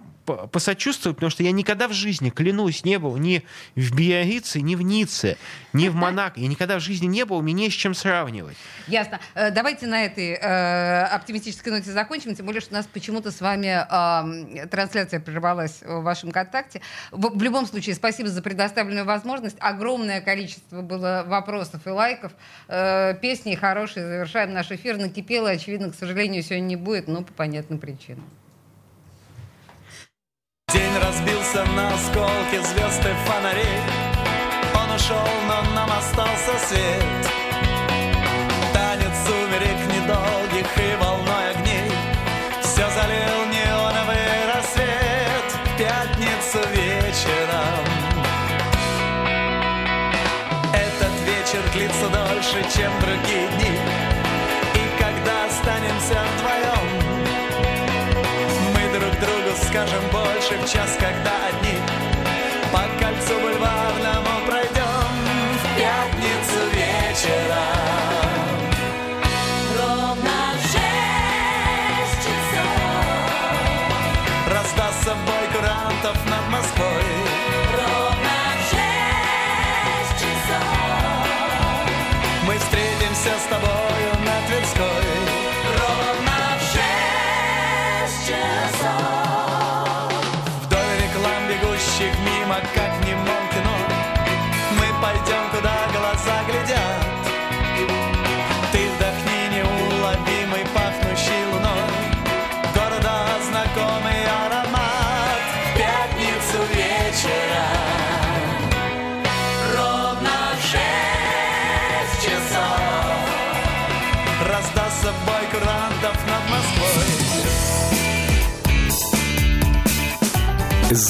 посочувствовать, 0.51 1.17
потому 1.17 1.29
что 1.29 1.43
я 1.43 1.51
никогда 1.51 1.88
в 1.88 1.93
жизни, 1.93 2.29
клянусь, 2.29 2.84
не 2.84 2.99
был 2.99 3.17
ни 3.17 3.43
в 3.75 3.95
Биаррице, 3.95 4.61
ни 4.61 4.75
в 4.75 4.82
Ницце, 4.82 5.38
ни 5.73 5.89
в 5.89 5.95
Монако. 5.95 6.39
Я 6.39 6.47
никогда 6.47 6.77
в 6.77 6.82
жизни 6.82 7.07
не 7.07 7.25
был, 7.25 7.41
мне 7.41 7.53
не 7.53 7.69
с 7.69 7.73
чем 7.73 7.93
сравнивать. 7.93 8.57
Ясно. 8.88 9.19
Э, 9.36 9.51
Давайте 9.51 9.88
на 9.88 10.05
этой 10.05 10.32
э, 10.32 11.03
оптимистической 11.03 11.71
ноте 11.71 11.91
закончим, 11.91 12.36
тем 12.36 12.45
более, 12.45 12.61
что 12.61 12.71
у 12.73 12.77
нас 12.77 12.88
почему-то 12.88 13.32
с 13.32 13.41
вами 13.41 13.67
э, 13.67 14.67
трансляция 14.67 15.19
прервалась 15.19 15.82
в 15.82 16.01
вашем 16.01 16.32
контакте. 16.32 16.82
В, 17.11 17.38
в 17.38 17.41
любом 17.41 17.65
случае, 17.65 17.95
спасибо 17.95 18.29
за 18.29 18.41
предоставленную 18.41 19.05
возможность. 19.05 19.57
Огромное 19.59 20.21
количество 20.21 20.82
было 20.82 21.23
вопросов 21.27 21.86
и 21.86 21.89
лайков. 21.89 22.32
Э, 22.67 23.15
песни 23.21 23.55
хорошие. 23.55 24.05
Завершаем 24.05 24.53
наш 24.53 24.71
эфир. 24.71 24.97
Накипело, 24.97 25.49
очевидно, 25.49 25.91
к 25.91 25.95
сожалению, 25.95 26.43
сегодня 26.43 26.65
не 26.65 26.75
будет, 26.75 27.07
но 27.07 27.23
по 27.23 27.34
понятным 27.34 27.79
причинам. 27.79 28.23
День 30.74 30.97
разбился 31.03 31.65
на 31.76 31.93
осколки 31.93 32.55
звезд 32.63 33.01
и 33.01 33.30
фонарей. 33.30 33.82
Он 34.74 34.89
ушел, 34.95 35.28
но 35.45 35.61
нам 35.76 35.91
остался 35.91 36.57
свет. 36.65 37.03
Танец 38.74 39.11
сумерек 39.26 39.80
недолгих 39.91 40.67
и 40.78 40.95
волной 41.03 41.49
огней. 41.49 41.91
Все 42.61 42.89
залил 42.89 43.45
неоновый 43.51 44.15
рассвет 44.53 45.47
В 45.65 45.78
пятницу 45.78 46.59
вечером. 46.69 47.84
Этот 50.74 51.13
вечер 51.26 51.61
длится 51.74 52.07
дольше, 52.07 52.63
чем 52.74 52.91
другие 53.01 53.47
дни 53.57 53.80
скажем 59.82 60.03
больше 60.11 60.57
в 60.57 60.71
час, 60.71 60.97
когда 60.99 61.47
одни. 61.47 61.79
По 62.71 62.84
кольцу 63.03 63.39
бульварному 63.41 63.61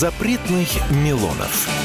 Запретных 0.02 0.90
Милонов. 0.90 1.81